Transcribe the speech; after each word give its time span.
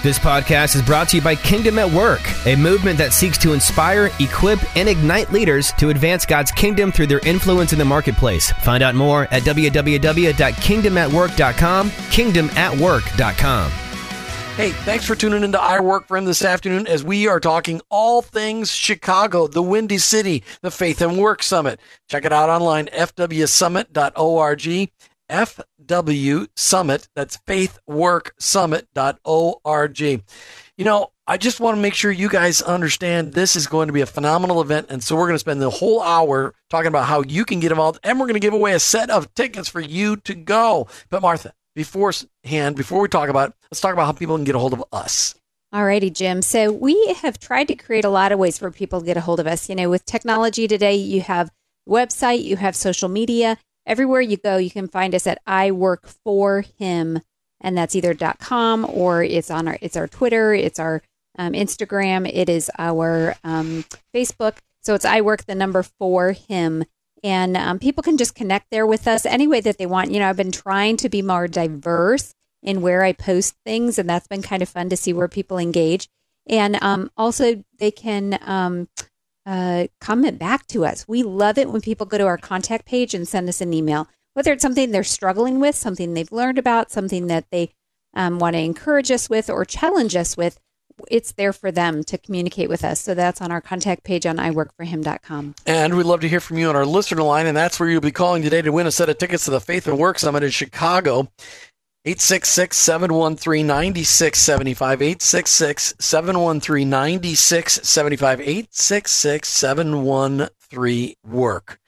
This 0.00 0.16
podcast 0.16 0.76
is 0.76 0.82
brought 0.82 1.08
to 1.08 1.16
you 1.16 1.22
by 1.22 1.34
Kingdom 1.34 1.76
at 1.80 1.90
Work, 1.90 2.20
a 2.46 2.54
movement 2.54 2.98
that 2.98 3.12
seeks 3.12 3.36
to 3.38 3.52
inspire, 3.52 4.10
equip, 4.20 4.60
and 4.76 4.88
ignite 4.88 5.32
leaders 5.32 5.72
to 5.72 5.88
advance 5.88 6.24
God's 6.24 6.52
kingdom 6.52 6.92
through 6.92 7.08
their 7.08 7.18
influence 7.26 7.72
in 7.72 7.80
the 7.80 7.84
marketplace. 7.84 8.52
Find 8.62 8.84
out 8.84 8.94
more 8.94 9.24
at 9.32 9.42
www.kingdomatwork.com, 9.42 11.90
kingdomatwork.com. 11.90 13.70
Hey, 14.56 14.70
thanks 14.70 15.04
for 15.04 15.16
tuning 15.16 15.42
into 15.42 15.60
I 15.60 15.80
Work 15.80 16.08
Him 16.08 16.26
this 16.26 16.44
afternoon 16.44 16.86
as 16.86 17.02
we 17.02 17.26
are 17.26 17.40
talking 17.40 17.80
all 17.90 18.22
things 18.22 18.70
Chicago, 18.70 19.48
the 19.48 19.62
Windy 19.62 19.98
City, 19.98 20.44
the 20.62 20.70
Faith 20.70 21.02
and 21.02 21.18
Work 21.18 21.42
Summit. 21.42 21.80
Check 22.08 22.24
it 22.24 22.32
out 22.32 22.50
online, 22.50 22.86
fwsummit.org. 22.86 24.90
FW 25.88 26.48
Summit. 26.56 27.08
That's 27.14 27.36
faithworksummit.org. 27.38 30.00
You 30.00 30.22
know, 30.84 31.12
I 31.26 31.36
just 31.36 31.58
want 31.60 31.76
to 31.76 31.82
make 31.82 31.94
sure 31.94 32.10
you 32.10 32.28
guys 32.28 32.60
understand 32.62 33.32
this 33.32 33.56
is 33.56 33.66
going 33.66 33.88
to 33.88 33.92
be 33.92 34.00
a 34.00 34.06
phenomenal 34.06 34.62
event. 34.62 34.86
And 34.90 35.02
so 35.02 35.16
we're 35.16 35.26
going 35.26 35.34
to 35.34 35.40
spend 35.40 35.60
the 35.60 35.70
whole 35.70 36.00
hour 36.00 36.54
talking 36.70 36.86
about 36.88 37.06
how 37.06 37.22
you 37.22 37.44
can 37.44 37.58
get 37.60 37.72
involved. 37.72 37.98
And 38.04 38.20
we're 38.20 38.26
going 38.26 38.34
to 38.34 38.40
give 38.40 38.54
away 38.54 38.74
a 38.74 38.80
set 38.80 39.10
of 39.10 39.34
tickets 39.34 39.68
for 39.68 39.80
you 39.80 40.16
to 40.18 40.34
go. 40.34 40.86
But 41.10 41.22
Martha, 41.22 41.52
beforehand, 41.74 42.76
before 42.76 43.00
we 43.00 43.08
talk 43.08 43.28
about 43.28 43.50
it, 43.50 43.56
let's 43.70 43.80
talk 43.80 43.92
about 43.92 44.06
how 44.06 44.12
people 44.12 44.36
can 44.36 44.44
get 44.44 44.54
a 44.54 44.58
hold 44.58 44.72
of 44.72 44.84
us. 44.92 45.34
Alrighty, 45.74 46.14
Jim. 46.14 46.40
So 46.40 46.72
we 46.72 47.14
have 47.20 47.38
tried 47.38 47.68
to 47.68 47.74
create 47.74 48.06
a 48.06 48.08
lot 48.08 48.32
of 48.32 48.38
ways 48.38 48.56
for 48.56 48.70
people 48.70 49.00
to 49.00 49.06
get 49.06 49.18
a 49.18 49.20
hold 49.20 49.40
of 49.40 49.46
us. 49.46 49.68
You 49.68 49.74
know, 49.74 49.90
with 49.90 50.06
technology 50.06 50.66
today, 50.66 50.94
you 50.94 51.20
have 51.20 51.50
website, 51.86 52.42
you 52.42 52.56
have 52.56 52.74
social 52.76 53.08
media, 53.08 53.58
everywhere 53.88 54.20
you 54.20 54.36
go, 54.36 54.58
you 54.58 54.70
can 54.70 54.86
find 54.86 55.14
us 55.14 55.26
at 55.26 55.40
I 55.46 55.72
Work 55.72 56.06
for 56.06 56.60
Him, 56.60 57.20
and 57.60 57.76
that's 57.76 57.96
either 57.96 58.14
.com 58.38 58.86
or 58.88 59.24
it's 59.24 59.50
on 59.50 59.66
our 59.66 59.78
it's 59.80 59.96
our 59.96 60.06
Twitter, 60.06 60.54
it's 60.54 60.78
our 60.78 61.02
um, 61.38 61.54
Instagram, 61.54 62.30
it 62.32 62.48
is 62.48 62.70
our 62.78 63.34
um, 63.42 63.84
Facebook. 64.14 64.58
So 64.82 64.94
it's 64.94 65.04
I 65.04 65.20
Work 65.22 65.46
the 65.46 65.54
number 65.54 65.82
for 65.82 66.32
Him, 66.32 66.84
and 67.24 67.56
um, 67.56 67.78
people 67.78 68.02
can 68.02 68.16
just 68.16 68.34
connect 68.34 68.70
there 68.70 68.86
with 68.86 69.08
us 69.08 69.26
any 69.26 69.48
way 69.48 69.60
that 69.60 69.78
they 69.78 69.86
want. 69.86 70.12
You 70.12 70.20
know, 70.20 70.28
I've 70.28 70.36
been 70.36 70.52
trying 70.52 70.96
to 70.98 71.08
be 71.08 71.22
more 71.22 71.48
diverse 71.48 72.34
in 72.62 72.80
where 72.80 73.02
I 73.02 73.12
post 73.12 73.56
things, 73.64 73.98
and 73.98 74.08
that's 74.08 74.28
been 74.28 74.42
kind 74.42 74.62
of 74.62 74.68
fun 74.68 74.88
to 74.90 74.96
see 74.96 75.12
where 75.12 75.28
people 75.28 75.58
engage. 75.58 76.08
And 76.48 76.82
um, 76.82 77.10
also, 77.16 77.62
they 77.78 77.90
can 77.90 78.38
um, 78.42 78.88
uh, 79.48 79.86
comment 79.98 80.38
back 80.38 80.66
to 80.66 80.84
us. 80.84 81.06
We 81.08 81.22
love 81.22 81.56
it 81.56 81.70
when 81.70 81.80
people 81.80 82.04
go 82.04 82.18
to 82.18 82.26
our 82.26 82.36
contact 82.36 82.84
page 82.84 83.14
and 83.14 83.26
send 83.26 83.48
us 83.48 83.62
an 83.62 83.72
email, 83.72 84.06
whether 84.34 84.52
it's 84.52 84.60
something 84.60 84.90
they're 84.90 85.02
struggling 85.02 85.58
with, 85.58 85.74
something 85.74 86.12
they've 86.12 86.30
learned 86.30 86.58
about, 86.58 86.90
something 86.90 87.28
that 87.28 87.46
they 87.50 87.72
um, 88.12 88.38
want 88.38 88.54
to 88.54 88.60
encourage 88.60 89.10
us 89.10 89.30
with 89.30 89.48
or 89.48 89.64
challenge 89.64 90.14
us 90.14 90.36
with. 90.36 90.60
It's 91.10 91.32
there 91.32 91.52
for 91.52 91.70
them 91.70 92.02
to 92.04 92.18
communicate 92.18 92.68
with 92.68 92.84
us. 92.84 93.00
So 93.00 93.14
that's 93.14 93.40
on 93.40 93.50
our 93.50 93.60
contact 93.60 94.04
page 94.04 94.26
on 94.26 94.36
iworkforhim.com. 94.36 95.54
And 95.64 95.96
we'd 95.96 96.04
love 96.04 96.20
to 96.20 96.28
hear 96.28 96.40
from 96.40 96.58
you 96.58 96.68
on 96.68 96.76
our 96.76 96.84
listener 96.84 97.22
line, 97.22 97.46
and 97.46 97.56
that's 97.56 97.80
where 97.80 97.88
you'll 97.88 98.00
be 98.00 98.10
calling 98.10 98.42
today 98.42 98.60
to 98.60 98.70
win 98.70 98.86
a 98.86 98.90
set 98.90 99.08
of 99.08 99.16
tickets 99.16 99.44
to 99.46 99.52
the 99.52 99.60
Faith 99.60 99.86
and 99.86 99.96
Work 99.96 100.18
Summit 100.18 100.42
in 100.42 100.50
Chicago. 100.50 101.30
866 102.08 102.74
713 102.74 103.66
9675. 103.66 105.02
866 105.02 105.94
713 106.00 106.88
9675. 106.88 108.40
866 108.40 109.48
713 109.48 111.14
Work. 111.26 111.78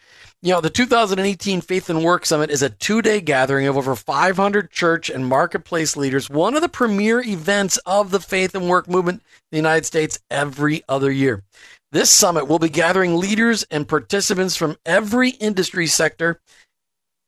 You 0.42 0.52
know, 0.52 0.60
the 0.60 0.68
2018 0.68 1.62
Faith 1.62 1.88
and 1.88 2.04
Work 2.04 2.26
Summit 2.26 2.50
is 2.50 2.60
a 2.60 2.68
two 2.68 3.00
day 3.00 3.22
gathering 3.22 3.66
of 3.66 3.78
over 3.78 3.96
500 3.96 4.70
church 4.70 5.08
and 5.08 5.26
marketplace 5.26 5.96
leaders, 5.96 6.28
one 6.28 6.54
of 6.54 6.60
the 6.60 6.68
premier 6.68 7.22
events 7.22 7.78
of 7.86 8.10
the 8.10 8.20
Faith 8.20 8.54
and 8.54 8.68
Work 8.68 8.90
movement 8.90 9.22
in 9.22 9.22
the 9.52 9.56
United 9.56 9.86
States 9.86 10.18
every 10.30 10.82
other 10.86 11.10
year. 11.10 11.42
This 11.92 12.10
summit 12.10 12.46
will 12.46 12.58
be 12.58 12.68
gathering 12.68 13.16
leaders 13.16 13.64
and 13.70 13.88
participants 13.88 14.54
from 14.54 14.76
every 14.84 15.30
industry 15.30 15.86
sector 15.86 16.42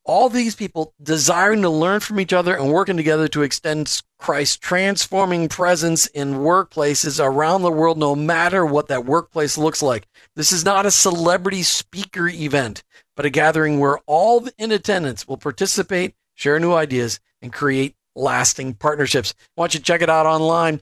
all 0.04 0.28
these 0.28 0.54
people 0.54 0.94
desiring 1.02 1.62
to 1.62 1.70
learn 1.70 2.00
from 2.00 2.18
each 2.18 2.32
other 2.32 2.56
and 2.56 2.72
working 2.72 2.96
together 2.96 3.28
to 3.28 3.42
extend 3.42 4.02
Christ's 4.18 4.56
transforming 4.56 5.48
presence 5.48 6.06
in 6.06 6.34
workplaces 6.34 7.24
around 7.24 7.62
the 7.62 7.70
world, 7.70 7.98
no 7.98 8.16
matter 8.16 8.66
what 8.66 8.88
that 8.88 9.04
workplace 9.04 9.56
looks 9.56 9.82
like. 9.82 10.08
This 10.34 10.50
is 10.52 10.64
not 10.64 10.86
a 10.86 10.90
celebrity 10.90 11.62
speaker 11.62 12.28
event, 12.28 12.82
but 13.16 13.26
a 13.26 13.30
gathering 13.30 13.78
where 13.78 13.98
all 14.06 14.48
in 14.58 14.72
attendance 14.72 15.28
will 15.28 15.36
participate, 15.36 16.14
share 16.34 16.58
new 16.58 16.72
ideas, 16.72 17.20
and 17.40 17.52
create 17.52 17.94
lasting 18.14 18.74
partnerships. 18.74 19.34
Why 19.54 19.64
don't 19.64 19.74
you 19.74 19.80
check 19.80 20.02
it 20.02 20.10
out 20.10 20.26
online? 20.26 20.80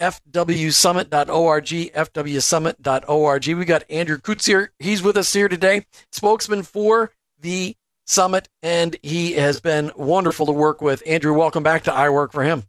fwsummit.org, 0.00 1.64
fwsummit.org. 1.64 3.46
We 3.46 3.64
got 3.64 3.84
Andrew 3.88 4.18
Kutz 4.18 4.46
here. 4.46 4.72
He's 4.78 5.02
with 5.02 5.16
us 5.16 5.32
here 5.32 5.48
today, 5.48 5.86
spokesman 6.10 6.64
for 6.64 7.12
the 7.40 7.76
Summit, 8.04 8.48
and 8.62 8.96
he 9.02 9.32
has 9.32 9.60
been 9.60 9.90
wonderful 9.96 10.46
to 10.46 10.52
work 10.52 10.80
with. 10.80 11.02
Andrew, 11.06 11.32
welcome 11.32 11.62
back 11.62 11.84
to 11.84 11.92
I 11.92 12.10
Work 12.10 12.32
for 12.32 12.42
Him. 12.42 12.64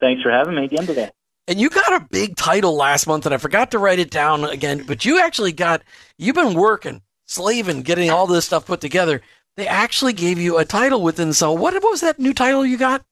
Thanks 0.00 0.22
for 0.22 0.30
having 0.30 0.54
me 0.54 0.64
again 0.64 0.86
today. 0.86 1.10
And 1.48 1.60
you 1.60 1.70
got 1.70 2.02
a 2.02 2.06
big 2.10 2.36
title 2.36 2.74
last 2.74 3.06
month, 3.06 3.24
and 3.24 3.34
I 3.34 3.38
forgot 3.38 3.70
to 3.70 3.78
write 3.78 3.98
it 3.98 4.10
down 4.10 4.44
again, 4.44 4.84
but 4.86 5.04
you 5.04 5.20
actually 5.20 5.52
got, 5.52 5.82
you've 6.18 6.34
been 6.34 6.54
working, 6.54 7.02
slaving, 7.26 7.82
getting 7.82 8.10
all 8.10 8.26
this 8.26 8.46
stuff 8.46 8.66
put 8.66 8.80
together. 8.80 9.22
They 9.56 9.66
actually 9.66 10.12
gave 10.12 10.38
you 10.38 10.58
a 10.58 10.64
title 10.64 11.02
within 11.02 11.32
so 11.32 11.52
what, 11.52 11.74
what 11.74 11.90
was 11.90 12.00
that 12.02 12.18
new 12.18 12.34
title 12.34 12.66
you 12.66 12.76
got? 12.76 13.04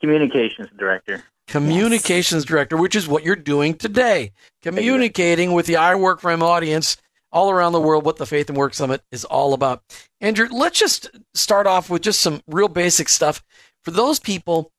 Communications 0.00 0.68
Director. 0.78 1.22
Communications 1.46 2.42
yes. 2.42 2.48
Director, 2.48 2.76
which 2.76 2.96
is 2.96 3.06
what 3.06 3.22
you're 3.22 3.36
doing 3.36 3.74
today. 3.74 4.32
Communicating 4.62 5.52
with 5.52 5.66
the 5.66 5.76
I 5.76 5.94
Work 5.94 6.20
for 6.20 6.30
Him 6.30 6.42
audience 6.42 6.96
all 7.32 7.50
around 7.50 7.72
the 7.72 7.80
world 7.80 8.04
what 8.04 8.16
the 8.16 8.26
Faith 8.26 8.48
and 8.48 8.58
Work 8.58 8.74
Summit 8.74 9.02
is 9.12 9.24
all 9.24 9.52
about. 9.52 9.82
Andrew, 10.20 10.48
let's 10.50 10.78
just 10.78 11.10
start 11.34 11.66
off 11.66 11.90
with 11.90 12.02
just 12.02 12.20
some 12.20 12.40
real 12.46 12.68
basic 12.68 13.08
stuff. 13.08 13.42
For 13.84 13.90
those 13.90 14.18
people 14.18 14.72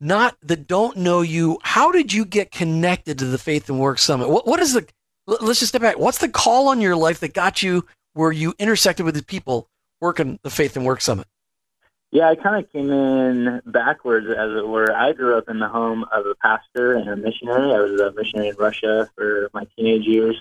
not 0.00 0.36
that 0.42 0.66
don't 0.66 0.96
know 0.96 1.20
you, 1.20 1.58
how 1.62 1.92
did 1.92 2.12
you 2.12 2.24
get 2.24 2.50
connected 2.50 3.18
to 3.18 3.26
the 3.26 3.38
Faith 3.38 3.68
and 3.68 3.78
Work 3.78 3.98
Summit? 3.98 4.28
What, 4.28 4.46
what 4.46 4.60
is 4.60 4.72
the, 4.72 4.86
let's 5.26 5.60
just 5.60 5.68
step 5.68 5.82
back. 5.82 5.98
What's 5.98 6.18
the 6.18 6.28
call 6.28 6.68
on 6.68 6.80
your 6.80 6.96
life 6.96 7.20
that 7.20 7.34
got 7.34 7.62
you 7.62 7.86
where 8.14 8.32
you 8.32 8.52
intersected 8.58 9.06
with 9.06 9.14
the 9.14 9.22
people 9.22 9.68
working 10.00 10.40
the 10.42 10.50
Faith 10.50 10.76
and 10.76 10.84
Work 10.84 11.00
Summit? 11.00 11.26
Yeah, 12.10 12.28
I 12.28 12.34
kind 12.34 12.62
of 12.62 12.70
came 12.70 12.90
in 12.90 13.62
backwards, 13.64 14.26
as 14.26 14.50
it 14.54 14.68
were. 14.68 14.94
I 14.94 15.12
grew 15.12 15.38
up 15.38 15.48
in 15.48 15.60
the 15.60 15.68
home 15.68 16.04
of 16.12 16.26
a 16.26 16.34
pastor 16.34 16.94
and 16.94 17.08
a 17.08 17.16
missionary. 17.16 17.72
I 17.72 17.80
was 17.80 17.98
a 17.98 18.12
missionary 18.12 18.48
in 18.48 18.56
Russia 18.56 19.08
for 19.16 19.48
my 19.54 19.66
teenage 19.76 20.04
years 20.04 20.36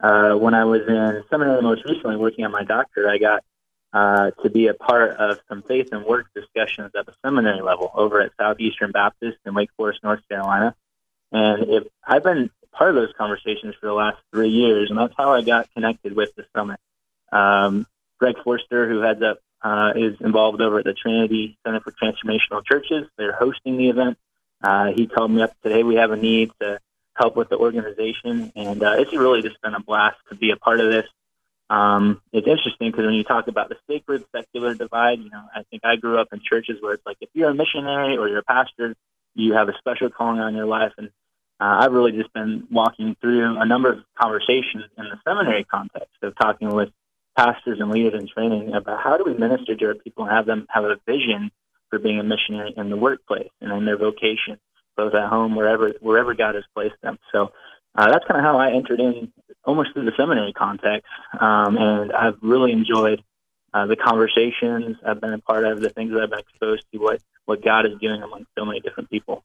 uh, 0.00 0.34
when 0.34 0.54
I 0.54 0.64
was 0.64 0.82
in 0.86 1.24
seminary 1.30 1.62
most 1.62 1.84
recently 1.84 2.16
working 2.16 2.44
on 2.44 2.52
my 2.52 2.64
doctorate, 2.64 3.08
I 3.08 3.18
got 3.18 3.44
uh, 3.92 4.30
to 4.42 4.50
be 4.50 4.66
a 4.66 4.74
part 4.74 5.12
of 5.12 5.38
some 5.48 5.62
faith 5.62 5.88
and 5.92 6.04
work 6.04 6.26
discussions 6.34 6.90
at 6.98 7.06
the 7.06 7.14
seminary 7.24 7.62
level 7.62 7.90
over 7.94 8.20
at 8.20 8.32
Southeastern 8.38 8.92
Baptist 8.92 9.38
in 9.46 9.54
Wake 9.54 9.70
Forest, 9.76 10.00
North 10.02 10.20
Carolina. 10.28 10.74
And 11.32 11.70
if, 11.70 11.84
I've 12.06 12.22
been 12.22 12.50
part 12.72 12.90
of 12.90 12.96
those 12.96 13.12
conversations 13.16 13.74
for 13.80 13.86
the 13.86 13.94
last 13.94 14.18
three 14.32 14.50
years, 14.50 14.90
and 14.90 14.98
that's 14.98 15.14
how 15.16 15.32
I 15.32 15.42
got 15.42 15.72
connected 15.72 16.14
with 16.14 16.34
the 16.36 16.44
summit. 16.54 16.78
Um, 17.32 17.86
Greg 18.18 18.36
Forster, 18.44 18.88
who 18.88 19.00
heads 19.00 19.22
up, 19.22 19.38
uh, 19.62 19.92
is 19.96 20.16
involved 20.20 20.60
over 20.60 20.78
at 20.78 20.84
the 20.84 20.92
Trinity 20.92 21.58
Center 21.64 21.80
for 21.80 21.92
Transformational 21.92 22.64
Churches. 22.64 23.08
They're 23.16 23.32
hosting 23.32 23.78
the 23.78 23.88
event. 23.88 24.18
Uh, 24.62 24.92
he 24.94 25.06
called 25.06 25.30
me 25.30 25.42
up 25.42 25.54
today. 25.62 25.82
We 25.82 25.96
have 25.96 26.10
a 26.10 26.16
need 26.16 26.50
to 26.60 26.78
help 27.16 27.36
with 27.36 27.48
the 27.48 27.56
organization, 27.56 28.52
and 28.54 28.82
uh, 28.82 28.96
it's 28.98 29.12
really 29.12 29.42
just 29.42 29.60
been 29.62 29.74
a 29.74 29.80
blast 29.80 30.16
to 30.28 30.34
be 30.34 30.50
a 30.50 30.56
part 30.56 30.80
of 30.80 30.90
this. 30.90 31.06
Um, 31.68 32.20
it's 32.32 32.46
interesting 32.46 32.90
because 32.90 33.06
when 33.06 33.14
you 33.14 33.24
talk 33.24 33.48
about 33.48 33.68
the 33.68 33.76
sacred 33.88 34.24
secular 34.34 34.74
divide, 34.74 35.18
you 35.18 35.30
know, 35.30 35.42
I 35.54 35.64
think 35.64 35.84
I 35.84 35.96
grew 35.96 36.18
up 36.18 36.28
in 36.32 36.40
churches 36.40 36.80
where 36.80 36.94
it's 36.94 37.04
like 37.04 37.16
if 37.20 37.28
you're 37.32 37.50
a 37.50 37.54
missionary 37.54 38.16
or 38.16 38.28
you're 38.28 38.38
a 38.38 38.44
pastor, 38.44 38.94
you 39.34 39.54
have 39.54 39.68
a 39.68 39.76
special 39.78 40.10
calling 40.10 40.40
on 40.40 40.54
your 40.54 40.66
life, 40.66 40.92
and 40.98 41.08
uh, 41.60 41.78
I've 41.80 41.92
really 41.92 42.12
just 42.12 42.32
been 42.32 42.66
walking 42.70 43.16
through 43.20 43.58
a 43.58 43.64
number 43.64 43.90
of 43.90 43.98
conversations 44.20 44.84
in 44.96 45.04
the 45.04 45.18
seminary 45.24 45.64
context 45.64 46.16
of 46.22 46.36
talking 46.36 46.68
with 46.68 46.90
pastors 47.36 47.80
and 47.80 47.90
leaders 47.90 48.20
in 48.20 48.28
training 48.28 48.74
about 48.74 49.02
how 49.02 49.16
do 49.16 49.24
we 49.24 49.34
minister 49.34 49.74
to 49.74 49.86
our 49.86 49.94
people 49.94 50.24
and 50.24 50.32
have 50.32 50.46
them 50.46 50.66
have 50.70 50.84
a 50.84 50.96
vision 51.06 51.50
for 51.90 51.98
being 51.98 52.18
a 52.18 52.22
missionary 52.22 52.72
in 52.76 52.90
the 52.90 52.96
workplace 52.96 53.50
and 53.60 53.72
in 53.72 53.84
their 53.84 53.98
vocation 53.98 54.58
both 54.96 55.14
at 55.14 55.28
home, 55.28 55.54
wherever 55.54 55.92
wherever 56.00 56.34
God 56.34 56.54
has 56.54 56.64
placed 56.74 57.00
them. 57.02 57.18
So 57.32 57.52
uh, 57.94 58.10
that's 58.10 58.24
kind 58.26 58.38
of 58.38 58.44
how 58.44 58.58
I 58.58 58.72
entered 58.72 59.00
in 59.00 59.32
almost 59.64 59.92
through 59.92 60.04
the 60.04 60.12
seminary 60.16 60.52
context, 60.52 61.06
um, 61.40 61.76
and 61.76 62.12
I've 62.12 62.38
really 62.42 62.72
enjoyed 62.72 63.22
uh, 63.74 63.86
the 63.86 63.96
conversations 63.96 64.96
I've 65.06 65.20
been 65.20 65.32
a 65.32 65.38
part 65.38 65.64
of, 65.64 65.80
the 65.80 65.90
things 65.90 66.12
that 66.12 66.22
I've 66.22 66.30
been 66.30 66.38
exposed 66.38 66.84
to, 66.92 66.98
what 66.98 67.20
what 67.44 67.64
God 67.64 67.86
is 67.86 67.92
doing 68.00 68.22
among 68.22 68.46
so 68.58 68.64
many 68.64 68.80
different 68.80 69.10
people. 69.10 69.44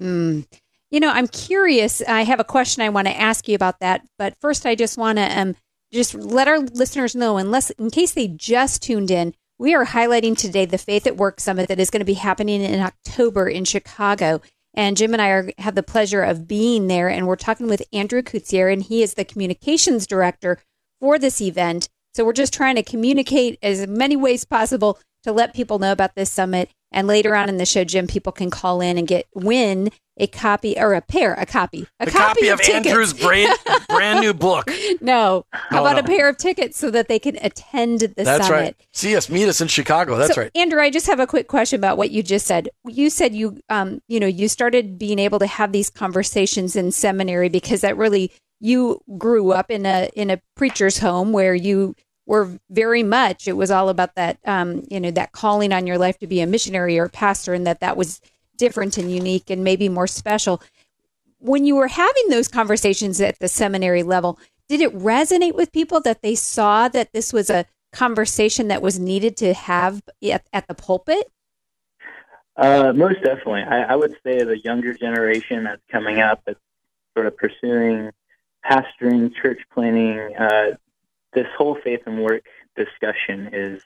Mm. 0.00 0.46
You 0.90 1.00
know, 1.00 1.10
I'm 1.10 1.28
curious. 1.28 2.02
I 2.06 2.22
have 2.22 2.40
a 2.40 2.44
question 2.44 2.82
I 2.82 2.90
want 2.90 3.08
to 3.08 3.18
ask 3.18 3.48
you 3.48 3.54
about 3.54 3.80
that, 3.80 4.02
but 4.18 4.36
first, 4.40 4.66
I 4.66 4.74
just 4.74 4.98
want 4.98 5.18
to 5.18 5.38
um, 5.38 5.56
just 5.92 6.14
let 6.14 6.48
our 6.48 6.58
listeners 6.58 7.14
know, 7.14 7.36
unless 7.36 7.70
in 7.70 7.90
case 7.90 8.12
they 8.12 8.28
just 8.28 8.82
tuned 8.82 9.10
in, 9.10 9.34
we 9.58 9.74
are 9.74 9.86
highlighting 9.86 10.36
today 10.36 10.64
the 10.64 10.78
Faith 10.78 11.06
at 11.06 11.16
Work 11.16 11.38
Summit 11.38 11.68
that 11.68 11.78
is 11.78 11.90
going 11.90 12.00
to 12.00 12.06
be 12.06 12.14
happening 12.14 12.62
in 12.62 12.80
October 12.80 13.48
in 13.48 13.64
Chicago. 13.64 14.40
And 14.74 14.96
Jim 14.96 15.12
and 15.12 15.20
I 15.20 15.28
are, 15.28 15.50
have 15.58 15.74
the 15.74 15.82
pleasure 15.82 16.22
of 16.22 16.48
being 16.48 16.86
there, 16.86 17.08
and 17.08 17.26
we're 17.26 17.36
talking 17.36 17.68
with 17.68 17.82
Andrew 17.92 18.22
Coutier, 18.22 18.68
and 18.68 18.82
he 18.82 19.02
is 19.02 19.14
the 19.14 19.24
communications 19.24 20.06
director 20.06 20.58
for 21.00 21.18
this 21.18 21.40
event. 21.40 21.88
So 22.14 22.24
we're 22.24 22.32
just 22.32 22.54
trying 22.54 22.76
to 22.76 22.82
communicate 22.82 23.58
as 23.62 23.86
many 23.86 24.16
ways 24.16 24.44
possible 24.44 24.98
to 25.24 25.32
let 25.32 25.54
people 25.54 25.78
know 25.78 25.92
about 25.92 26.14
this 26.14 26.30
summit. 26.30 26.70
And 26.92 27.06
later 27.06 27.34
on 27.34 27.48
in 27.48 27.56
the 27.56 27.66
show, 27.66 27.84
Jim, 27.84 28.06
people 28.06 28.32
can 28.32 28.50
call 28.50 28.80
in 28.80 28.98
and 28.98 29.08
get 29.08 29.26
win 29.34 29.90
a 30.18 30.26
copy 30.26 30.78
or 30.78 30.92
a 30.92 31.00
pair, 31.00 31.32
a 31.34 31.46
copy, 31.46 31.86
a, 31.98 32.04
a 32.04 32.10
copy, 32.10 32.46
copy, 32.46 32.48
of, 32.48 32.60
of 32.60 32.68
Andrew's 32.68 33.14
brand, 33.14 33.56
brand 33.88 34.20
new 34.20 34.34
book. 34.34 34.70
No, 35.00 35.46
how 35.50 35.80
about 35.80 35.94
no. 35.94 36.00
a 36.00 36.02
pair 36.02 36.28
of 36.28 36.36
tickets 36.36 36.78
so 36.78 36.90
that 36.90 37.08
they 37.08 37.18
can 37.18 37.38
attend 37.40 38.00
the 38.00 38.24
That's 38.24 38.46
summit? 38.46 38.60
right. 38.60 38.76
See 38.92 39.16
us, 39.16 39.30
meet 39.30 39.48
us 39.48 39.60
in 39.60 39.68
Chicago. 39.68 40.16
That's 40.16 40.34
so, 40.34 40.42
right. 40.42 40.50
Andrew, 40.54 40.80
I 40.80 40.90
just 40.90 41.06
have 41.06 41.18
a 41.18 41.26
quick 41.26 41.48
question 41.48 41.80
about 41.80 41.96
what 41.96 42.10
you 42.10 42.22
just 42.22 42.46
said. 42.46 42.68
You 42.86 43.08
said 43.08 43.34
you, 43.34 43.58
um, 43.70 44.02
you 44.06 44.20
know, 44.20 44.26
you 44.26 44.48
started 44.48 44.98
being 44.98 45.18
able 45.18 45.38
to 45.38 45.46
have 45.46 45.72
these 45.72 45.88
conversations 45.88 46.76
in 46.76 46.92
seminary 46.92 47.48
because 47.48 47.80
that 47.80 47.96
really 47.96 48.30
you 48.60 49.00
grew 49.18 49.52
up 49.52 49.70
in 49.70 49.86
a 49.86 50.08
in 50.14 50.30
a 50.30 50.40
preacher's 50.56 50.98
home 50.98 51.32
where 51.32 51.54
you 51.54 51.96
were 52.26 52.58
very 52.70 53.02
much 53.02 53.48
it 53.48 53.56
was 53.56 53.70
all 53.70 53.88
about 53.88 54.14
that 54.14 54.38
um, 54.44 54.84
you 54.90 55.00
know 55.00 55.10
that 55.10 55.32
calling 55.32 55.72
on 55.72 55.86
your 55.86 55.98
life 55.98 56.18
to 56.18 56.26
be 56.26 56.40
a 56.40 56.46
missionary 56.46 56.98
or 56.98 57.04
a 57.04 57.10
pastor 57.10 57.52
and 57.54 57.66
that 57.66 57.80
that 57.80 57.96
was 57.96 58.20
different 58.56 58.96
and 58.96 59.10
unique 59.10 59.50
and 59.50 59.64
maybe 59.64 59.88
more 59.88 60.06
special. 60.06 60.62
When 61.38 61.64
you 61.64 61.74
were 61.74 61.88
having 61.88 62.28
those 62.28 62.46
conversations 62.46 63.20
at 63.20 63.38
the 63.40 63.48
seminary 63.48 64.02
level 64.04 64.38
did 64.68 64.80
it 64.80 64.96
resonate 64.96 65.54
with 65.54 65.70
people 65.70 66.00
that 66.00 66.22
they 66.22 66.34
saw 66.34 66.88
that 66.88 67.12
this 67.12 67.30
was 67.30 67.50
a 67.50 67.66
conversation 67.92 68.68
that 68.68 68.80
was 68.80 68.98
needed 68.98 69.36
to 69.36 69.52
have 69.52 70.00
at, 70.22 70.46
at 70.52 70.66
the 70.66 70.74
pulpit? 70.74 71.30
Uh, 72.56 72.92
most 72.94 73.22
definitely. 73.22 73.62
I, 73.62 73.82
I 73.82 73.96
would 73.96 74.16
say 74.24 74.42
the 74.42 74.58
younger 74.64 74.94
generation 74.94 75.64
that's 75.64 75.82
coming 75.90 76.20
up 76.20 76.40
that's 76.46 76.58
sort 77.14 77.26
of 77.26 77.36
pursuing 77.36 78.10
pastoring 78.64 79.34
church 79.34 79.60
planning 79.74 80.36
uh, 80.36 80.76
this 81.32 81.46
whole 81.56 81.76
faith 81.82 82.00
and 82.06 82.22
work 82.22 82.44
discussion 82.76 83.50
is 83.52 83.82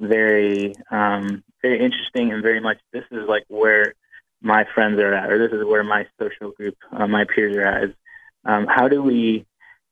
very 0.00 0.74
um, 0.90 1.42
very 1.62 1.80
interesting 1.80 2.32
and 2.32 2.42
very 2.42 2.60
much 2.60 2.78
this 2.92 3.04
is 3.10 3.28
like 3.28 3.44
where 3.48 3.94
my 4.40 4.64
friends 4.74 5.00
are 5.00 5.12
at 5.14 5.30
or 5.30 5.38
this 5.38 5.56
is 5.56 5.64
where 5.64 5.82
my 5.82 6.06
social 6.20 6.52
group 6.52 6.76
uh, 6.92 7.06
my 7.06 7.24
peers 7.24 7.56
are 7.56 7.64
at 7.64 7.84
is 7.84 7.94
um, 8.44 8.66
how 8.66 8.88
do 8.88 9.02
we 9.02 9.44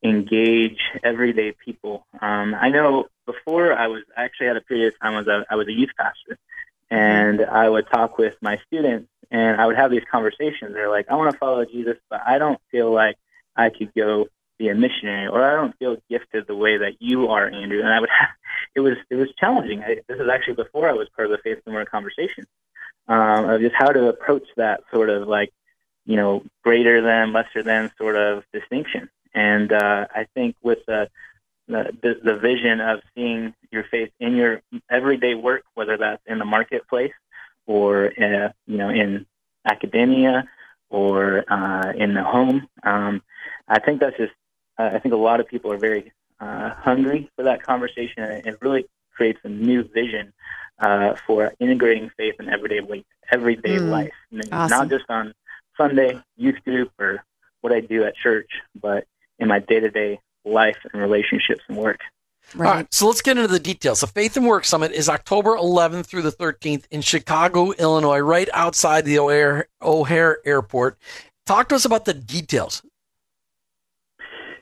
engage 0.04 0.78
everyday 1.02 1.52
people? 1.52 2.06
Um, 2.20 2.54
i 2.54 2.68
know 2.68 3.06
before 3.24 3.72
i 3.72 3.88
was 3.88 4.02
I 4.16 4.24
actually 4.24 4.46
had 4.48 4.56
a 4.56 4.60
period 4.60 4.94
of 4.94 5.00
time 5.00 5.14
was 5.14 5.26
a, 5.26 5.44
I 5.50 5.56
was 5.56 5.66
a 5.66 5.72
youth 5.72 5.90
pastor 5.98 6.38
and 6.90 7.44
i 7.44 7.68
would 7.68 7.88
talk 7.88 8.18
with 8.18 8.34
my 8.40 8.58
students 8.66 9.08
and 9.30 9.60
i 9.60 9.66
would 9.66 9.76
have 9.76 9.90
these 9.90 10.04
conversations. 10.10 10.74
They're 10.74 10.90
like 10.90 11.06
i 11.10 11.16
want 11.16 11.32
to 11.32 11.38
follow 11.38 11.64
jesus 11.64 11.96
but 12.08 12.20
i 12.24 12.38
don't 12.38 12.60
feel 12.70 12.92
like 12.92 13.16
i 13.56 13.70
could 13.70 13.92
go 13.94 14.28
be 14.58 14.68
a 14.68 14.74
missionary, 14.74 15.28
or 15.28 15.42
I 15.42 15.54
don't 15.54 15.76
feel 15.78 15.96
gifted 16.08 16.46
the 16.46 16.56
way 16.56 16.78
that 16.78 16.94
you 17.00 17.28
are, 17.28 17.46
Andrew. 17.46 17.80
And 17.80 17.88
I 17.88 18.00
would 18.00 18.08
have, 18.08 18.28
it 18.74 18.80
was 18.80 18.94
it 19.10 19.16
was 19.16 19.28
challenging. 19.38 19.82
I, 19.82 19.96
this 20.08 20.18
is 20.18 20.28
actually 20.32 20.54
before 20.54 20.88
I 20.88 20.92
was 20.92 21.08
part 21.14 21.30
of 21.30 21.32
the 21.32 21.42
Faith 21.42 21.62
and 21.66 21.74
Word 21.74 21.90
conversation 21.90 22.46
um, 23.08 23.48
of 23.48 23.60
just 23.60 23.74
how 23.74 23.88
to 23.88 24.08
approach 24.08 24.46
that 24.56 24.80
sort 24.92 25.10
of 25.10 25.28
like, 25.28 25.52
you 26.04 26.16
know, 26.16 26.44
greater 26.62 27.00
than, 27.02 27.32
lesser 27.32 27.62
than 27.62 27.90
sort 27.98 28.16
of 28.16 28.44
distinction. 28.52 29.08
And 29.34 29.72
uh, 29.72 30.06
I 30.14 30.26
think 30.34 30.56
with 30.62 30.78
the, 30.86 31.10
the 31.68 32.18
the 32.22 32.36
vision 32.36 32.80
of 32.80 33.00
seeing 33.14 33.52
your 33.72 33.84
faith 33.90 34.10
in 34.20 34.36
your 34.36 34.62
everyday 34.88 35.34
work, 35.34 35.64
whether 35.74 35.96
that's 35.96 36.22
in 36.26 36.38
the 36.38 36.44
marketplace 36.44 37.12
or 37.66 38.06
uh, 38.06 38.50
you 38.66 38.78
know 38.78 38.88
in 38.88 39.26
academia 39.64 40.48
or 40.88 41.44
uh, 41.52 41.92
in 41.96 42.14
the 42.14 42.22
home. 42.22 42.68
Um, 42.82 43.22
I 43.68 43.80
think 43.80 44.00
that's 44.00 44.16
just 44.16 44.32
uh, 44.78 44.90
I 44.94 44.98
think 44.98 45.14
a 45.14 45.18
lot 45.18 45.40
of 45.40 45.48
people 45.48 45.72
are 45.72 45.78
very 45.78 46.12
uh, 46.40 46.70
hungry 46.70 47.30
for 47.36 47.44
that 47.44 47.62
conversation, 47.62 48.22
and 48.22 48.46
it 48.46 48.58
really 48.60 48.86
creates 49.14 49.40
a 49.44 49.48
new 49.48 49.82
vision 49.82 50.32
uh, 50.78 51.14
for 51.26 51.52
integrating 51.58 52.10
faith 52.16 52.34
in 52.38 52.48
everyday 52.48 52.80
everyday 53.32 53.76
mm, 53.76 53.90
life, 53.90 54.12
awesome. 54.52 54.78
not 54.78 54.88
just 54.88 55.04
on 55.08 55.32
Sunday 55.76 56.20
youth 56.36 56.62
group 56.64 56.90
or 56.98 57.24
what 57.60 57.72
I 57.72 57.80
do 57.80 58.04
at 58.04 58.14
church, 58.16 58.50
but 58.80 59.04
in 59.38 59.48
my 59.48 59.58
day 59.58 59.80
to 59.80 59.90
day 59.90 60.20
life 60.44 60.76
and 60.92 61.00
relationships 61.00 61.62
and 61.68 61.76
work. 61.76 62.00
Right. 62.54 62.68
All 62.68 62.74
right, 62.74 62.94
so 62.94 63.08
let's 63.08 63.22
get 63.22 63.36
into 63.36 63.48
the 63.48 63.58
details. 63.58 64.00
The 64.00 64.06
Faith 64.06 64.36
and 64.36 64.46
Work 64.46 64.64
Summit 64.64 64.92
is 64.92 65.08
October 65.08 65.56
11th 65.56 66.06
through 66.06 66.22
the 66.22 66.30
13th 66.30 66.84
in 66.92 67.00
Chicago, 67.00 67.72
Illinois, 67.72 68.20
right 68.20 68.48
outside 68.54 69.04
the 69.04 69.18
O'Hare, 69.18 69.66
O'Hare 69.82 70.38
Airport. 70.46 70.96
Talk 71.44 71.68
to 71.70 71.74
us 71.74 71.84
about 71.84 72.04
the 72.04 72.14
details. 72.14 72.82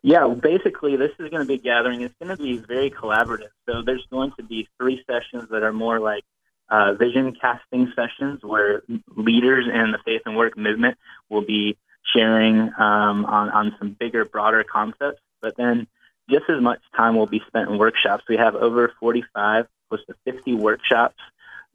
Yeah, 0.06 0.28
basically, 0.28 0.96
this 0.96 1.12
is 1.18 1.30
going 1.30 1.40
to 1.40 1.46
be 1.46 1.54
a 1.54 1.58
gathering. 1.58 2.02
It's 2.02 2.14
going 2.22 2.36
to 2.36 2.42
be 2.42 2.58
very 2.58 2.90
collaborative. 2.90 3.48
So 3.64 3.80
there's 3.80 4.06
going 4.10 4.32
to 4.36 4.42
be 4.42 4.68
three 4.78 5.02
sessions 5.06 5.48
that 5.50 5.62
are 5.62 5.72
more 5.72 5.98
like 5.98 6.24
uh, 6.68 6.92
vision 6.92 7.34
casting 7.40 7.90
sessions 7.96 8.40
where 8.42 8.82
leaders 9.16 9.64
in 9.66 9.92
the 9.92 9.98
faith 10.04 10.20
and 10.26 10.36
work 10.36 10.58
movement 10.58 10.98
will 11.30 11.40
be 11.40 11.78
sharing 12.14 12.70
um, 12.78 13.24
on, 13.24 13.48
on 13.48 13.76
some 13.78 13.96
bigger, 13.98 14.26
broader 14.26 14.62
concepts. 14.62 15.22
But 15.40 15.56
then 15.56 15.86
just 16.28 16.50
as 16.50 16.60
much 16.60 16.80
time 16.94 17.16
will 17.16 17.26
be 17.26 17.40
spent 17.46 17.70
in 17.70 17.78
workshops. 17.78 18.24
We 18.28 18.36
have 18.36 18.54
over 18.56 18.92
45, 19.00 19.66
close 19.88 20.04
to 20.04 20.14
50 20.30 20.52
workshops 20.52 21.16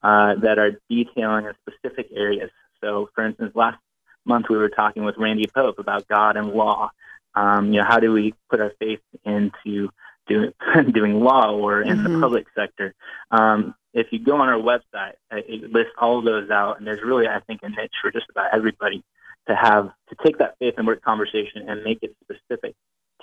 uh, 0.04 0.36
that 0.36 0.60
are 0.60 0.80
detailing 0.88 1.46
in 1.46 1.54
specific 1.68 2.10
areas. 2.16 2.52
So, 2.80 3.10
for 3.16 3.26
instance, 3.26 3.56
last 3.56 3.80
month 4.24 4.50
we 4.52 4.58
were 4.58 4.70
talking 4.70 5.04
with 5.04 5.18
Randy 5.18 5.48
Pope 5.48 5.80
about 5.80 6.08
God 6.08 6.38
and 6.38 6.52
law 6.52 6.92
um, 7.36 7.74
you 7.74 7.80
know, 7.80 7.86
how 7.88 8.00
do 8.00 8.12
we 8.12 8.34
put 8.50 8.60
our 8.60 8.72
faith 8.80 9.00
into 9.26 9.90
doing 10.28 10.54
doing 10.92 11.20
law 11.22 11.52
or 11.52 11.82
in 11.82 11.98
mm-hmm. 11.98 12.14
the 12.14 12.20
public 12.20 12.48
sector? 12.56 12.94
Um, 13.32 13.76
if 13.94 14.08
you 14.12 14.20
go 14.20 14.36
on 14.36 14.50
our 14.50 14.60
website, 14.60 15.14
uh, 15.32 15.38
it 15.48 15.72
lists 15.72 15.94
all 16.00 16.20
of 16.20 16.26
those 16.26 16.50
out, 16.50 16.78
and 16.78 16.86
there's 16.86 17.02
really, 17.04 17.28
I 17.28 17.40
think, 17.42 17.62
a 17.64 17.70
niche 17.70 17.92
for 18.02 18.12
just 18.12 18.28
about 18.30 18.54
everybody 18.54 19.04
to 19.48 19.56
have 19.56 19.92
to 20.10 20.16
take 20.24 20.38
that 20.38 20.56
faith 20.60 20.76
and 20.78 20.86
work 20.86 21.02
conversation 21.02 21.68
and 21.68 21.84
make 21.84 22.00
it 22.02 22.16
specific 22.24 22.76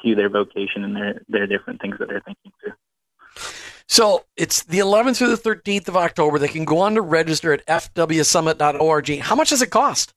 to 0.02 0.14
their 0.14 0.28
vocation 0.28 0.84
and 0.84 0.96
their 0.96 1.22
their 1.28 1.46
different 1.46 1.80
things 1.80 1.96
that 1.98 2.08
they're 2.08 2.22
thinking 2.22 2.52
through. 2.60 2.72
So 3.88 4.24
it's 4.36 4.64
the 4.64 4.80
11th 4.80 5.16
through 5.16 5.36
the 5.36 5.36
13th 5.36 5.88
of 5.88 5.96
October. 5.96 6.38
They 6.38 6.48
can 6.48 6.64
go 6.64 6.80
on 6.80 6.94
to 6.94 7.00
register 7.00 7.52
at 7.52 7.64
fwsummit.org. 7.66 9.18
How 9.20 9.36
much 9.36 9.50
does 9.50 9.62
it 9.62 9.70
cost? 9.70 10.12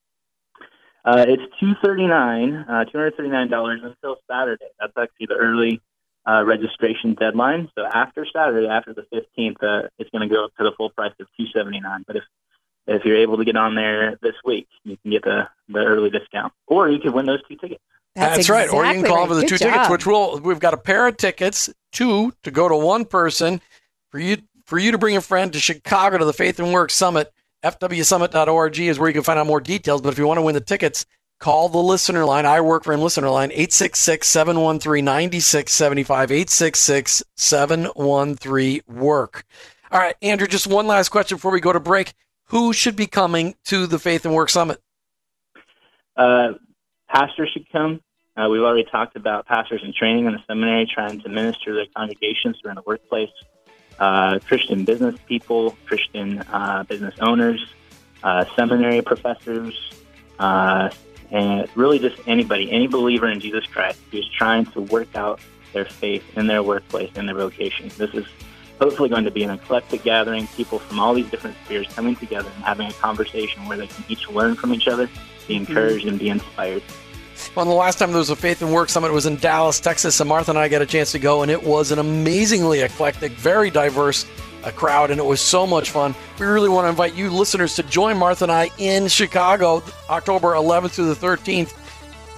Uh, 1.05 1.25
it's 1.27 1.43
two 1.59 1.73
thirty 1.83 2.07
nine, 2.07 2.55
uh, 2.55 2.85
two 2.85 2.97
hundred 2.97 3.15
thirty 3.15 3.29
nine 3.29 3.49
dollars 3.49 3.81
until 3.83 4.17
Saturday. 4.29 4.65
That's 4.79 4.93
actually 4.97 5.27
the 5.27 5.35
early 5.35 5.81
uh, 6.27 6.43
registration 6.45 7.13
deadline. 7.13 7.69
So 7.75 7.85
after 7.85 8.25
Saturday, 8.31 8.67
after 8.67 8.93
the 8.93 9.05
fifteenth, 9.11 9.63
uh, 9.63 9.83
it's 9.97 10.09
going 10.09 10.27
to 10.27 10.33
go 10.33 10.45
up 10.45 10.55
to 10.57 10.63
the 10.63 10.71
full 10.77 10.89
price 10.89 11.13
of 11.19 11.27
two 11.37 11.45
seventy 11.55 11.79
nine. 11.79 12.03
But 12.05 12.17
if 12.17 12.23
if 12.87 13.05
you're 13.05 13.17
able 13.17 13.37
to 13.37 13.45
get 13.45 13.55
on 13.55 13.75
there 13.75 14.17
this 14.21 14.35
week, 14.43 14.67
you 14.83 14.97
can 14.97 15.11
get 15.11 15.23
the 15.23 15.47
the 15.69 15.79
early 15.79 16.09
discount, 16.09 16.53
or 16.67 16.89
you 16.89 16.99
can 16.99 17.13
win 17.13 17.25
those 17.25 17.41
two 17.47 17.55
tickets. 17.55 17.81
That's, 18.15 18.31
That's 18.31 18.49
exactly 18.49 18.79
right. 18.79 18.87
Or 18.87 18.93
you 18.93 19.01
can 19.01 19.09
call 19.09 19.19
right. 19.19 19.27
for 19.27 19.35
the 19.35 19.41
Good 19.41 19.49
two 19.49 19.57
job. 19.57 19.73
tickets, 19.73 19.89
which 19.89 20.05
we'll 20.05 20.39
we've 20.39 20.59
got 20.59 20.73
a 20.73 20.77
pair 20.77 21.07
of 21.07 21.15
tickets, 21.15 21.69
two 21.91 22.33
to 22.43 22.51
go 22.51 22.67
to 22.67 22.75
one 22.75 23.05
person 23.05 23.61
for 24.09 24.19
you 24.19 24.37
for 24.65 24.77
you 24.77 24.91
to 24.91 24.97
bring 24.97 25.15
a 25.15 25.21
friend 25.21 25.53
to 25.53 25.59
Chicago 25.59 26.17
to 26.17 26.25
the 26.25 26.33
Faith 26.33 26.59
and 26.59 26.73
Work 26.73 26.91
Summit 26.91 27.31
fwsummit.org 27.63 28.79
is 28.79 28.99
where 28.99 29.09
you 29.09 29.13
can 29.13 29.23
find 29.23 29.39
out 29.39 29.47
more 29.47 29.61
details. 29.61 30.01
But 30.01 30.13
if 30.13 30.17
you 30.17 30.27
want 30.27 30.37
to 30.37 30.41
win 30.41 30.55
the 30.55 30.61
tickets, 30.61 31.05
call 31.39 31.69
the 31.69 31.79
listener 31.79 32.25
line. 32.25 32.45
I 32.45 32.61
work 32.61 32.83
for 32.83 32.93
a 32.93 32.97
listener 32.97 33.29
line, 33.29 33.51
866 33.51 34.27
713 34.27 35.03
9675, 35.03 36.31
866 36.31 37.23
713 37.35 38.81
work. 38.87 39.43
All 39.91 39.99
right, 39.99 40.15
Andrew, 40.21 40.47
just 40.47 40.67
one 40.67 40.87
last 40.87 41.09
question 41.09 41.37
before 41.37 41.51
we 41.51 41.59
go 41.59 41.73
to 41.73 41.79
break. 41.79 42.13
Who 42.45 42.73
should 42.73 42.95
be 42.95 43.07
coming 43.07 43.55
to 43.65 43.87
the 43.87 43.99
Faith 43.99 44.25
and 44.25 44.33
Work 44.33 44.49
Summit? 44.49 44.81
Uh, 46.15 46.53
pastors 47.07 47.49
should 47.53 47.69
come. 47.71 48.01
Uh, 48.35 48.47
we've 48.49 48.61
already 48.61 48.87
talked 48.89 49.15
about 49.15 49.45
pastors 49.47 49.81
in 49.83 49.93
training 49.93 50.25
in 50.25 50.33
the 50.33 50.39
seminary 50.47 50.89
trying 50.91 51.19
to 51.21 51.29
minister 51.29 51.71
to 51.71 51.73
their 51.73 51.85
congregations 51.95 52.57
during 52.61 52.75
the 52.75 52.83
workplace 52.85 53.29
Christian 54.39 54.85
business 54.85 55.15
people, 55.27 55.77
Christian 55.85 56.39
uh, 56.39 56.83
business 56.83 57.15
owners, 57.19 57.65
uh, 58.23 58.45
seminary 58.55 59.01
professors, 59.01 59.75
uh, 60.39 60.89
and 61.31 61.67
really 61.75 61.99
just 61.99 62.19
anybody, 62.27 62.71
any 62.71 62.87
believer 62.87 63.29
in 63.29 63.39
Jesus 63.39 63.65
Christ 63.65 63.99
who's 64.11 64.27
trying 64.29 64.65
to 64.67 64.81
work 64.81 65.15
out 65.15 65.39
their 65.73 65.85
faith 65.85 66.23
in 66.37 66.47
their 66.47 66.63
workplace, 66.63 67.11
in 67.15 67.25
their 67.25 67.35
vocation. 67.35 67.91
This 67.97 68.13
is 68.13 68.25
hopefully 68.81 69.09
going 69.09 69.25
to 69.25 69.31
be 69.31 69.43
an 69.43 69.51
eclectic 69.51 70.03
gathering, 70.03 70.47
people 70.47 70.79
from 70.79 70.99
all 70.99 71.13
these 71.13 71.29
different 71.29 71.55
spheres 71.65 71.87
coming 71.93 72.15
together 72.15 72.49
and 72.55 72.63
having 72.63 72.87
a 72.87 72.93
conversation 72.93 73.67
where 73.67 73.77
they 73.77 73.87
can 73.87 74.03
each 74.07 74.27
learn 74.29 74.55
from 74.55 74.73
each 74.73 74.87
other, 74.87 75.09
be 75.47 75.55
encouraged, 75.55 76.05
and 76.07 76.17
be 76.17 76.29
inspired. 76.29 76.81
Well, 77.55 77.65
the 77.65 77.71
last 77.71 77.99
time 77.99 78.11
there 78.11 78.19
was 78.19 78.29
a 78.29 78.35
Faith 78.35 78.61
and 78.61 78.73
Work 78.73 78.89
Summit 78.89 79.11
was 79.11 79.25
in 79.25 79.37
Dallas, 79.37 79.79
Texas, 79.79 80.19
and 80.19 80.29
Martha 80.29 80.51
and 80.51 80.59
I 80.59 80.67
got 80.67 80.81
a 80.81 80.85
chance 80.85 81.11
to 81.13 81.19
go, 81.19 81.41
and 81.41 81.51
it 81.51 81.61
was 81.61 81.91
an 81.91 81.99
amazingly 81.99 82.81
eclectic, 82.81 83.31
very 83.33 83.69
diverse 83.69 84.25
a 84.63 84.71
crowd, 84.71 85.11
and 85.11 85.19
it 85.19 85.25
was 85.25 85.41
so 85.41 85.65
much 85.65 85.91
fun. 85.91 86.13
We 86.39 86.45
really 86.45 86.69
want 86.69 86.85
to 86.85 86.89
invite 86.89 87.15
you 87.15 87.29
listeners 87.29 87.75
to 87.75 87.83
join 87.83 88.17
Martha 88.17 88.45
and 88.45 88.51
I 88.51 88.69
in 88.77 89.07
Chicago, 89.07 89.83
October 90.09 90.53
11th 90.53 90.91
through 90.91 91.13
the 91.13 91.27
13th. 91.27 91.73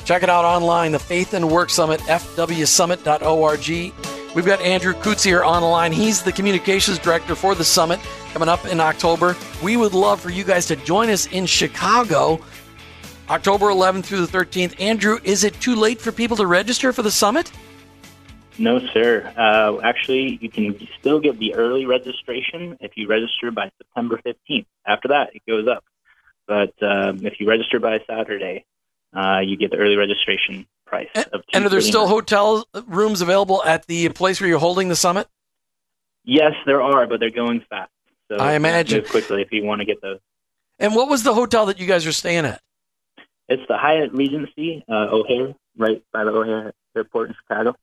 Check 0.06 0.24
it 0.24 0.30
out 0.30 0.46
online, 0.46 0.92
the 0.92 1.00
Faith 1.00 1.34
and 1.34 1.50
Work 1.50 1.70
Summit, 1.70 2.00
fwsummit.org. 2.02 3.94
We've 4.34 4.46
got 4.46 4.62
Andrew 4.62 4.94
Kutz 4.94 5.24
here 5.24 5.44
on 5.44 5.62
the 5.62 5.68
line. 5.68 5.92
He's 5.92 6.24
the 6.24 6.32
communications 6.32 6.98
director 7.00 7.36
for 7.36 7.54
the 7.54 7.66
summit 7.66 8.00
coming 8.34 8.50
up 8.50 8.66
in 8.66 8.80
October. 8.80 9.36
We 9.62 9.78
would 9.78 9.94
love 9.94 10.22
for 10.22 10.30
you 10.30 10.44
guys 10.44 10.66
to 10.68 10.76
join 10.78 11.10
us 11.10 11.26
in 11.28 11.46
Chicago, 11.46 12.40
October 13.32 13.68
11th 13.68 14.04
through 14.04 14.26
the 14.26 14.38
13th. 14.38 14.80
Andrew, 14.82 15.18
is 15.24 15.46
it 15.46 15.54
too 15.62 15.76
late 15.76 16.02
for 16.02 16.12
people 16.12 16.36
to 16.36 16.46
register 16.46 16.92
for 16.92 17.02
the 17.02 17.10
summit? 17.10 17.50
No, 18.58 18.80
sir. 18.94 19.32
Uh, 19.38 19.80
actually, 19.82 20.38
you 20.42 20.50
can 20.50 20.78
still 21.00 21.22
get 21.22 21.40
the 21.40 21.56
early 21.56 21.86
registration 21.86 22.78
if 22.82 22.98
you 22.98 23.08
register 23.08 23.50
by 23.50 23.72
September 23.78 24.20
15th. 24.26 24.66
After 24.86 25.08
that, 25.08 25.34
it 25.34 25.44
goes 25.48 25.66
up. 25.66 25.86
But 26.46 26.74
um, 26.84 27.26
if 27.26 27.40
you 27.40 27.48
register 27.48 27.80
by 27.80 28.00
Saturday, 28.06 28.66
uh, 29.16 29.40
you 29.40 29.56
get 29.56 29.72
the 29.72 29.78
early 29.78 29.96
registration 29.96 30.68
price. 30.86 31.08
And, 31.16 31.26
and 31.54 31.66
are 31.66 31.70
there 31.70 31.80
still 31.80 32.08
hotel 32.08 32.68
rooms 32.86 33.22
available 33.22 33.64
at 33.64 33.88
the 33.88 34.10
place 34.10 34.42
where 34.42 34.50
you're 34.50 34.60
holding 34.60 34.90
the 34.90 34.96
summit? 34.96 35.28
Yes, 36.26 36.52
there 36.66 36.82
are, 36.82 37.08
but 37.08 37.22
they're 37.22 37.30
going 37.30 37.64
fast. 37.70 37.92
So 38.28 38.38
I 38.38 38.54
imagine 38.54 39.06
quickly 39.06 39.42
if 39.42 39.54
you 39.54 39.64
want 39.64 39.80
to 39.80 39.86
get 39.86 40.02
those. 40.02 40.20
And 40.80 40.96
what 40.96 41.10
was 41.10 41.24
the 41.24 41.34
hotel 41.34 41.68
that 41.68 41.80
you 41.80 41.88
guys 41.88 42.06
are 42.06 42.12
staying 42.12 42.46
at? 42.46 42.62
It's 43.50 43.64
the 43.68 43.78
Hyatt 43.78 44.14
Regency 44.14 44.84
uh, 44.90 45.08
O'Hare, 45.12 45.54
right 45.78 46.04
by 46.14 46.24
the 46.24 46.32
O'Hare 46.32 46.74
Airport 46.96 47.30
in 47.30 47.36
Chicago. 47.36 47.76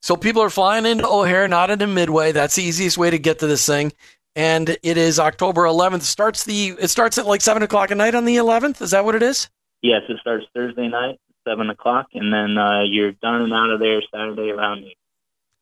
So 0.00 0.16
people 0.16 0.42
are 0.42 0.50
flying 0.50 0.86
into 0.86 1.08
O'Hare, 1.08 1.48
not 1.48 1.70
into 1.70 1.86
Midway. 1.86 2.32
That's 2.32 2.56
the 2.56 2.62
easiest 2.62 2.98
way 2.98 3.10
to 3.10 3.18
get 3.18 3.38
to 3.38 3.46
this 3.46 3.64
thing. 3.64 3.92
And 4.36 4.76
it 4.82 4.98
is 4.98 5.18
October 5.18 5.62
11th. 5.62 6.02
Starts 6.02 6.44
the 6.44 6.74
it 6.78 6.88
starts 6.88 7.18
at 7.18 7.26
like 7.26 7.40
seven 7.40 7.62
o'clock 7.62 7.90
at 7.90 7.96
night 7.96 8.14
on 8.14 8.24
the 8.24 8.36
11th. 8.36 8.82
Is 8.82 8.90
that 8.90 9.04
what 9.04 9.14
it 9.14 9.22
is? 9.22 9.48
Yes, 9.82 10.02
it 10.08 10.18
starts 10.20 10.44
Thursday 10.54 10.88
night, 10.88 11.20
seven 11.46 11.70
o'clock, 11.70 12.08
and 12.14 12.32
then 12.32 12.58
uh, 12.58 12.82
you're 12.82 13.12
done 13.12 13.42
and 13.42 13.52
out 13.52 13.70
of 13.70 13.80
there 13.80 14.02
Saturday 14.12 14.50
around 14.50 14.80
noon. 14.80 14.92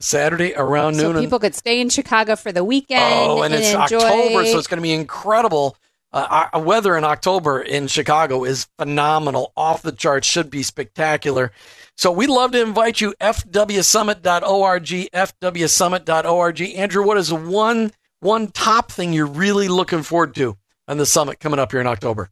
Saturday 0.01 0.55
around 0.55 0.95
so 0.95 1.13
noon. 1.13 1.23
people 1.23 1.39
could 1.39 1.55
stay 1.55 1.81
in 1.81 1.89
Chicago 1.89 2.35
for 2.35 2.51
the 2.51 2.65
weekend. 2.65 3.03
Oh, 3.03 3.43
and, 3.43 3.55
and 3.55 3.63
it's 3.63 3.73
enjoy. 3.73 4.05
October, 4.05 4.47
so 4.47 4.59
it's 4.59 4.67
going 4.67 4.79
to 4.79 4.83
be 4.83 4.93
incredible. 4.93 5.77
Uh, 6.13 6.49
our 6.53 6.61
weather 6.61 6.97
in 6.97 7.05
October 7.05 7.63
in 7.63 7.87
Chicago 7.87 8.45
is 8.45 8.69
phenomenal, 8.79 9.53
off 9.57 9.81
the 9.81 9.93
charts, 9.93 10.27
should 10.27 10.51
be 10.51 10.63
spectacular. 10.63 11.53
So 11.97 12.13
we'd 12.13 12.29
love 12.29 12.53
to 12.53 12.61
invite 12.61 13.01
you, 13.01 13.15
fwsummit.org, 13.21 14.85
fwsummit.org. 14.85 16.61
Andrew, 16.77 17.07
what 17.07 17.17
is 17.17 17.33
one, 17.33 17.93
one 18.21 18.49
top 18.49 18.93
thing 18.93 19.15
you're 19.15 19.27
really 19.27 19.69
looking 19.69 20.03
forward 20.03 20.35
to 20.35 20.59
on 20.87 20.99
the 20.99 21.07
summit 21.07 21.41
coming 21.41 21.59
up 21.59 21.71
here 21.71 21.81
in 21.81 21.87
October? 21.87 22.31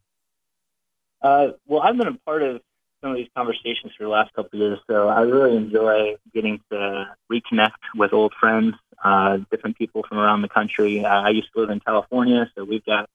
Uh, 1.23 1.49
well, 1.67 1.81
I've 1.81 1.97
been 1.97 2.09
a 2.09 2.19
part 2.27 2.43
of 2.43 2.61
some 3.01 3.13
of 3.13 3.17
these 3.17 3.29
conversations 3.35 3.93
for 3.97 4.05
the 4.05 4.11
last 4.11 4.33
couple 4.35 4.61
of 4.61 4.69
years, 4.69 4.79
so 4.91 5.09
I 5.09 5.23
really 5.23 5.57
enjoy 5.57 6.17
getting 6.35 6.61
to 6.71 7.07
reconnect 7.33 7.71
with 7.95 8.13
old 8.13 8.35
friends, 8.39 8.75
uh, 9.03 9.39
different 9.51 9.79
people 9.79 10.05
from 10.07 10.19
around 10.19 10.43
the 10.43 10.49
country. 10.49 11.03
Uh, 11.03 11.09
I 11.09 11.31
used 11.31 11.49
to 11.55 11.61
live 11.61 11.71
in 11.71 11.81
California, 11.81 12.51
so 12.55 12.65
we've 12.65 12.85
got 12.85 13.09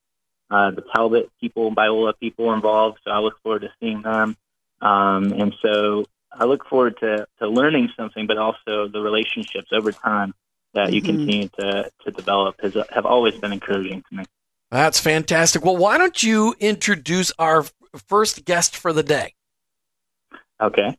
uh, 0.49 0.71
the 0.71 0.83
Talbot 0.95 1.29
people, 1.39 1.73
Biola 1.73 2.13
people 2.19 2.53
involved, 2.53 2.99
so 3.03 3.11
I 3.11 3.19
look 3.19 3.41
forward 3.41 3.61
to 3.63 3.71
seeing 3.79 4.01
them. 4.01 4.37
Um, 4.81 5.33
and 5.33 5.53
so 5.61 6.05
I 6.31 6.45
look 6.45 6.65
forward 6.67 6.97
to, 6.99 7.27
to 7.39 7.47
learning 7.47 7.89
something, 7.97 8.27
but 8.27 8.37
also 8.37 8.87
the 8.87 8.99
relationships 9.01 9.69
over 9.71 9.91
time 9.91 10.33
that 10.73 10.93
you 10.93 11.01
mm-hmm. 11.01 11.17
continue 11.17 11.49
to, 11.59 11.89
to 12.03 12.11
develop 12.11 12.61
has, 12.61 12.75
have 12.93 13.05
always 13.05 13.35
been 13.35 13.53
encouraging 13.53 14.03
to 14.09 14.17
me. 14.17 14.25
That's 14.71 14.99
fantastic. 14.99 15.63
Well, 15.63 15.77
why 15.77 15.97
don't 15.97 16.21
you 16.21 16.55
introduce 16.59 17.31
our 17.39 17.65
first 18.07 18.45
guest 18.45 18.75
for 18.75 18.91
the 18.91 19.03
day? 19.03 19.33
Okay. 20.61 20.97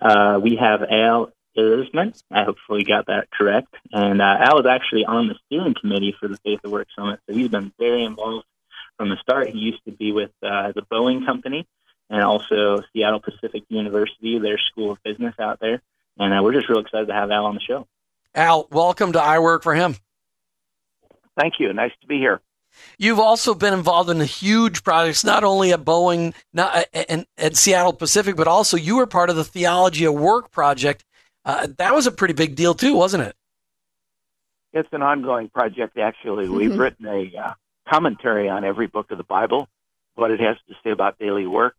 Uh, 0.00 0.38
we 0.42 0.56
have 0.56 0.82
Al 0.82 1.32
Erisman. 1.56 2.20
I 2.30 2.44
hopefully 2.44 2.84
got 2.84 3.06
that 3.06 3.30
correct. 3.30 3.74
And 3.92 4.20
uh, 4.20 4.36
Al 4.40 4.60
is 4.60 4.66
actually 4.66 5.04
on 5.04 5.28
the 5.28 5.34
steering 5.46 5.74
committee 5.80 6.14
for 6.18 6.28
the 6.28 6.36
Faith 6.38 6.60
of 6.64 6.70
Work 6.70 6.88
Summit, 6.94 7.20
so 7.26 7.34
he's 7.34 7.48
been 7.48 7.72
very 7.78 8.04
involved 8.04 8.46
from 8.98 9.08
the 9.08 9.16
start. 9.22 9.48
He 9.48 9.58
used 9.58 9.82
to 9.86 9.92
be 9.92 10.12
with 10.12 10.30
uh, 10.42 10.72
the 10.72 10.82
Boeing 10.82 11.24
Company 11.24 11.66
and 12.10 12.22
also 12.22 12.82
Seattle 12.92 13.20
Pacific 13.20 13.62
University, 13.68 14.38
their 14.38 14.58
School 14.58 14.90
of 14.90 15.02
Business 15.02 15.34
out 15.40 15.60
there. 15.60 15.80
And 16.18 16.34
uh, 16.34 16.42
we're 16.42 16.52
just 16.52 16.68
real 16.68 16.80
excited 16.80 17.06
to 17.06 17.14
have 17.14 17.30
Al 17.30 17.46
on 17.46 17.54
the 17.54 17.60
show. 17.60 17.86
Al, 18.34 18.68
welcome 18.70 19.12
to 19.12 19.22
I 19.22 19.38
Work 19.38 19.62
for 19.62 19.74
Him. 19.74 19.96
Thank 21.38 21.54
you. 21.60 21.72
Nice 21.72 21.92
to 22.02 22.06
be 22.06 22.18
here. 22.18 22.40
You've 22.98 23.18
also 23.18 23.54
been 23.54 23.72
involved 23.72 24.10
in 24.10 24.20
a 24.20 24.26
huge 24.26 24.84
projects, 24.84 25.24
not 25.24 25.44
only 25.44 25.72
at 25.72 25.84
Boeing 25.84 26.34
not, 26.52 26.86
and 26.92 27.26
at 27.36 27.56
Seattle 27.56 27.92
Pacific, 27.92 28.36
but 28.36 28.46
also 28.46 28.76
you 28.76 28.96
were 28.96 29.06
part 29.06 29.30
of 29.30 29.36
the 29.36 29.44
Theology 29.44 30.04
of 30.04 30.14
Work 30.14 30.50
project. 30.50 31.04
Uh, 31.44 31.68
that 31.78 31.94
was 31.94 32.06
a 32.06 32.12
pretty 32.12 32.34
big 32.34 32.56
deal 32.56 32.74
too, 32.74 32.94
wasn't 32.94 33.22
it? 33.22 33.34
It's 34.72 34.88
an 34.92 35.02
ongoing 35.02 35.48
project. 35.48 35.96
Actually, 35.98 36.46
mm-hmm. 36.46 36.56
we've 36.56 36.78
written 36.78 37.06
a 37.06 37.32
uh, 37.36 37.52
commentary 37.90 38.48
on 38.48 38.64
every 38.64 38.86
book 38.86 39.10
of 39.10 39.18
the 39.18 39.24
Bible, 39.24 39.68
what 40.14 40.30
it 40.30 40.40
has 40.40 40.56
to 40.68 40.74
say 40.84 40.90
about 40.90 41.18
daily 41.18 41.46
work. 41.46 41.74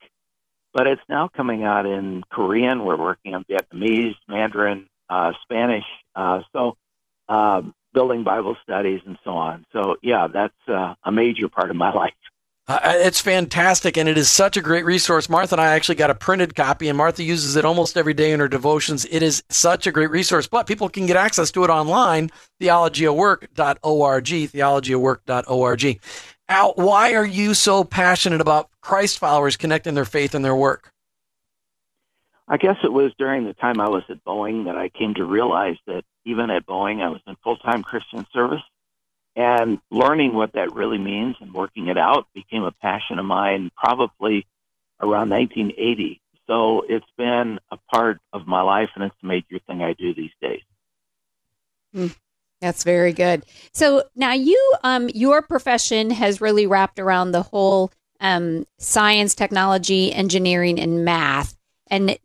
But 0.73 0.87
it's 0.87 1.01
now 1.09 1.27
coming 1.27 1.63
out 1.63 1.85
in 1.85 2.23
Korean. 2.29 2.85
We're 2.85 2.97
working 2.97 3.33
on 3.33 3.43
Vietnamese, 3.49 4.15
Mandarin, 4.27 4.87
uh, 5.09 5.33
Spanish. 5.43 5.85
Uh, 6.15 6.41
so 6.53 6.77
um, 7.27 7.73
building 7.93 8.23
Bible 8.23 8.55
studies 8.63 9.01
and 9.05 9.17
so 9.23 9.31
on. 9.31 9.65
So, 9.73 9.95
yeah, 10.03 10.27
that's 10.31 10.53
uh, 10.67 10.93
a 11.03 11.11
major 11.11 11.47
part 11.49 11.69
of 11.69 11.75
my 11.75 11.91
life. 11.93 12.13
Uh, 12.69 12.79
it's 12.85 13.19
fantastic, 13.19 13.97
and 13.97 14.07
it 14.07 14.15
is 14.15 14.29
such 14.29 14.55
a 14.55 14.61
great 14.61 14.85
resource. 14.85 15.27
Martha 15.27 15.55
and 15.55 15.61
I 15.61 15.73
actually 15.73 15.95
got 15.95 16.11
a 16.11 16.15
printed 16.15 16.55
copy, 16.55 16.87
and 16.87 16.95
Martha 16.95 17.23
uses 17.23 17.55
it 17.55 17.65
almost 17.65 17.97
every 17.97 18.13
day 18.13 18.31
in 18.31 18.39
her 18.39 18.47
devotions. 18.47 19.07
It 19.09 19.23
is 19.23 19.41
such 19.49 19.87
a 19.87 19.91
great 19.91 20.11
resource, 20.11 20.45
but 20.45 20.67
people 20.67 20.87
can 20.87 21.07
get 21.07 21.17
access 21.17 21.49
to 21.53 21.63
it 21.63 21.71
online, 21.71 22.29
theologyofwork.org, 22.61 24.23
theologyofwork.org. 24.23 25.99
Al, 26.47 26.73
why 26.75 27.15
are 27.15 27.25
you 27.25 27.55
so 27.55 27.83
passionate 27.83 28.39
about 28.39 28.69
Christ 28.81 29.17
followers 29.17 29.57
connecting 29.57 29.95
their 29.95 30.05
faith 30.05 30.35
and 30.35 30.45
their 30.45 30.55
work? 30.55 30.91
I 32.47 32.57
guess 32.57 32.77
it 32.83 32.93
was 32.93 33.11
during 33.17 33.45
the 33.45 33.53
time 33.53 33.79
I 33.79 33.89
was 33.89 34.03
at 34.09 34.23
Boeing 34.23 34.65
that 34.65 34.77
I 34.77 34.89
came 34.89 35.15
to 35.15 35.25
realize 35.25 35.77
that 35.87 36.03
even 36.23 36.51
at 36.51 36.67
Boeing, 36.67 37.01
I 37.01 37.09
was 37.09 37.21
in 37.25 37.35
full 37.43 37.57
time 37.57 37.81
Christian 37.81 38.27
service. 38.31 38.61
And 39.39 39.79
learning 39.89 40.33
what 40.33 40.51
that 40.53 40.73
really 40.73 40.97
means 40.97 41.37
and 41.39 41.53
working 41.53 41.87
it 41.87 41.97
out 41.97 42.27
became 42.33 42.63
a 42.63 42.71
passion 42.71 43.19
of 43.19 43.25
mine 43.25 43.71
probably 43.77 44.45
around 44.99 45.29
1980. 45.29 46.21
So 46.45 46.83
it's 46.89 47.05
been 47.17 47.59
a 47.71 47.77
part 47.93 48.19
of 48.33 48.47
my 48.47 48.61
life, 48.61 48.89
and 48.95 49.05
it's 49.05 49.15
a 49.23 49.25
major 49.25 49.59
thing 49.65 49.81
I 49.81 49.93
do 49.93 50.13
these 50.13 50.31
days. 50.41 50.61
Mm, 51.95 52.13
that's 52.59 52.83
very 52.83 53.13
good. 53.13 53.45
So 53.71 54.03
now 54.13 54.33
you, 54.33 54.75
um, 54.83 55.07
your 55.13 55.41
profession 55.41 56.09
has 56.09 56.41
really 56.41 56.67
wrapped 56.67 56.99
around 56.99 57.31
the 57.31 57.43
whole 57.43 57.93
um, 58.19 58.65
science, 58.77 59.35
technology, 59.35 60.11
engineering, 60.11 60.79
and 60.79 61.05
math 61.05 61.55
and 61.89 62.17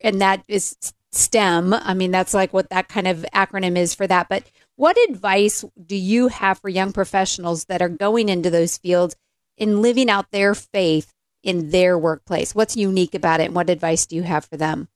and 0.00 0.20
that 0.20 0.44
is 0.48 0.76
STEM. 1.12 1.74
I 1.74 1.94
mean, 1.94 2.10
that's 2.10 2.34
like 2.34 2.52
what 2.52 2.68
that 2.70 2.88
kind 2.88 3.06
of 3.06 3.24
acronym 3.34 3.76
is 3.76 3.94
for 3.94 4.06
that. 4.06 4.28
But 4.28 4.44
what 4.80 4.96
advice 5.10 5.62
do 5.84 5.94
you 5.94 6.28
have 6.28 6.58
for 6.58 6.70
young 6.70 6.90
professionals 6.90 7.66
that 7.66 7.82
are 7.82 7.90
going 7.90 8.30
into 8.30 8.48
those 8.48 8.78
fields 8.78 9.14
in 9.58 9.82
living 9.82 10.08
out 10.08 10.30
their 10.30 10.54
faith 10.54 11.12
in 11.42 11.68
their 11.68 11.98
workplace? 11.98 12.54
What's 12.54 12.78
unique 12.78 13.14
about 13.14 13.40
it? 13.40 13.48
And 13.48 13.54
what 13.54 13.68
advice 13.68 14.06
do 14.06 14.16
you 14.16 14.22
have 14.22 14.46
for 14.46 14.56
them? 14.56 14.88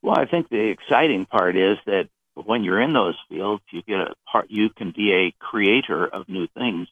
Well, 0.00 0.18
I 0.18 0.24
think 0.24 0.48
the 0.48 0.70
exciting 0.70 1.26
part 1.26 1.58
is 1.58 1.76
that 1.84 2.08
when 2.46 2.64
you're 2.64 2.80
in 2.80 2.94
those 2.94 3.16
fields, 3.28 3.62
you 3.70 3.82
get 3.82 4.00
a 4.00 4.14
part. 4.32 4.46
You 4.48 4.70
can 4.70 4.92
be 4.96 5.12
a 5.12 5.34
creator 5.38 6.06
of 6.06 6.26
new 6.26 6.46
things, 6.56 6.88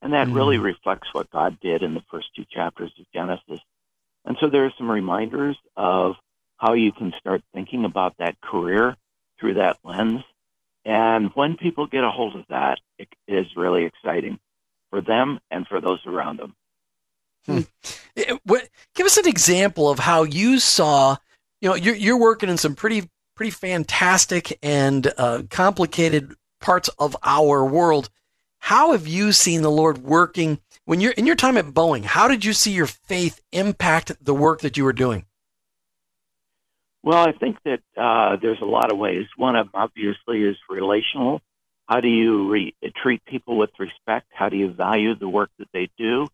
and 0.00 0.14
that 0.14 0.28
mm. 0.28 0.34
really 0.34 0.56
reflects 0.56 1.08
what 1.12 1.28
God 1.28 1.58
did 1.60 1.82
in 1.82 1.92
the 1.92 2.02
first 2.10 2.28
two 2.34 2.46
chapters 2.50 2.92
of 2.98 3.04
Genesis. 3.12 3.60
And 4.24 4.38
so 4.40 4.48
there 4.48 4.64
are 4.64 4.72
some 4.78 4.90
reminders 4.90 5.58
of 5.76 6.14
how 6.56 6.72
you 6.72 6.92
can 6.92 7.12
start 7.20 7.42
thinking 7.52 7.84
about 7.84 8.16
that 8.20 8.40
career 8.40 8.96
through 9.38 9.54
that 9.54 9.76
lens. 9.84 10.22
And 10.84 11.30
when 11.34 11.56
people 11.56 11.86
get 11.86 12.04
a 12.04 12.10
hold 12.10 12.36
of 12.36 12.44
that, 12.48 12.78
it 12.98 13.08
is 13.26 13.46
really 13.56 13.84
exciting 13.84 14.38
for 14.90 15.00
them 15.00 15.40
and 15.50 15.66
for 15.66 15.80
those 15.80 16.00
around 16.06 16.38
them. 16.38 16.54
Hmm. 17.46 17.60
Give 18.94 19.06
us 19.06 19.16
an 19.16 19.26
example 19.26 19.90
of 19.90 19.98
how 19.98 20.22
you 20.22 20.58
saw, 20.58 21.16
you 21.60 21.68
know, 21.68 21.74
you're, 21.74 21.94
you're 21.94 22.18
working 22.18 22.48
in 22.48 22.58
some 22.58 22.74
pretty, 22.74 23.08
pretty 23.34 23.50
fantastic 23.50 24.58
and 24.62 25.12
uh, 25.16 25.42
complicated 25.50 26.34
parts 26.60 26.88
of 26.98 27.16
our 27.22 27.64
world. 27.64 28.10
How 28.58 28.92
have 28.92 29.06
you 29.06 29.32
seen 29.32 29.62
the 29.62 29.70
Lord 29.70 29.98
working 29.98 30.58
when 30.84 31.00
you're 31.00 31.12
in 31.12 31.26
your 31.26 31.36
time 31.36 31.56
at 31.56 31.66
Boeing, 31.66 32.04
how 32.04 32.28
did 32.28 32.44
you 32.44 32.52
see 32.52 32.72
your 32.72 32.86
faith 32.86 33.40
impact 33.52 34.12
the 34.22 34.34
work 34.34 34.60
that 34.60 34.76
you 34.76 34.84
were 34.84 34.92
doing? 34.92 35.24
Well, 37.04 37.28
I 37.28 37.32
think 37.32 37.58
that 37.66 37.80
uh, 37.98 38.36
there's 38.40 38.62
a 38.62 38.64
lot 38.64 38.90
of 38.90 38.96
ways. 38.96 39.26
One 39.36 39.56
of 39.56 39.66
them, 39.66 39.72
obviously, 39.74 40.42
is 40.42 40.56
relational. 40.70 41.42
How 41.86 42.00
do 42.00 42.08
you 42.08 42.50
re- 42.50 42.74
treat 43.02 43.22
people 43.26 43.58
with 43.58 43.78
respect? 43.78 44.28
How 44.32 44.48
do 44.48 44.56
you 44.56 44.72
value 44.72 45.14
the 45.14 45.28
work 45.28 45.50
that 45.58 45.68
they 45.74 45.90
do? 45.98 46.26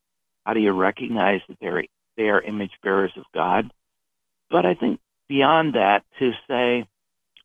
How 0.47 0.55
do 0.55 0.61
you 0.61 0.71
recognize 0.71 1.41
that 1.49 1.59
they're 1.61 1.83
they 2.17 2.29
are 2.29 2.41
image 2.41 2.71
bearers 2.85 3.11
of 3.17 3.25
God? 3.35 3.73
But 4.49 4.65
I 4.65 4.75
think 4.75 5.01
beyond 5.29 5.75
that, 5.75 6.05
to 6.21 6.35
say, 6.47 6.87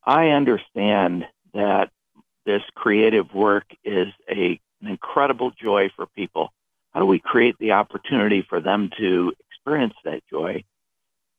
I 0.04 0.28
understand 0.28 1.26
that 1.56 1.90
this 2.46 2.62
creative 2.76 3.34
work 3.34 3.66
is 3.84 4.10
a, 4.30 4.60
an 4.84 4.88
incredible 4.88 5.50
joy 5.50 5.90
for 5.96 6.06
people. 6.06 6.54
How 6.94 7.00
do 7.00 7.08
we 7.08 7.18
create 7.18 7.56
the 7.60 7.72
opportunity 7.72 8.46
for 8.48 8.62
them 8.62 8.92
to 9.00 9.34
experience 9.50 9.96
that 10.04 10.22
joy? 10.30 10.64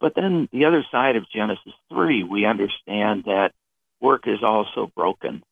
But 0.01 0.15
then 0.15 0.49
the 0.53 0.67
other 0.67 0.85
side 0.91 1.17
of 1.17 1.29
Genesis 1.29 1.73
3, 1.91 2.23
we 2.23 2.45
understand 2.45 3.25
that 3.25 3.53
work 4.01 4.27
is 4.27 4.43
also 4.43 4.91
broken. 4.95 5.43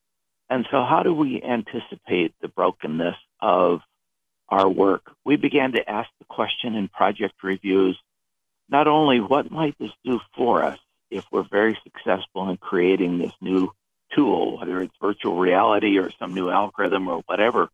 And 0.51 0.67
so, 0.71 0.85
how 0.85 1.03
do 1.03 1.15
we 1.15 1.43
anticipate 1.43 2.35
the 2.41 2.49
brokenness 2.49 3.17
of 3.41 3.81
our 4.49 4.69
work? 4.69 5.11
We 5.25 5.37
began 5.37 5.73
to 5.73 5.91
ask 5.91 6.11
the 6.19 6.27
question 6.27 6.75
in 6.75 6.89
project 6.89 7.43
reviews 7.43 7.99
not 8.69 8.87
only 8.87 9.21
what 9.21 9.51
might 9.51 9.79
this 9.79 9.91
do 10.05 10.21
for 10.37 10.63
us 10.63 10.79
if 11.11 11.25
we're 11.31 11.49
very 11.49 11.79
successful 11.83 12.49
in 12.51 12.57
creating 12.57 13.19
this 13.19 13.33
new 13.41 13.73
tool, 14.15 14.59
whether 14.59 14.81
it's 14.81 14.95
virtual 15.01 15.39
reality 15.39 15.99
or 15.99 16.11
some 16.19 16.35
new 16.35 16.51
algorithm 16.51 17.09
or 17.09 17.23
whatever, 17.27 17.69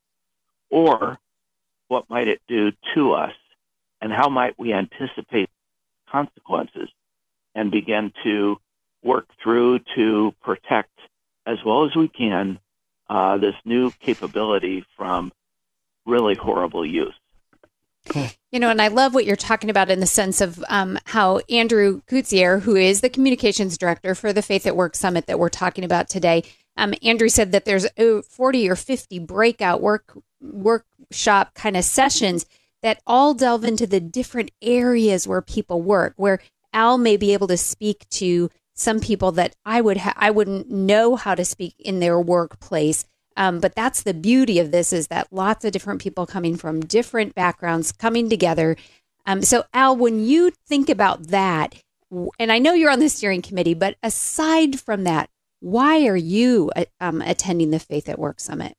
or 0.68 1.18
what 1.88 2.08
might 2.08 2.28
it 2.28 2.40
do 2.48 2.72
to 2.94 3.12
us 3.12 3.34
and 4.00 4.12
how 4.12 4.28
might 4.28 4.58
we 4.58 4.72
anticipate 4.72 5.48
consequences 6.10 6.88
and 7.54 7.70
begin 7.70 8.12
to 8.24 8.56
work 9.02 9.26
through 9.42 9.80
to 9.96 10.34
protect 10.42 10.90
as 11.46 11.58
well 11.64 11.84
as 11.84 11.94
we 11.96 12.08
can 12.08 12.58
uh, 13.08 13.38
this 13.38 13.54
new 13.64 13.90
capability 14.00 14.84
from 14.96 15.32
really 16.06 16.34
horrible 16.34 16.86
use. 16.86 17.14
You 18.50 18.58
know, 18.58 18.70
and 18.70 18.80
I 18.80 18.88
love 18.88 19.14
what 19.14 19.24
you're 19.24 19.36
talking 19.36 19.70
about 19.70 19.90
in 19.90 20.00
the 20.00 20.06
sense 20.06 20.40
of 20.40 20.64
um, 20.68 20.98
how 21.04 21.38
Andrew 21.50 22.00
Coetzee, 22.08 22.62
who 22.62 22.74
is 22.74 23.00
the 23.00 23.10
communications 23.10 23.76
director 23.78 24.14
for 24.14 24.32
the 24.32 24.42
Faith 24.42 24.66
at 24.66 24.74
Work 24.74 24.96
Summit 24.96 25.26
that 25.26 25.38
we're 25.38 25.50
talking 25.50 25.84
about 25.84 26.08
today, 26.08 26.42
um, 26.76 26.94
Andrew 27.02 27.28
said 27.28 27.52
that 27.52 27.66
there's 27.66 27.86
40 28.22 28.68
or 28.68 28.76
50 28.76 29.18
breakout 29.20 29.80
work 29.80 30.16
workshop 30.40 31.54
kind 31.54 31.76
of 31.76 31.84
sessions 31.84 32.46
that 32.82 33.02
all 33.06 33.34
delve 33.34 33.64
into 33.64 33.86
the 33.86 34.00
different 34.00 34.50
areas 34.62 35.26
where 35.26 35.42
people 35.42 35.82
work. 35.82 36.14
Where 36.16 36.40
Al 36.72 36.98
may 36.98 37.16
be 37.16 37.32
able 37.32 37.48
to 37.48 37.56
speak 37.56 38.08
to 38.10 38.50
some 38.74 39.00
people 39.00 39.32
that 39.32 39.54
I 39.64 39.80
would 39.80 39.98
ha- 39.98 40.14
I 40.16 40.30
wouldn't 40.30 40.70
know 40.70 41.16
how 41.16 41.34
to 41.34 41.44
speak 41.44 41.74
in 41.78 42.00
their 42.00 42.18
workplace 42.20 43.04
um, 43.36 43.60
but 43.60 43.74
that's 43.74 44.02
the 44.02 44.14
beauty 44.14 44.58
of 44.58 44.70
this 44.70 44.92
is 44.92 45.08
that 45.08 45.28
lots 45.30 45.64
of 45.64 45.72
different 45.72 46.02
people 46.02 46.26
coming 46.26 46.56
from 46.56 46.80
different 46.80 47.34
backgrounds 47.34 47.92
coming 47.92 48.28
together. 48.28 48.76
Um, 49.26 49.42
so, 49.42 49.64
Al, 49.72 49.96
when 49.96 50.24
you 50.24 50.50
think 50.50 50.88
about 50.88 51.28
that, 51.28 51.74
and 52.38 52.52
I 52.52 52.58
know 52.58 52.74
you're 52.74 52.90
on 52.90 53.00
the 53.00 53.08
steering 53.08 53.42
committee, 53.42 53.74
but 53.74 53.96
aside 54.02 54.80
from 54.80 55.04
that, 55.04 55.30
why 55.60 56.06
are 56.06 56.16
you 56.16 56.70
uh, 56.74 56.84
um, 57.00 57.22
attending 57.22 57.70
the 57.70 57.78
Faith 57.78 58.08
at 58.08 58.18
Work 58.18 58.40
Summit? 58.40 58.74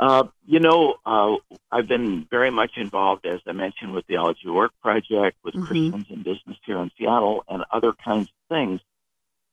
Uh, 0.00 0.26
you 0.46 0.60
know, 0.60 0.94
uh, 1.04 1.36
I've 1.70 1.86
been 1.86 2.26
very 2.30 2.50
much 2.50 2.78
involved, 2.78 3.26
as 3.26 3.40
I 3.46 3.52
mentioned, 3.52 3.92
with 3.92 4.06
the 4.06 4.14
Theology 4.14 4.48
Work 4.48 4.72
Project, 4.80 5.36
with 5.44 5.54
mm-hmm. 5.54 5.66
Christians 5.66 6.06
in 6.08 6.22
Business 6.22 6.56
here 6.64 6.78
in 6.78 6.90
Seattle, 6.96 7.44
and 7.46 7.64
other 7.70 7.92
kinds 7.92 8.28
of 8.28 8.56
things. 8.56 8.80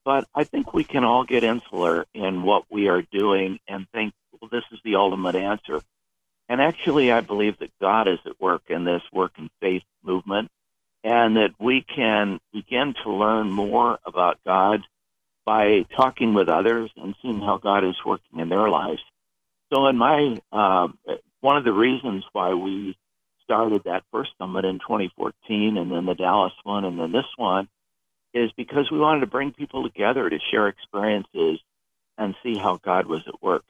But 0.06 0.26
I 0.34 0.46
think 0.46 0.74
we 0.74 0.86
can 0.86 1.04
all 1.04 1.26
get 1.26 1.44
insular 1.44 2.06
in 2.14 2.44
what 2.44 2.64
we 2.72 2.88
are 2.88 3.02
doing 3.02 3.60
and 3.68 3.90
think, 3.90 4.14
well, 4.40 4.48
this 4.50 4.64
is 4.72 4.80
the 4.86 4.96
ultimate 4.96 5.36
answer. 5.36 5.82
And 6.48 6.62
actually, 6.62 7.12
I 7.12 7.20
believe 7.20 7.60
that 7.60 7.78
God 7.82 8.08
is 8.08 8.20
at 8.26 8.40
work 8.40 8.62
in 8.70 8.86
this 8.86 9.04
work 9.12 9.34
and 9.36 9.50
faith 9.60 9.84
movement, 10.02 10.50
and 11.04 11.36
that 11.36 11.56
we 11.60 11.82
can 11.82 12.40
begin 12.54 12.96
to 13.04 13.12
learn 13.12 13.52
more 13.52 14.00
about 14.06 14.40
God 14.46 14.82
by 15.44 15.86
talking 15.94 16.34
with 16.34 16.48
others 16.48 16.90
and 16.96 17.16
seeing 17.22 17.42
how 17.42 17.58
God 17.58 17.84
is 17.84 17.98
working 18.06 18.40
in 18.40 18.48
their 18.48 18.70
lives. 18.70 19.02
So, 19.72 19.88
in 19.88 19.98
my 19.98 20.40
uh, 20.52 20.88
one 21.42 21.58
of 21.58 21.64
the 21.64 21.74
reasons 21.74 22.24
why 22.32 22.54
we 22.54 22.98
started 23.44 23.84
that 23.86 24.04
first 24.12 24.32
summit 24.38 24.66
in 24.66 24.80
2014, 24.80 25.78
and 25.78 25.92
then 25.92 26.06
the 26.06 26.16
Dallas 26.16 26.54
one, 26.64 26.86
and 26.86 27.00
then 27.00 27.12
this 27.12 27.26
one, 27.38 27.68
is 28.34 28.52
because 28.58 28.92
we 28.92 29.00
wanted 29.00 29.22
to 29.22 29.28
bring 29.28 29.52
people 29.52 29.84
together 29.84 30.30
to 30.30 30.40
share 30.52 30.68
experiences 30.68 31.60
and 32.18 32.36
see 32.44 32.58
how 32.58 32.78
God 32.78 33.06
was 33.06 33.22
at 33.28 33.42
work. 33.42 33.64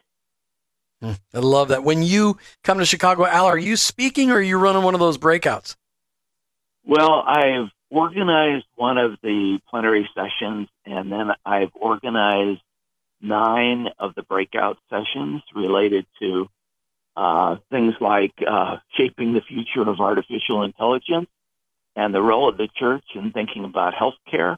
Hmm, 1.01 1.13
I 1.33 1.39
love 1.39 1.67
that. 1.67 1.83
When 1.83 2.01
you 2.01 2.37
come 2.63 2.79
to 2.79 2.85
Chicago, 2.85 3.25
Al, 3.25 3.45
are 3.45 3.57
you 3.57 3.75
speaking 3.75 4.31
or 4.31 4.35
are 4.35 4.41
you 4.41 4.57
running 4.57 4.83
one 4.83 4.93
of 4.93 4.99
those 4.99 5.17
breakouts? 5.17 5.75
Well, 6.85 7.23
I've 7.25 7.69
organized 7.89 8.65
one 8.75 8.97
of 8.97 9.17
the 9.21 9.59
plenary 9.69 10.09
sessions, 10.15 10.69
and 10.85 11.11
then 11.11 11.31
I've 11.45 11.71
organized 11.75 12.61
nine 13.21 13.87
of 13.99 14.15
the 14.15 14.23
breakout 14.23 14.77
sessions 14.89 15.41
related 15.55 16.05
to 16.21 16.47
uh, 17.15 17.57
things 17.71 17.95
like 17.99 18.33
uh, 18.47 18.77
shaping 18.95 19.33
the 19.33 19.41
future 19.41 19.89
of 19.89 19.99
artificial 19.99 20.63
intelligence 20.63 21.27
and 21.95 22.13
the 22.13 22.21
role 22.21 22.47
of 22.47 22.57
the 22.57 22.67
church 22.75 23.03
in 23.15 23.31
thinking 23.31 23.65
about 23.65 23.93
healthcare 23.93 24.57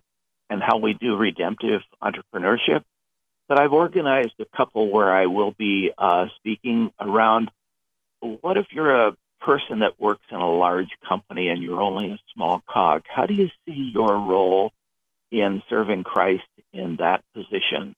and 0.49 0.61
how 0.61 0.77
we 0.77 0.93
do 0.93 1.15
redemptive 1.15 1.81
entrepreneurship. 2.03 2.83
But 3.47 3.59
I've 3.59 3.71
organized 3.71 4.33
a 4.39 4.57
couple 4.57 4.91
where 4.91 5.13
I 5.13 5.27
will 5.27 5.51
be 5.51 5.91
uh, 5.97 6.27
speaking 6.37 6.91
around 6.99 7.49
what 8.19 8.57
if 8.57 8.67
you're 8.71 9.07
a 9.07 9.15
person 9.39 9.79
that 9.79 9.99
works 9.99 10.25
in 10.31 10.37
a 10.37 10.51
large 10.51 10.89
company 11.07 11.47
and 11.47 11.61
you're 11.63 11.81
only 11.81 12.11
a 12.11 12.19
small 12.33 12.61
cog? 12.69 13.03
How 13.07 13.25
do 13.25 13.33
you 13.33 13.49
see 13.65 13.91
your 13.93 14.17
role 14.17 14.71
in 15.31 15.63
serving 15.69 16.03
Christ 16.03 16.43
in 16.73 16.97
that 16.97 17.23
position? 17.33 17.95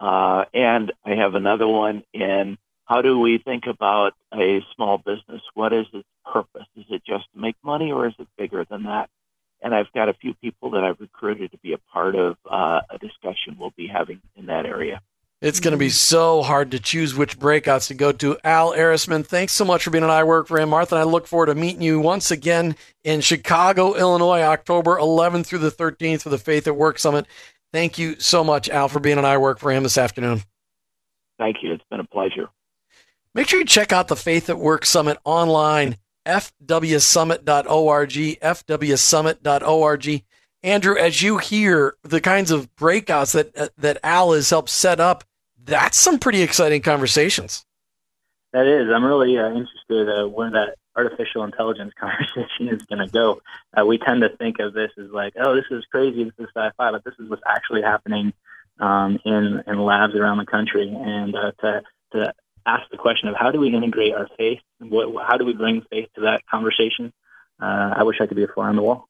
Uh, 0.00 0.46
and 0.54 0.92
I 1.04 1.16
have 1.16 1.34
another 1.34 1.68
one 1.68 2.02
in 2.12 2.56
how 2.86 3.02
do 3.02 3.18
we 3.18 3.38
think 3.38 3.66
about 3.66 4.14
a 4.34 4.60
small 4.74 4.98
business? 4.98 5.42
What 5.54 5.72
is 5.72 5.86
its 5.92 6.08
purpose? 6.24 6.66
Is 6.76 6.86
it 6.90 7.02
just 7.06 7.24
to 7.32 7.38
make 7.38 7.54
money 7.62 7.92
or 7.92 8.06
is 8.08 8.14
it 8.18 8.26
bigger 8.36 8.64
than 8.68 8.84
that? 8.84 9.10
And 9.62 9.74
I've 9.74 9.92
got 9.92 10.08
a 10.08 10.14
few 10.14 10.34
people 10.34 10.70
that 10.70 10.82
I've 10.82 10.98
recruited 10.98 11.52
to 11.52 11.58
be 11.58 11.74
a 11.74 11.78
part 11.78 12.16
of 12.16 12.36
uh, 12.50 12.80
a 12.88 12.98
discussion 12.98 13.58
we'll 13.58 13.74
be 13.76 13.86
having 13.86 14.20
in 14.34 14.46
that 14.46 14.64
area. 14.64 15.02
It's 15.42 15.60
going 15.60 15.72
to 15.72 15.78
be 15.78 15.88
so 15.88 16.42
hard 16.42 16.72
to 16.72 16.80
choose 16.80 17.14
which 17.14 17.38
breakouts 17.38 17.88
to 17.88 17.94
go 17.94 18.12
to. 18.12 18.36
Al 18.44 18.72
Erisman, 18.72 19.24
thanks 19.24 19.52
so 19.52 19.64
much 19.64 19.84
for 19.84 19.90
being 19.90 20.04
on 20.04 20.10
I 20.10 20.24
Work 20.24 20.48
for 20.48 20.58
Him. 20.58 20.68
Martha 20.68 20.96
and 20.96 21.00
I 21.00 21.10
look 21.10 21.26
forward 21.26 21.46
to 21.46 21.54
meeting 21.54 21.80
you 21.80 21.98
once 21.98 22.30
again 22.30 22.76
in 23.04 23.22
Chicago, 23.22 23.94
Illinois, 23.94 24.42
October 24.42 24.98
11th 24.98 25.46
through 25.46 25.60
the 25.60 25.70
13th 25.70 26.22
for 26.22 26.28
the 26.28 26.36
Faith 26.36 26.66
at 26.66 26.76
Work 26.76 26.98
Summit. 26.98 27.26
Thank 27.72 27.98
you 27.98 28.18
so 28.18 28.42
much, 28.42 28.68
Al, 28.68 28.88
for 28.88 28.98
being 29.00 29.18
on 29.18 29.24
I 29.24 29.38
Work 29.38 29.58
for 29.58 29.70
Him 29.70 29.84
this 29.84 29.96
afternoon. 29.98 30.42
Thank 31.38 31.62
you. 31.62 31.72
It's 31.72 31.84
been 31.90 32.00
a 32.00 32.04
pleasure. 32.04 32.48
Make 33.34 33.48
sure 33.48 33.60
you 33.60 33.64
check 33.64 33.92
out 33.92 34.08
the 34.08 34.16
Faith 34.16 34.50
at 34.50 34.58
Work 34.58 34.84
Summit 34.84 35.18
online, 35.24 35.96
fwsummit.org, 36.26 38.10
fwsummit.org. 38.40 40.24
Andrew, 40.62 40.96
as 40.96 41.22
you 41.22 41.38
hear 41.38 41.94
the 42.02 42.20
kinds 42.20 42.50
of 42.50 42.74
breakouts 42.76 43.32
that 43.32 43.56
uh, 43.56 43.68
that 43.78 43.98
Al 44.02 44.32
has 44.32 44.50
helped 44.50 44.68
set 44.68 45.00
up, 45.00 45.24
that's 45.62 45.98
some 45.98 46.18
pretty 46.18 46.42
exciting 46.42 46.82
conversations. 46.82 47.64
That 48.52 48.66
is. 48.66 48.88
I'm 48.92 49.04
really 49.04 49.38
uh, 49.38 49.48
interested 49.48 50.08
uh, 50.08 50.28
where 50.28 50.50
that 50.50 50.76
artificial 50.96 51.44
intelligence 51.44 51.92
conversation 52.00 52.68
is 52.68 52.82
going 52.82 53.06
to 53.06 53.12
go. 53.12 53.40
Uh, 53.76 53.86
we 53.86 53.98
tend 53.98 54.22
to 54.22 54.36
think 54.36 54.58
of 54.58 54.72
this 54.72 54.90
as 54.98 55.10
like, 55.10 55.34
oh, 55.40 55.54
this 55.54 55.66
is 55.70 55.84
crazy, 55.90 56.24
this 56.24 56.34
is 56.38 56.48
sci-fi, 56.54 56.90
but 56.90 57.04
this 57.04 57.14
is 57.18 57.28
what's 57.30 57.42
actually 57.46 57.82
happening 57.82 58.32
um, 58.80 59.18
in 59.24 59.62
in 59.66 59.78
labs 59.78 60.14
around 60.14 60.38
the 60.38 60.46
country, 60.46 60.88
and 60.88 61.34
uh, 61.36 61.52
to 61.60 61.82
to 62.12 62.34
ask 62.66 62.90
the 62.90 62.96
question 62.96 63.28
of 63.28 63.36
how 63.36 63.50
do 63.50 63.60
we 63.60 63.74
integrate 63.74 64.14
our 64.14 64.28
faith? 64.36 64.60
What, 64.78 65.24
how 65.26 65.36
do 65.36 65.44
we 65.44 65.52
bring 65.52 65.82
faith 65.90 66.08
to 66.16 66.22
that 66.22 66.46
conversation? 66.46 67.12
Uh, 67.60 67.94
I 67.96 68.02
wish 68.04 68.16
I 68.20 68.26
could 68.26 68.36
be 68.36 68.44
a 68.44 68.48
fly 68.48 68.68
on 68.68 68.76
the 68.76 68.82
wall. 68.82 69.08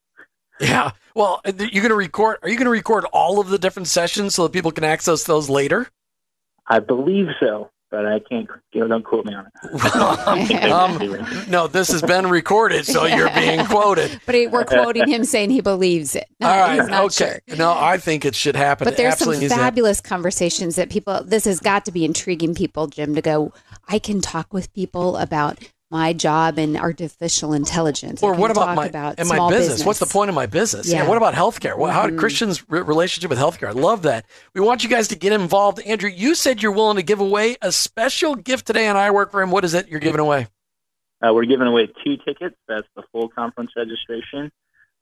Yeah. 0.60 0.90
Well, 1.14 1.40
you're 1.44 1.82
going 1.82 1.88
to 1.88 1.94
record. 1.94 2.38
Are 2.42 2.48
you 2.48 2.56
going 2.56 2.66
to 2.66 2.70
record 2.70 3.06
all 3.12 3.40
of 3.40 3.48
the 3.48 3.58
different 3.58 3.88
sessions 3.88 4.34
so 4.34 4.42
that 4.42 4.52
people 4.52 4.70
can 4.70 4.84
access 4.84 5.24
those 5.24 5.48
later? 5.48 5.88
I 6.66 6.80
believe 6.80 7.28
so 7.40 7.70
but 7.90 8.06
I 8.06 8.20
can't. 8.20 8.48
You 8.72 8.82
know, 8.82 8.88
don't 8.88 9.04
quote 9.04 9.26
me 9.26 9.34
on 9.34 9.46
it. 9.46 10.64
um, 10.70 11.50
no, 11.50 11.66
this 11.66 11.88
has 11.90 12.02
been 12.02 12.28
recorded, 12.28 12.86
so 12.86 13.04
yeah. 13.04 13.16
you're 13.16 13.30
being 13.30 13.66
quoted. 13.66 14.20
But 14.26 14.50
we're 14.50 14.64
quoting 14.64 15.08
him 15.08 15.24
saying 15.24 15.50
he 15.50 15.60
believes 15.60 16.14
it. 16.14 16.26
All 16.40 16.48
right, 16.48 16.80
okay. 16.80 17.40
Sure. 17.48 17.56
No, 17.56 17.72
I 17.76 17.98
think 17.98 18.24
it 18.24 18.34
should 18.34 18.56
happen. 18.56 18.84
But 18.84 18.96
there's 18.96 19.18
some 19.18 19.34
fabulous 19.48 20.00
conversations 20.00 20.76
that 20.76 20.90
people. 20.90 21.22
This 21.24 21.44
has 21.44 21.60
got 21.60 21.84
to 21.86 21.92
be 21.92 22.04
intriguing 22.04 22.54
people, 22.54 22.86
Jim, 22.86 23.14
to 23.14 23.22
go. 23.22 23.52
I 23.88 23.98
can 23.98 24.20
talk 24.20 24.52
with 24.52 24.72
people 24.72 25.16
about 25.16 25.58
my 25.90 26.12
job 26.12 26.58
in 26.58 26.76
artificial 26.76 27.52
intelligence. 27.52 28.22
Or 28.22 28.34
what 28.34 28.50
about 28.50 28.66
talk 28.66 28.76
my 28.76 28.86
about 28.86 29.14
and 29.18 29.28
my 29.28 29.36
small 29.36 29.50
business? 29.50 29.84
What's 29.84 29.98
the 29.98 30.06
point 30.06 30.28
of 30.28 30.34
my 30.34 30.46
business? 30.46 30.88
Yeah. 30.88 31.02
Yeah. 31.02 31.08
what 31.08 31.16
about 31.16 31.34
healthcare? 31.34 31.76
What, 31.76 31.92
How. 31.92 32.10
Christians' 32.10 32.68
re- 32.70 32.82
relationship 32.82 33.28
with 33.28 33.38
healthcare? 33.38 33.68
I 33.68 33.72
love 33.72 34.02
that. 34.02 34.26
We 34.54 34.60
want 34.60 34.84
you 34.84 34.88
guys 34.88 35.08
to 35.08 35.16
get 35.16 35.32
involved. 35.32 35.80
Andrew, 35.80 36.08
you 36.08 36.34
said 36.34 36.62
you're 36.62 36.72
willing 36.72 36.96
to 36.96 37.02
give 37.02 37.20
away 37.20 37.56
a 37.60 37.72
special 37.72 38.36
gift 38.36 38.66
today 38.66 38.86
on 38.86 38.96
I 38.96 39.10
Work 39.10 39.32
for 39.32 39.42
Him. 39.42 39.50
What 39.50 39.64
is 39.64 39.74
it 39.74 39.88
you're 39.88 40.00
giving 40.00 40.20
away? 40.20 40.46
Uh, 41.22 41.34
we're 41.34 41.44
giving 41.44 41.66
away 41.66 41.88
two 42.04 42.16
tickets. 42.18 42.56
That's 42.68 42.86
the 42.96 43.02
full 43.12 43.28
conference 43.28 43.72
registration, 43.76 44.50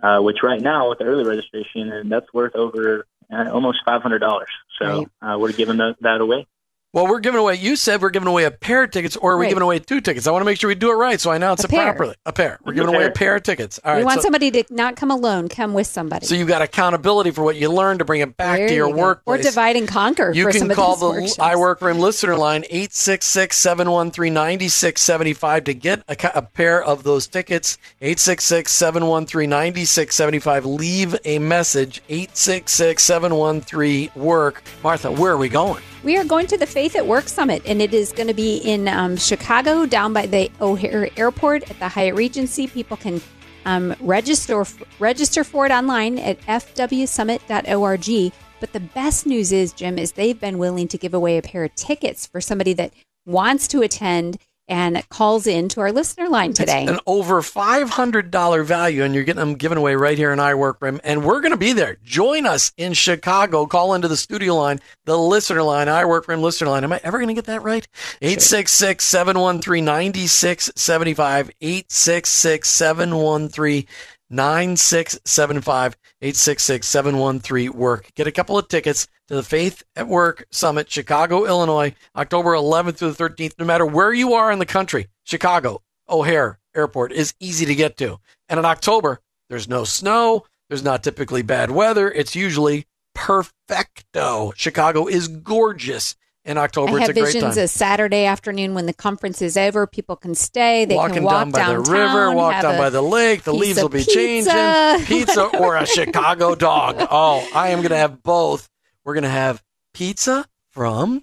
uh, 0.02 0.18
which 0.20 0.38
right 0.42 0.60
now 0.60 0.88
with 0.88 0.98
the 0.98 1.04
early 1.04 1.24
registration, 1.24 1.92
and 1.92 2.10
that's 2.10 2.26
worth 2.32 2.56
over 2.56 3.06
uh, 3.32 3.50
almost 3.52 3.78
five 3.84 4.02
hundred 4.02 4.20
dollars. 4.20 4.48
So 4.80 5.06
uh, 5.22 5.36
we're 5.38 5.52
giving 5.52 5.76
that, 5.76 5.96
that 6.00 6.20
away. 6.20 6.46
Well, 6.94 7.06
we're 7.06 7.20
giving 7.20 7.38
away. 7.38 7.56
You 7.56 7.76
said 7.76 8.00
we're 8.00 8.08
giving 8.08 8.28
away 8.28 8.44
a 8.44 8.50
pair 8.50 8.84
of 8.84 8.90
tickets, 8.90 9.14
or 9.14 9.34
are 9.34 9.36
we 9.36 9.44
Right. 9.44 9.50
giving 9.50 9.60
away 9.62 9.78
two 9.78 10.00
tickets? 10.00 10.26
I 10.26 10.30
want 10.30 10.40
to 10.40 10.46
make 10.46 10.58
sure 10.58 10.68
we 10.68 10.74
do 10.74 10.90
it 10.90 10.94
right, 10.94 11.20
so 11.20 11.30
I 11.30 11.36
announce 11.36 11.62
A 11.62 11.66
it 11.66 11.70
pair. 11.70 11.92
properly. 11.92 12.14
A 12.24 12.32
pair. 12.32 12.58
We're 12.64 12.72
A 12.72 12.76
giving 12.76 12.94
away 12.94 13.04
a 13.04 13.08
pair. 13.08 13.12
pair 13.28 13.36
of 13.36 13.42
tickets. 13.42 13.78
All 13.84 13.92
right. 13.92 13.98
we 13.98 14.04
want 14.04 14.20
so, 14.20 14.22
somebody 14.22 14.50
to 14.52 14.64
not 14.70 14.96
come 14.96 15.10
alone, 15.10 15.50
come 15.50 15.74
with 15.74 15.86
somebody. 15.86 16.24
so 16.24 16.34
you've 16.34 16.48
got 16.48 16.62
accountability 16.62 17.30
for 17.30 17.42
what 17.44 17.56
you 17.56 17.70
learned 17.70 17.98
to 17.98 18.06
bring 18.06 18.22
it 18.22 18.38
back 18.38 18.56
There 18.60 18.68
to 18.68 18.74
your 18.74 18.88
you 18.88 18.94
go. 18.94 19.00
workplace. 19.02 19.40
Or 19.40 19.42
divide 19.42 19.76
and 19.76 19.86
conquer 19.86 20.32
You 20.34 20.44
for 20.44 20.50
can 20.52 20.60
some 20.60 20.70
call 20.70 20.94
of 20.94 21.00
the 21.00 21.10
workshops. 21.10 21.38
I 21.38 21.56
Work 21.56 21.82
Room 21.82 21.98
listener 21.98 22.36
line 22.36 22.64
866-713-9675 22.72 25.64
to 25.66 25.74
get 25.74 26.00
a, 26.08 26.16
a 26.38 26.42
pair 26.42 26.82
of 26.82 27.02
those 27.02 27.26
tickets. 27.26 27.76
866-713-9675. 28.00 30.64
Leave 30.64 31.14
a 31.26 31.38
message. 31.38 32.00
866-713-WORK. 32.08 34.62
Martha, 34.82 35.12
where 35.12 35.32
are 35.32 35.36
we 35.36 35.50
going? 35.50 35.82
We 36.04 36.16
are 36.16 36.22
going 36.24 36.46
to 36.46 36.56
the 36.56 36.64
Faith 36.78 36.94
at 36.94 37.08
Work 37.08 37.28
Summit, 37.28 37.60
and 37.66 37.82
it 37.82 37.92
is 37.92 38.12
going 38.12 38.28
to 38.28 38.34
be 38.34 38.58
in 38.58 38.86
um, 38.86 39.16
Chicago, 39.16 39.84
down 39.84 40.12
by 40.12 40.26
the 40.26 40.48
O'Hare 40.60 41.10
Airport 41.16 41.68
at 41.68 41.78
the 41.80 41.88
Hyatt 41.88 42.14
Regency. 42.14 42.68
People 42.68 42.96
can 42.96 43.20
um, 43.64 43.96
register 43.98 44.64
register 45.00 45.42
for 45.42 45.66
it 45.66 45.72
online 45.72 46.20
at 46.20 46.40
fwsummit.org. 46.42 48.32
But 48.60 48.72
the 48.72 48.78
best 48.78 49.26
news 49.26 49.50
is, 49.50 49.72
Jim, 49.72 49.98
is 49.98 50.12
they've 50.12 50.38
been 50.38 50.58
willing 50.58 50.86
to 50.86 50.96
give 50.96 51.14
away 51.14 51.36
a 51.36 51.42
pair 51.42 51.64
of 51.64 51.74
tickets 51.74 52.28
for 52.28 52.40
somebody 52.40 52.74
that 52.74 52.92
wants 53.26 53.66
to 53.66 53.82
attend 53.82 54.38
and 54.68 55.02
calls 55.08 55.46
in 55.46 55.68
to 55.70 55.80
our 55.80 55.92
listener 55.92 56.28
line 56.28 56.52
today. 56.52 56.82
It's 56.82 56.92
an 56.92 57.00
over 57.06 57.40
$500 57.40 58.64
value, 58.64 59.02
and 59.02 59.14
you're 59.14 59.24
getting 59.24 59.40
them 59.40 59.54
given 59.54 59.78
away 59.78 59.94
right 59.94 60.16
here 60.18 60.32
in 60.32 60.40
I 60.40 60.54
Work 60.54 60.78
Room. 60.80 61.00
And 61.04 61.24
we're 61.24 61.40
going 61.40 61.52
to 61.52 61.56
be 61.58 61.72
there. 61.72 61.96
Join 62.04 62.46
us 62.46 62.72
in 62.76 62.92
Chicago. 62.92 63.66
Call 63.66 63.94
into 63.94 64.08
the 64.08 64.16
studio 64.16 64.54
line, 64.54 64.80
the 65.04 65.18
listener 65.18 65.62
line, 65.62 65.88
I 65.88 66.04
Work 66.04 66.28
Room 66.28 66.42
listener 66.42 66.68
line. 66.68 66.84
Am 66.84 66.92
I 66.92 67.00
ever 67.02 67.18
going 67.18 67.28
to 67.28 67.34
get 67.34 67.46
that 67.46 67.62
right? 67.62 67.86
866 68.20 69.04
713 69.04 69.84
9675. 69.84 71.50
866 71.60 72.68
713 72.68 73.86
9675. 74.30 75.96
866 76.20 76.86
713 76.86 77.72
Work. 77.72 78.10
Get 78.14 78.26
a 78.26 78.32
couple 78.32 78.58
of 78.58 78.68
tickets 78.68 79.06
to 79.28 79.34
the 79.34 79.42
Faith 79.42 79.84
at 79.94 80.08
Work 80.08 80.46
Summit, 80.50 80.90
Chicago, 80.90 81.44
Illinois, 81.44 81.94
October 82.16 82.52
11th 82.52 82.96
through 82.96 83.12
the 83.12 83.24
13th. 83.24 83.54
No 83.58 83.64
matter 83.64 83.86
where 83.86 84.12
you 84.12 84.34
are 84.34 84.50
in 84.50 84.58
the 84.58 84.66
country, 84.66 85.08
Chicago, 85.24 85.82
O'Hare 86.08 86.58
Airport 86.74 87.12
is 87.12 87.34
easy 87.40 87.66
to 87.66 87.74
get 87.74 87.96
to. 87.98 88.18
And 88.48 88.58
in 88.58 88.64
October, 88.64 89.20
there's 89.48 89.68
no 89.68 89.84
snow. 89.84 90.44
There's 90.68 90.82
not 90.82 91.02
typically 91.02 91.42
bad 91.42 91.70
weather. 91.70 92.10
It's 92.10 92.36
usually 92.36 92.86
perfecto. 93.14 94.52
Chicago 94.56 95.06
is 95.06 95.28
gorgeous 95.28 96.14
in 96.48 96.56
October. 96.56 96.92
I 96.92 96.96
it's 96.96 97.00
have 97.08 97.10
a 97.10 97.20
great 97.20 97.34
visions 97.34 97.56
a 97.58 97.68
Saturday 97.68 98.24
afternoon 98.24 98.74
when 98.74 98.86
the 98.86 98.94
conference 98.94 99.42
is 99.42 99.56
over. 99.56 99.86
People 99.86 100.16
can 100.16 100.34
stay. 100.34 100.86
They 100.86 100.96
Walking 100.96 101.16
can 101.16 101.22
walk 101.24 101.34
down 101.34 101.50
by 101.50 101.58
downtown, 101.58 101.84
the 101.84 101.90
river, 101.92 102.32
walk 102.32 102.62
down 102.62 102.78
by 102.78 102.90
the 102.90 103.02
lake. 103.02 103.42
The 103.42 103.52
leaves 103.54 103.80
will 103.80 103.90
be 103.90 103.98
pizza, 103.98 104.50
changing. 104.50 105.06
Pizza 105.06 105.44
or 105.58 105.76
a 105.76 105.86
Chicago 105.86 106.54
dog. 106.54 106.96
Oh, 107.10 107.46
I 107.54 107.68
am 107.68 107.78
going 107.78 107.90
to 107.90 107.96
have 107.96 108.22
both. 108.22 108.68
We're 109.04 109.14
going 109.14 109.24
to 109.24 109.30
have 109.30 109.62
pizza 109.92 110.46
from 110.70 111.22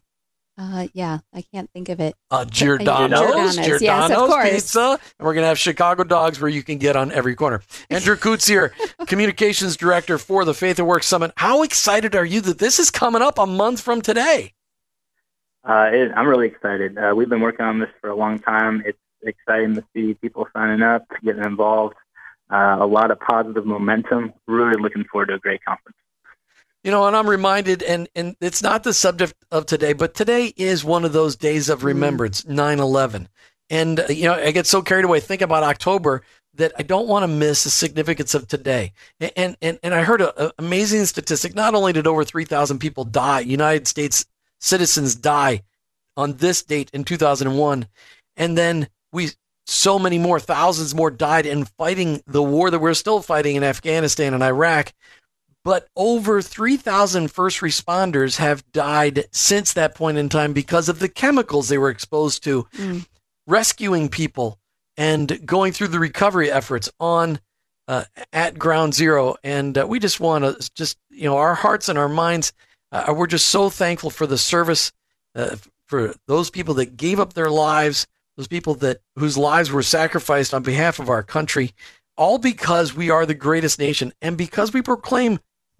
Uh, 0.57 0.87
yeah, 0.93 1.19
I 1.33 1.41
can't 1.41 1.69
think 1.71 1.89
of 1.89 1.99
it. 1.99 2.13
uh, 2.31 2.45
Giordano's, 2.45 3.55
Giordano's, 3.55 3.55
Giordano's, 3.55 4.29
yes. 4.29 4.53
Pizza, 4.53 4.99
and 5.19 5.25
we're 5.25 5.33
going 5.33 5.43
to 5.43 5.47
have 5.47 5.59
Chicago 5.59 6.03
dogs 6.03 6.39
where 6.39 6.49
you 6.49 6.61
can 6.63 6.77
get 6.77 6.95
on 6.95 7.11
every 7.11 7.35
corner. 7.35 7.61
Andrew 7.89 8.15
Coots 8.15 8.47
here, 8.47 8.73
Communications 9.07 9.75
Director 9.75 10.17
for 10.17 10.45
the 10.45 10.53
Faith 10.53 10.79
at 10.79 10.85
Work 10.85 11.03
Summit. 11.03 11.31
How 11.35 11.63
excited 11.63 12.15
are 12.15 12.25
you 12.25 12.41
that 12.41 12.59
this 12.59 12.79
is 12.79 12.91
coming 12.91 13.21
up 13.23 13.37
a 13.39 13.45
month 13.47 13.81
from 13.81 14.01
today? 14.01 14.53
Uh, 15.65 15.89
it, 15.91 16.11
I'm 16.15 16.27
really 16.27 16.47
excited. 16.47 16.97
Uh, 16.97 17.13
we've 17.15 17.29
been 17.29 17.41
working 17.41 17.65
on 17.65 17.79
this 17.79 17.89
for 17.99 18.09
a 18.09 18.15
long 18.15 18.37
time. 18.39 18.83
It's 18.85 18.99
exciting 19.23 19.75
to 19.75 19.83
see 19.93 20.13
people 20.13 20.47
signing 20.53 20.83
up, 20.83 21.07
getting 21.23 21.43
involved. 21.43 21.95
Uh, 22.51 22.77
a 22.79 22.85
lot 22.85 23.09
of 23.09 23.19
positive 23.19 23.65
momentum. 23.65 24.31
Really 24.45 24.79
looking 24.79 25.05
forward 25.05 25.27
to 25.27 25.33
a 25.33 25.39
great 25.39 25.65
conference. 25.65 25.97
You 26.83 26.91
know, 26.91 27.07
and 27.07 27.15
I'm 27.15 27.27
reminded, 27.27 27.81
and, 27.81 28.07
and 28.15 28.35
it's 28.39 28.61
not 28.61 28.83
the 28.83 28.93
subject 28.93 29.33
of 29.51 29.65
today, 29.65 29.93
but 29.93 30.13
today 30.13 30.53
is 30.55 30.85
one 30.85 31.03
of 31.03 31.13
those 31.13 31.35
days 31.35 31.67
of 31.67 31.83
remembrance, 31.83 32.45
9 32.45 32.79
11. 32.79 33.27
And, 33.71 33.99
uh, 34.01 34.05
you 34.09 34.25
know, 34.25 34.35
I 34.35 34.51
get 34.51 34.67
so 34.67 34.83
carried 34.83 35.05
away 35.05 35.19
thinking 35.19 35.45
about 35.45 35.63
October 35.63 36.21
that 36.53 36.73
I 36.77 36.83
don't 36.83 37.07
want 37.07 37.23
to 37.23 37.27
miss 37.27 37.63
the 37.63 37.71
significance 37.71 38.35
of 38.35 38.47
today. 38.47 38.93
And, 39.35 39.57
and, 39.63 39.79
and 39.81 39.95
I 39.95 40.03
heard 40.03 40.21
an 40.21 40.51
amazing 40.59 41.05
statistic. 41.05 41.55
Not 41.55 41.73
only 41.73 41.91
did 41.91 42.05
over 42.05 42.23
3,000 42.23 42.77
people 42.77 43.03
die, 43.03 43.39
United 43.39 43.87
States 43.87 44.27
citizens 44.59 45.15
die 45.15 45.63
on 46.17 46.33
this 46.37 46.63
date 46.63 46.89
in 46.93 47.03
2001, 47.03 47.87
and 48.37 48.57
then 48.57 48.87
we, 49.11 49.29
so 49.65 49.97
many 49.99 50.17
more, 50.17 50.39
thousands 50.39 50.93
more 50.95 51.11
died 51.11 51.45
in 51.45 51.65
fighting 51.65 52.21
the 52.25 52.43
war 52.43 52.69
that 52.69 52.79
we're 52.79 52.93
still 52.93 53.21
fighting 53.21 53.55
in 53.55 53.63
Afghanistan 53.63 54.33
and 54.33 54.43
Iraq. 54.43 54.93
But 55.63 55.87
over 55.95 56.41
3,000 56.43 57.31
first 57.31 57.59
responders 57.61 58.37
have 58.37 58.63
died 58.71 59.25
since 59.31 59.73
that 59.73 59.95
point 59.95 60.17
in 60.19 60.29
time 60.29 60.53
because 60.53 60.89
of 60.89 60.99
the 60.99 61.09
chemicals 61.09 61.69
they 61.69 61.79
were 61.79 61.89
exposed 61.89 62.43
to, 62.43 62.67
Mm. 62.77 63.05
rescuing 63.47 64.07
people 64.09 64.59
and 64.95 65.43
going 65.45 65.73
through 65.73 65.87
the 65.89 65.99
recovery 65.99 66.51
efforts 66.51 66.89
on 66.99 67.39
uh, 67.87 68.03
at 68.31 68.57
ground 68.57 68.93
zero. 68.93 69.35
And 69.43 69.77
uh, 69.77 69.85
we 69.87 69.99
just 69.99 70.19
want 70.19 70.43
to 70.43 70.69
just, 70.75 70.97
you 71.09 71.25
know, 71.25 71.37
our 71.37 71.55
hearts 71.55 71.89
and 71.89 71.97
our 71.99 72.09
minds, 72.09 72.53
uh, 72.95 73.13
we're 73.13 73.27
just 73.27 73.47
so 73.47 73.69
thankful 73.69 74.09
for 74.09 74.25
the 74.25 74.37
service, 74.37 74.91
uh, 75.35 75.55
for 75.87 76.13
those 76.27 76.49
people 76.49 76.75
that 76.75 76.97
gave 76.97 77.19
up 77.19 77.33
their 77.33 77.49
lives, 77.49 78.07
those 78.37 78.47
people 78.47 78.75
that 78.75 78.99
whose 79.17 79.37
lives 79.37 79.71
were 79.71 79.83
sacrificed 79.83 80.53
on 80.53 80.63
behalf 80.63 80.99
of 80.99 81.09
our 81.09 81.23
country, 81.23 81.71
all 82.17 82.37
because 82.37 82.95
we 82.95 83.09
are 83.09 83.25
the 83.25 83.33
greatest 83.33 83.79
nation 83.79 84.13
and 84.21 84.37
because 84.37 84.73
we 84.73 84.81
proclaim 84.81 85.39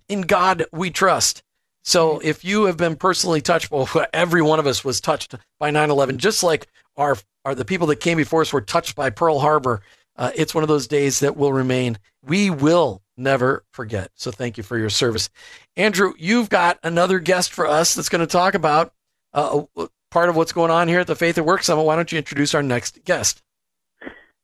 in 0.09 0.21
God 0.21 0.65
we 0.71 0.91
trust. 0.91 1.41
So 1.83 2.19
if 2.19 2.43
you 2.43 2.65
have 2.65 2.77
been 2.77 2.95
personally 2.95 3.41
touched, 3.41 3.71
well, 3.71 3.89
every 4.13 4.41
one 4.41 4.59
of 4.59 4.67
us 4.67 4.83
was 4.83 4.99
touched 4.99 5.35
by 5.59 5.71
9/11, 5.71 6.17
just 6.17 6.43
like 6.43 6.67
our 6.97 7.17
are 7.45 7.55
the 7.55 7.65
people 7.65 7.87
that 7.87 7.97
came 7.97 8.17
before 8.17 8.41
us 8.41 8.51
were 8.51 8.61
touched 8.61 8.95
by 8.95 9.09
Pearl 9.09 9.39
Harbor. 9.39 9.81
Uh, 10.17 10.31
it's 10.35 10.55
one 10.55 10.63
of 10.63 10.67
those 10.67 10.87
days 10.87 11.19
that 11.19 11.37
will 11.37 11.53
remain. 11.53 11.97
We 12.25 12.49
will 12.49 13.01
never 13.17 13.63
forget. 13.71 14.11
So 14.15 14.31
thank 14.31 14.57
you 14.57 14.63
for 14.63 14.77
your 14.77 14.89
service, 14.89 15.29
Andrew. 15.77 16.13
You've 16.17 16.49
got 16.49 16.79
another 16.83 17.19
guest 17.19 17.53
for 17.53 17.67
us 17.67 17.93
that's 17.93 18.09
going 18.09 18.21
to 18.21 18.27
talk 18.27 18.55
about 18.55 18.93
uh, 19.33 19.63
part 20.11 20.29
of 20.29 20.35
what's 20.35 20.53
going 20.53 20.71
on 20.71 20.87
here 20.87 21.01
at 21.01 21.07
the 21.07 21.15
Faith 21.15 21.37
at 21.37 21.45
Work 21.45 21.63
Summit. 21.63 21.83
Why 21.83 21.95
don't 21.95 22.11
you 22.11 22.17
introduce 22.17 22.55
our 22.55 22.63
next 22.63 23.03
guest? 23.03 23.41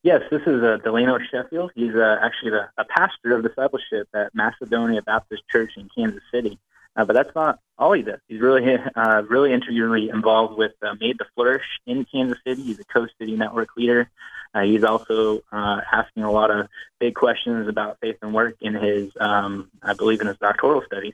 Yes, 0.04 0.22
this 0.32 0.41
is 0.48 0.63
uh, 0.63 0.78
Delano 0.84 1.20
Sheffield. 1.32 1.72
He's 1.76 1.94
uh, 1.94 2.17
actually 2.22 2.52
the, 2.52 2.70
a 2.78 2.86
pastor 2.86 3.36
of 3.36 3.44
discipleship 3.44 4.08
at 4.15 4.34
Macedonia 4.34 5.02
Baptist 5.02 5.44
Church 5.52 5.72
in 5.78 5.89
Kansas 5.96 6.24
City. 6.34 6.58
Uh, 6.96 7.06
but 7.06 7.13
that's 7.13 7.34
not 7.36 7.60
all 7.78 7.94
he 7.94 8.02
does. 8.02 8.20
He's 8.28 8.41
really, 8.41 8.78
uh, 8.96 9.22
really 9.30 9.54
integrally 9.54 10.10
involved 10.10 10.58
with 10.58 10.74
uh, 10.82 10.96
Made 11.00 11.20
to 11.20 11.26
Flourish 11.36 11.63
in 11.86 12.06
Kansas 12.06 12.38
City. 12.46 12.63
He's 12.63 12.80
a 12.80 12.84
co-city 12.84 13.36
network 13.36 13.70
leader. 13.78 14.10
Uh, 14.54 14.62
he's 14.62 14.84
also 14.84 15.42
uh, 15.52 15.80
asking 15.92 16.24
a 16.24 16.32
lot 16.32 16.52
of 16.52 16.68
big 17.00 17.16
questions 17.16 17.68
about 17.68 18.00
faith 18.02 18.18
and 18.22 18.34
work 18.34 18.56
in 18.62 18.74
his, 18.74 19.12
um, 19.20 19.70
I 19.82 19.94
believe, 19.94 20.22
in 20.22 20.28
his 20.28 20.38
doctoral 20.38 20.84
studies. 20.86 21.14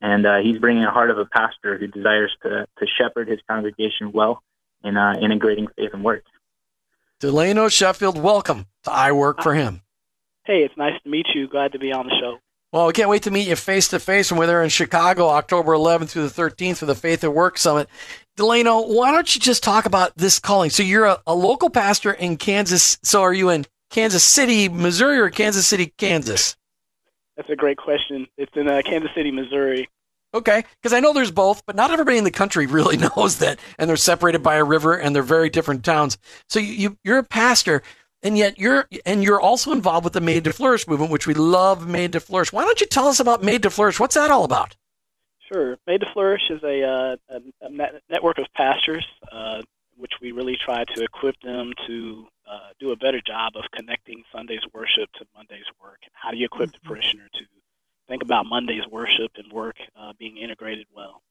And 0.00 0.26
uh, 0.26 0.38
he's 0.38 0.58
bringing 0.58 0.84
a 0.84 0.90
heart 0.90 1.10
of 1.10 1.18
a 1.18 1.24
pastor 1.24 1.78
who 1.78 1.86
desires 1.86 2.34
to, 2.42 2.66
to 2.78 2.86
shepherd 2.98 3.28
his 3.28 3.40
congregation 3.48 4.12
well 4.12 4.42
in 4.82 4.96
uh, 4.96 5.14
integrating 5.20 5.66
faith 5.76 5.90
and 5.94 6.04
work. 6.04 6.24
Delano 7.20 7.68
Sheffield, 7.68 8.20
welcome 8.20 8.66
to 8.82 8.92
I 8.92 9.12
Work 9.12 9.42
for 9.42 9.54
Him. 9.54 9.80
Hey, 10.44 10.58
it's 10.58 10.76
nice 10.76 11.00
to 11.02 11.08
meet 11.08 11.26
you. 11.34 11.48
Glad 11.48 11.72
to 11.72 11.78
be 11.78 11.90
on 11.90 12.06
the 12.06 12.14
show. 12.20 12.38
Well, 12.74 12.88
we 12.88 12.92
can't 12.92 13.08
wait 13.08 13.22
to 13.22 13.30
meet 13.30 13.46
you 13.46 13.54
face 13.54 13.86
to 13.90 14.00
face 14.00 14.32
when 14.32 14.38
we're 14.40 14.48
there 14.48 14.64
in 14.64 14.68
Chicago, 14.68 15.28
October 15.28 15.74
11th 15.74 16.08
through 16.08 16.26
the 16.26 16.42
13th 16.42 16.78
for 16.78 16.86
the 16.86 16.96
Faith 16.96 17.22
at 17.22 17.32
Work 17.32 17.56
Summit. 17.56 17.88
Delano, 18.36 18.80
why 18.80 19.12
don't 19.12 19.32
you 19.32 19.40
just 19.40 19.62
talk 19.62 19.86
about 19.86 20.16
this 20.16 20.40
calling? 20.40 20.70
So 20.70 20.82
you're 20.82 21.04
a, 21.04 21.22
a 21.24 21.36
local 21.36 21.70
pastor 21.70 22.10
in 22.10 22.36
Kansas. 22.36 22.98
So 23.04 23.22
are 23.22 23.32
you 23.32 23.50
in 23.50 23.64
Kansas 23.90 24.24
City, 24.24 24.68
Missouri, 24.68 25.20
or 25.20 25.30
Kansas 25.30 25.68
City, 25.68 25.94
Kansas? 25.98 26.56
That's 27.36 27.48
a 27.48 27.54
great 27.54 27.76
question. 27.76 28.26
It's 28.36 28.56
in 28.56 28.66
uh, 28.66 28.82
Kansas 28.84 29.12
City, 29.14 29.30
Missouri. 29.30 29.88
Okay, 30.34 30.64
because 30.82 30.92
I 30.92 30.98
know 30.98 31.12
there's 31.12 31.30
both, 31.30 31.64
but 31.66 31.76
not 31.76 31.92
everybody 31.92 32.18
in 32.18 32.24
the 32.24 32.32
country 32.32 32.66
really 32.66 32.96
knows 32.96 33.38
that, 33.38 33.60
and 33.78 33.88
they're 33.88 33.96
separated 33.96 34.42
by 34.42 34.56
a 34.56 34.64
river, 34.64 34.96
and 34.96 35.14
they're 35.14 35.22
very 35.22 35.48
different 35.48 35.84
towns. 35.84 36.18
So 36.48 36.58
you, 36.58 36.98
you 37.04 37.14
are 37.14 37.18
a 37.18 37.22
pastor, 37.22 37.84
and 38.24 38.36
yet 38.36 38.58
you're 38.58 38.88
and 39.06 39.22
you're 39.22 39.40
also 39.40 39.70
involved 39.70 40.04
with 40.04 40.14
the 40.14 40.20
Made 40.20 40.44
to 40.44 40.52
Flourish 40.52 40.88
movement, 40.88 41.12
which 41.12 41.26
we 41.26 41.34
love. 41.34 41.86
Made 41.86 42.12
to 42.12 42.20
Flourish. 42.20 42.52
Why 42.52 42.64
don't 42.64 42.80
you 42.80 42.86
tell 42.86 43.06
us 43.06 43.20
about 43.20 43.42
Made 43.42 43.62
to 43.62 43.70
Flourish? 43.70 44.00
What's 44.00 44.16
that 44.16 44.30
all 44.30 44.44
about? 44.44 44.74
Sure. 45.52 45.76
Made 45.86 46.00
to 46.00 46.06
Flourish 46.12 46.42
is 46.50 46.62
a, 46.64 46.82
uh, 46.82 47.16
a, 47.28 47.66
a 47.66 47.70
net- 47.70 48.02
network 48.08 48.38
of 48.38 48.46
pastors, 48.56 49.06
uh, 49.30 49.62
which 49.96 50.12
we 50.20 50.32
really 50.32 50.56
try 50.56 50.84
to 50.84 51.02
equip 51.04 51.38
them 51.42 51.72
to 51.86 52.26
uh, 52.50 52.70
do 52.80 52.90
a 52.92 52.96
better 52.96 53.20
job 53.20 53.52
of 53.54 53.64
connecting 53.76 54.24
Sunday's 54.34 54.62
worship 54.72 55.12
to 55.18 55.26
Monday's 55.36 55.66
work. 55.82 55.98
How 56.14 56.30
do 56.30 56.38
you 56.38 56.46
equip 56.46 56.70
mm-hmm. 56.70 56.78
the 56.82 56.88
parishioner 56.88 57.28
to 57.34 57.44
think 58.08 58.22
about 58.22 58.46
Monday's 58.46 58.86
worship 58.90 59.32
and 59.36 59.50
work 59.52 59.76
uh, 59.98 60.12
being 60.18 60.36
integrated 60.36 60.86
well. 60.94 61.22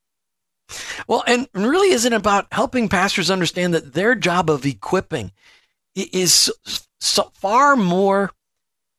Well, 1.07 1.23
and 1.27 1.47
really 1.53 1.91
isn't 1.91 2.13
about 2.13 2.47
helping 2.51 2.89
pastors 2.89 3.29
understand 3.29 3.73
that 3.73 3.93
their 3.93 4.15
job 4.15 4.49
of 4.49 4.65
equipping 4.65 5.31
is 5.95 6.51
so 6.99 7.31
far 7.33 7.75
more. 7.75 8.31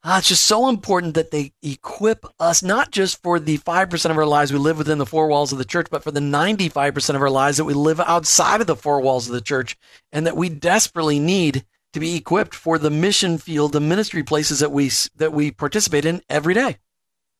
Uh, 0.02 0.16
it's 0.18 0.28
just 0.28 0.44
so 0.44 0.68
important 0.68 1.14
that 1.14 1.30
they 1.30 1.52
equip 1.62 2.26
us 2.38 2.62
not 2.62 2.90
just 2.90 3.22
for 3.22 3.40
the 3.40 3.56
5% 3.56 4.10
of 4.10 4.18
our 4.18 4.26
lives 4.26 4.52
we 4.52 4.58
live 4.58 4.76
within 4.76 4.98
the 4.98 5.06
four 5.06 5.28
walls 5.28 5.50
of 5.50 5.56
the 5.56 5.64
church, 5.64 5.86
but 5.90 6.04
for 6.04 6.10
the 6.10 6.20
95% 6.20 7.14
of 7.14 7.22
our 7.22 7.30
lives 7.30 7.56
that 7.56 7.64
we 7.64 7.72
live 7.72 7.98
outside 8.00 8.60
of 8.60 8.66
the 8.66 8.76
four 8.76 9.00
walls 9.00 9.28
of 9.28 9.34
the 9.34 9.40
church 9.40 9.78
and 10.12 10.26
that 10.26 10.36
we 10.36 10.50
desperately 10.50 11.18
need 11.18 11.64
to 11.94 12.00
be 12.00 12.16
equipped 12.16 12.54
for 12.54 12.78
the 12.78 12.90
mission 12.90 13.38
field, 13.38 13.72
the 13.72 13.80
ministry 13.80 14.22
places 14.22 14.58
that 14.58 14.72
we, 14.72 14.90
that 15.16 15.32
we 15.32 15.50
participate 15.50 16.04
in 16.04 16.20
every 16.28 16.52
day 16.52 16.76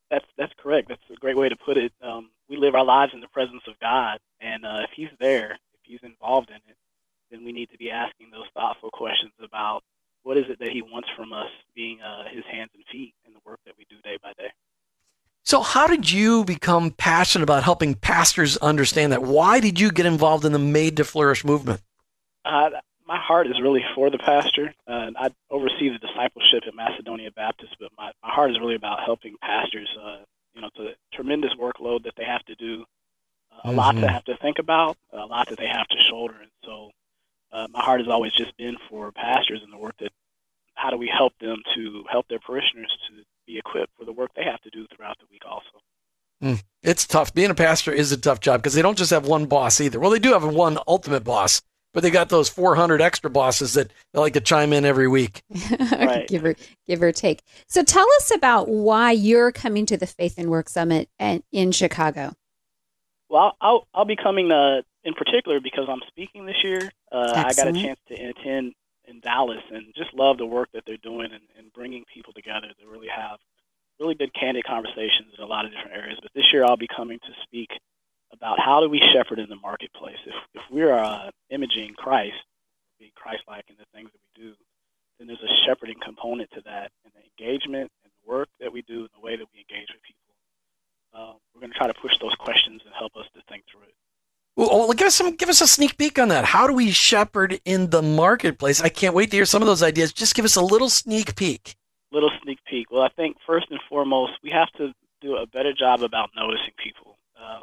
that's 0.09 0.25
that's 0.37 0.53
correct. 0.61 0.89
That's 0.89 1.01
a 1.11 1.15
great 1.15 1.37
way 1.37 1.49
to 1.49 1.55
put 1.55 1.77
it. 1.77 1.91
Um, 2.01 2.29
we 2.49 2.57
live 2.57 2.75
our 2.75 2.85
lives 2.85 3.13
in 3.13 3.21
the 3.21 3.27
presence 3.27 3.63
of 3.67 3.79
God, 3.79 4.19
and 4.39 4.65
uh, 4.65 4.81
if 4.83 4.91
He's 4.95 5.09
there, 5.19 5.51
if 5.73 5.79
He's 5.83 5.99
involved 6.03 6.49
in 6.49 6.55
it, 6.55 6.77
then 7.31 7.43
we 7.43 7.51
need 7.51 7.69
to 7.71 7.77
be 7.77 7.91
asking 7.91 8.31
those 8.31 8.47
thoughtful 8.53 8.89
questions 8.91 9.33
about 9.43 9.81
what 10.23 10.37
is 10.37 10.45
it 10.49 10.59
that 10.59 10.69
He 10.69 10.81
wants 10.81 11.07
from 11.15 11.33
us, 11.33 11.49
being 11.75 11.99
uh, 12.01 12.23
His 12.33 12.43
hands 12.51 12.71
and 12.73 12.83
feet 12.91 13.13
in 13.25 13.33
the 13.33 13.39
work 13.45 13.59
that 13.65 13.75
we 13.77 13.85
do 13.89 13.97
day 14.03 14.17
by 14.21 14.33
day. 14.37 14.49
So, 15.43 15.61
how 15.61 15.85
did 15.85 16.11
you 16.11 16.43
become 16.43 16.89
passionate 16.89 17.43
about 17.43 17.63
helping 17.63 17.93
pastors 17.93 18.57
understand 18.57 19.11
that? 19.11 19.21
Why 19.21 19.59
did 19.59 19.79
you 19.79 19.91
get 19.91 20.07
involved 20.07 20.43
in 20.43 20.53
the 20.53 20.59
Made 20.59 20.97
to 20.97 21.03
Flourish 21.03 21.45
movement? 21.45 21.81
Uh, 22.43 22.71
my 23.05 23.19
heart 23.19 23.45
is 23.45 23.61
really 23.61 23.83
for 23.93 24.09
the 24.09 24.17
pastor. 24.17 24.73
Uh, 24.87 25.11
I 25.15 25.29
oversee 25.51 25.89
the 25.89 25.99
discipleship 25.99 26.63
at 26.67 26.73
Macedonia 26.73 27.29
Baptist, 27.31 27.75
but 27.79 27.91
my, 27.95 28.11
my 28.23 28.29
heart 28.29 28.51
is 28.51 28.59
really 28.59 28.75
about 28.75 29.01
helping 29.05 29.35
pastors. 29.39 29.87
Uh, 30.01 30.17
you 30.55 30.61
know, 30.61 30.69
the 30.75 30.95
tremendous 31.13 31.51
workload 31.59 32.03
that 32.05 32.13
they 32.17 32.23
have 32.23 32.43
to 32.45 32.55
do, 32.55 32.85
uh, 33.51 33.55
a 33.55 33.67
mm-hmm. 33.67 33.77
lot 33.77 33.91
to 33.93 34.07
have 34.07 34.25
to 34.25 34.37
think 34.37 34.57
about, 34.57 34.97
a 35.13 35.25
lot 35.25 35.49
that 35.49 35.59
they 35.59 35.67
have 35.67 35.87
to 35.87 35.97
shoulder, 36.09 36.35
and 36.41 36.51
so 36.63 36.89
uh, 37.51 37.67
my 37.71 37.81
heart 37.81 38.01
has 38.01 38.09
always 38.09 38.33
just 38.33 38.55
been 38.57 38.75
for 38.89 39.11
pastors 39.11 39.61
and 39.63 39.71
the 39.71 39.77
work 39.77 39.95
that. 39.99 40.11
How 40.77 40.89
do 40.89 40.97
we 40.97 41.07
help 41.07 41.31
them 41.39 41.55
to 41.73 42.03
help 42.11 42.27
their 42.27 42.39
parishioners 42.39 42.91
to 43.07 43.23
be 43.47 43.57
equipped 43.57 43.93
for 43.97 44.03
the 44.03 44.11
work 44.11 44.31
they 44.35 44.43
have 44.43 44.59
to 44.63 44.69
do 44.71 44.85
throughout 44.93 45.17
the 45.19 45.25
week, 45.31 45.43
also? 45.49 45.79
Mm. 46.43 46.61
It's 46.83 47.07
tough. 47.07 47.33
Being 47.33 47.49
a 47.49 47.55
pastor 47.55 47.91
is 47.91 48.11
a 48.11 48.17
tough 48.17 48.39
job 48.39 48.61
because 48.61 48.73
they 48.73 48.81
don't 48.81 48.97
just 48.97 49.11
have 49.11 49.27
one 49.27 49.45
boss 49.45 49.79
either. 49.81 49.99
Well, 49.99 50.11
they 50.11 50.19
do 50.19 50.33
have 50.33 50.43
one 50.43 50.77
ultimate 50.87 51.23
boss, 51.23 51.61
but 51.93 52.03
they 52.03 52.11
got 52.11 52.29
those 52.29 52.49
400 52.49 53.01
extra 53.01 53.29
bosses 53.29 53.73
that 53.73 53.91
they 54.13 54.19
like 54.19 54.33
to 54.33 54.41
chime 54.41 54.73
in 54.73 54.85
every 54.85 55.07
week. 55.07 55.41
right. 55.79 56.27
give 56.27 56.43
or 56.45 56.55
give 56.85 57.01
or 57.01 57.11
take. 57.11 57.41
So 57.67 57.83
tell 57.83 58.07
us 58.17 58.31
about 58.35 58.67
why 58.67 59.11
you're 59.11 59.51
coming 59.51 59.85
to 59.87 59.97
the 59.97 60.05
Faith 60.05 60.35
and 60.37 60.49
Work 60.49 60.69
Summit 60.69 61.09
in 61.19 61.71
Chicago. 61.71 62.33
Well, 63.29 63.55
I'll 63.59 63.87
I'll 63.93 64.05
be 64.05 64.15
coming 64.15 64.51
uh, 64.51 64.81
in 65.03 65.13
particular 65.13 65.59
because 65.59 65.85
I'm 65.89 66.01
speaking 66.07 66.45
this 66.45 66.63
year. 66.63 66.91
Uh, 67.11 67.33
I 67.35 67.53
got 67.53 67.67
a 67.67 67.73
chance 67.73 67.99
to 68.07 68.15
attend 68.15 68.73
in 69.07 69.19
Dallas 69.19 69.61
and 69.71 69.93
just 69.95 70.13
love 70.13 70.37
the 70.37 70.45
work 70.45 70.69
that 70.73 70.83
they're 70.85 70.97
doing 70.97 71.31
and, 71.31 71.43
and 71.57 71.71
bringing 71.73 72.03
people 72.13 72.33
together 72.33 72.67
to 72.67 72.87
really 72.89 73.07
have 73.07 73.37
really 73.99 74.15
good 74.15 74.33
candid 74.33 74.65
conversations 74.65 75.33
in 75.37 75.43
a 75.43 75.47
lot 75.47 75.65
of 75.65 75.71
different 75.71 75.95
areas. 75.95 76.19
But 76.21 76.31
this 76.33 76.51
year 76.51 76.65
I'll 76.65 76.77
be 76.77 76.87
coming 76.87 77.19
to 77.19 77.31
speak 77.43 77.69
about 78.33 78.59
how 78.59 78.81
do 78.81 78.89
we 78.89 78.99
shepherd 79.13 79.39
in 79.39 79.47
the 79.49 79.55
marketplace. 79.55 80.17
If, 80.25 80.35
if 80.55 80.61
we're 80.69 80.93
uh, 80.93 81.29
imaging 81.49 81.93
Christ, 81.95 82.35
be 82.99 83.11
Christ-like 83.15 83.65
in 83.69 83.75
the 83.77 83.85
things 83.93 84.09
that 84.11 84.19
we 84.23 84.43
do, 84.43 84.53
then 85.17 85.27
there's 85.27 85.43
a 85.43 85.65
shepherding 85.65 85.95
component 86.03 86.49
to 86.51 86.61
that, 86.65 86.91
and 87.05 87.13
the 87.13 87.23
engagement 87.23 87.91
and 88.03 88.11
the 88.11 88.29
work 88.29 88.49
that 88.59 88.73
we 88.73 88.81
do, 88.81 89.01
and 89.01 89.09
the 89.15 89.23
way 89.23 89.37
that 89.37 89.45
we 89.53 89.59
engage 89.63 89.87
with 89.87 90.01
people. 90.03 90.33
Uh, 91.13 91.33
we're 91.53 91.61
going 91.61 91.71
to 91.71 91.77
try 91.77 91.87
to 91.87 91.93
push 91.93 92.17
those 92.19 92.35
questions 92.35 92.81
and 92.83 92.93
help 92.93 93.15
us 93.15 93.25
to 93.33 93.41
think 93.47 93.63
through 93.71 93.83
it. 93.83 93.95
Well, 94.55 94.93
give 94.93 95.07
us 95.07 95.15
some, 95.15 95.35
give 95.35 95.49
us 95.49 95.59
a 95.59 95.67
sneak 95.67 95.97
peek 95.97 96.17
on 96.17 96.29
that. 96.29 96.45
How 96.45 96.65
do 96.65 96.73
we 96.73 96.91
shepherd 96.91 97.59
in 97.65 97.89
the 97.89 98.01
marketplace? 98.01 98.81
I 98.81 98.89
can't 98.89 99.13
wait 99.13 99.31
to 99.31 99.37
hear 99.37 99.45
some 99.45 99.61
of 99.61 99.67
those 99.67 99.83
ideas. 99.83 100.13
Just 100.13 100.33
give 100.33 100.45
us 100.45 100.55
a 100.55 100.61
little 100.61 100.89
sneak 100.89 101.35
peek. 101.35 101.75
Little 102.11 102.31
sneak 102.41 102.59
peek. 102.65 102.89
Well, 102.89 103.01
I 103.01 103.09
think 103.09 103.35
first 103.45 103.67
and 103.69 103.79
foremost, 103.89 104.33
we 104.43 104.51
have 104.51 104.71
to 104.77 104.93
do 105.21 105.35
a 105.35 105.45
better 105.45 105.73
job 105.73 106.03
about 106.03 106.29
noticing 106.35 106.71
people. 106.81 107.17
Uh, 107.37 107.59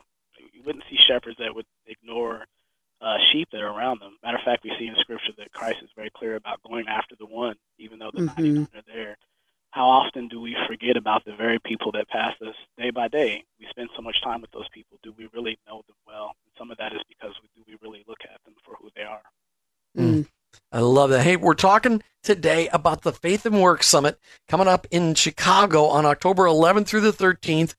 you 0.53 0.63
wouldn't 0.67 0.85
see 0.91 0.99
shepherds 0.99 1.37
that 1.39 1.55
would 1.55 1.65
ignore 1.87 2.45
uh, 3.01 3.17
sheep 3.33 3.49
that 3.53 3.61
are 3.61 3.73
around 3.73 4.01
them. 4.01 4.19
Matter 4.23 4.39
of 4.39 4.45
fact, 4.45 4.63
we 4.65 4.73
see 4.79 4.87
in 4.87 4.95
Scripture 5.01 5.33
that 5.39 5.53
Christ 5.53 5.79
is 5.83 5.91
very 5.97 6.11
clear 6.11 6.37
about 6.37 6.63
going 6.63 6.87
after 6.89 7.17
the 7.17 7.27
one, 7.27 7.57
even 7.79 7.99
though 7.99 8.11
the 8.13 8.23
mm-hmm. 8.23 8.43
99 8.43 8.69
are 8.75 8.83
there. 8.87 9.17
How 9.71 9.89
often 9.89 10.29
do 10.29 10.41
we 10.41 10.55
forget 10.69 10.99
about 10.99 11.25
the 11.25 11.35
very 11.35 11.59
people 11.59 11.93
that 11.93 12.09
pass 12.09 12.35
us 12.47 12.55
day 12.79 12.91
by 12.91 13.09
day? 13.09 13.43
We 13.59 13.67
spend 13.71 13.89
so 13.97 14.03
much 14.03 14.23
time 14.23 14.43
with 14.43 14.51
those 14.51 14.69
people. 14.69 14.99
Do 15.03 15.15
we 15.17 15.29
really 15.33 15.59
know 15.67 15.83
them 15.87 15.97
well? 16.07 16.37
And 16.45 16.53
some 16.59 16.71
of 16.71 16.77
that 16.77 16.93
is 16.93 17.01
because 17.09 17.35
we, 17.43 17.49
do 17.57 17.65
we 17.67 17.79
really 17.83 18.05
look 18.07 18.19
at 18.23 18.39
them 18.45 18.55
for 18.65 18.77
who 18.77 18.91
they 18.95 19.03
are. 19.03 19.23
Mm. 19.97 20.27
I 20.71 20.81
love 21.03 21.11
that. 21.11 21.25
Hey, 21.25 21.35
we're 21.35 21.55
talking 21.55 22.01
today 22.23 22.69
about 22.69 23.03
the 23.03 23.13
Faith 23.13 23.45
and 23.45 23.61
Work 23.61 23.83
Summit 23.83 24.21
coming 24.49 24.69
up 24.69 24.87
in 24.93 25.17
Chicago 25.17 25.87
on 25.87 26.07
October 26.07 26.45
11th 26.45 26.87
through 26.87 27.01
the 27.01 27.13
13th. 27.13 27.75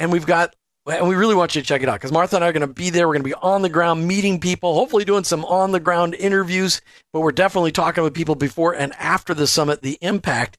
And 0.00 0.10
we've 0.10 0.26
got 0.26 0.56
and 0.84 1.08
we 1.08 1.14
really 1.14 1.36
want 1.36 1.54
you 1.54 1.62
to 1.62 1.66
check 1.66 1.82
it 1.82 1.88
out 1.88 1.94
because 1.94 2.10
Martha 2.10 2.34
and 2.36 2.44
I 2.44 2.48
are 2.48 2.52
going 2.52 2.66
to 2.66 2.66
be 2.66 2.90
there. 2.90 3.06
We're 3.06 3.14
going 3.14 3.22
to 3.22 3.28
be 3.28 3.34
on 3.34 3.62
the 3.62 3.68
ground 3.68 4.08
meeting 4.08 4.40
people, 4.40 4.74
hopefully 4.74 5.04
doing 5.04 5.22
some 5.22 5.44
on 5.44 5.70
the 5.70 5.78
ground 5.78 6.14
interviews, 6.14 6.80
but 7.12 7.20
we're 7.20 7.30
definitely 7.30 7.70
talking 7.70 8.02
with 8.02 8.14
people 8.14 8.34
before 8.34 8.74
and 8.74 8.92
after 8.94 9.32
the 9.32 9.46
summit, 9.46 9.82
the 9.82 9.98
impact. 10.00 10.58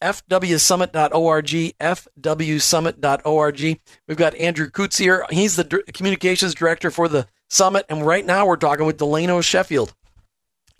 FWSummit.org, 0.00 1.46
FWSummit.org. 1.80 3.60
We've 4.08 4.16
got 4.16 4.34
Andrew 4.34 4.70
Kutz 4.70 4.98
here. 4.98 5.26
He's 5.30 5.54
the 5.56 5.82
communications 5.92 6.54
director 6.54 6.90
for 6.90 7.08
the 7.08 7.26
summit. 7.50 7.86
And 7.88 8.04
right 8.04 8.26
now 8.26 8.46
we're 8.46 8.56
talking 8.56 8.86
with 8.86 8.96
Delano 8.96 9.40
Sheffield. 9.40 9.94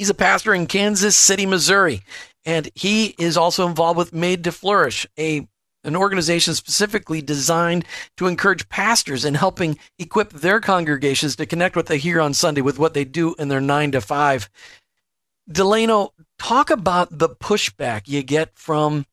He's 0.02 0.10
a 0.10 0.14
pastor 0.14 0.52
in 0.52 0.66
Kansas 0.66 1.16
City, 1.16 1.46
Missouri. 1.46 2.02
And 2.44 2.68
he 2.74 3.14
is 3.20 3.36
also 3.36 3.68
involved 3.68 3.96
with 3.96 4.12
Made 4.12 4.42
to 4.42 4.50
Flourish, 4.50 5.06
a 5.16 5.46
an 5.84 5.94
organization 5.94 6.56
specifically 6.56 7.22
designed 7.22 7.84
to 8.16 8.26
encourage 8.26 8.68
pastors 8.68 9.24
in 9.24 9.34
helping 9.34 9.78
equip 10.00 10.30
their 10.30 10.58
congregations 10.58 11.36
to 11.36 11.46
connect 11.46 11.76
what 11.76 11.86
they 11.86 11.98
hear 11.98 12.20
on 12.20 12.34
Sunday 12.34 12.62
with 12.62 12.80
what 12.80 12.94
they 12.94 13.04
do 13.04 13.36
in 13.38 13.46
their 13.46 13.60
nine 13.60 13.92
to 13.92 14.00
five. 14.00 14.50
Delano, 15.48 16.14
talk 16.36 16.70
about 16.70 17.16
the 17.16 17.28
pushback 17.28 18.08
you 18.08 18.24
get 18.24 18.50
from, 18.56 19.06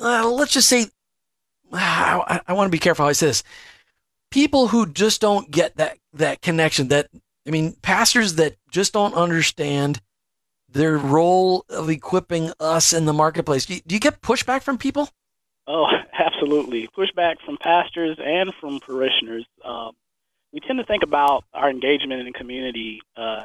uh, 0.00 0.26
let's 0.30 0.54
just 0.54 0.70
say, 0.70 0.86
I, 1.70 2.40
I 2.48 2.54
want 2.54 2.68
to 2.68 2.74
be 2.74 2.78
careful 2.78 3.04
how 3.04 3.10
I 3.10 3.12
say 3.12 3.26
this. 3.26 3.42
People 4.30 4.68
who 4.68 4.86
just 4.86 5.20
don't 5.20 5.50
get 5.50 5.76
that 5.76 5.98
that 6.14 6.40
connection. 6.40 6.88
That 6.88 7.10
I 7.46 7.50
mean, 7.50 7.76
pastors 7.82 8.34
that 8.36 8.56
just 8.70 8.92
don't 8.92 9.14
understand 9.14 10.00
their 10.68 10.96
role 10.96 11.64
of 11.68 11.88
equipping 11.88 12.52
us 12.58 12.92
in 12.92 13.04
the 13.04 13.12
marketplace. 13.12 13.66
Do 13.66 13.74
you, 13.74 13.80
do 13.86 13.94
you 13.94 14.00
get 14.00 14.20
pushback 14.20 14.62
from 14.62 14.78
people? 14.78 15.08
Oh, 15.66 15.86
absolutely. 16.18 16.88
Pushback 16.96 17.36
from 17.44 17.56
pastors 17.58 18.18
and 18.22 18.52
from 18.60 18.80
parishioners. 18.80 19.46
Um, 19.64 19.92
we 20.52 20.60
tend 20.60 20.78
to 20.78 20.84
think 20.84 21.02
about 21.02 21.44
our 21.52 21.70
engagement 21.70 22.20
in 22.20 22.26
the 22.26 22.32
community, 22.32 23.00
uh, 23.16 23.44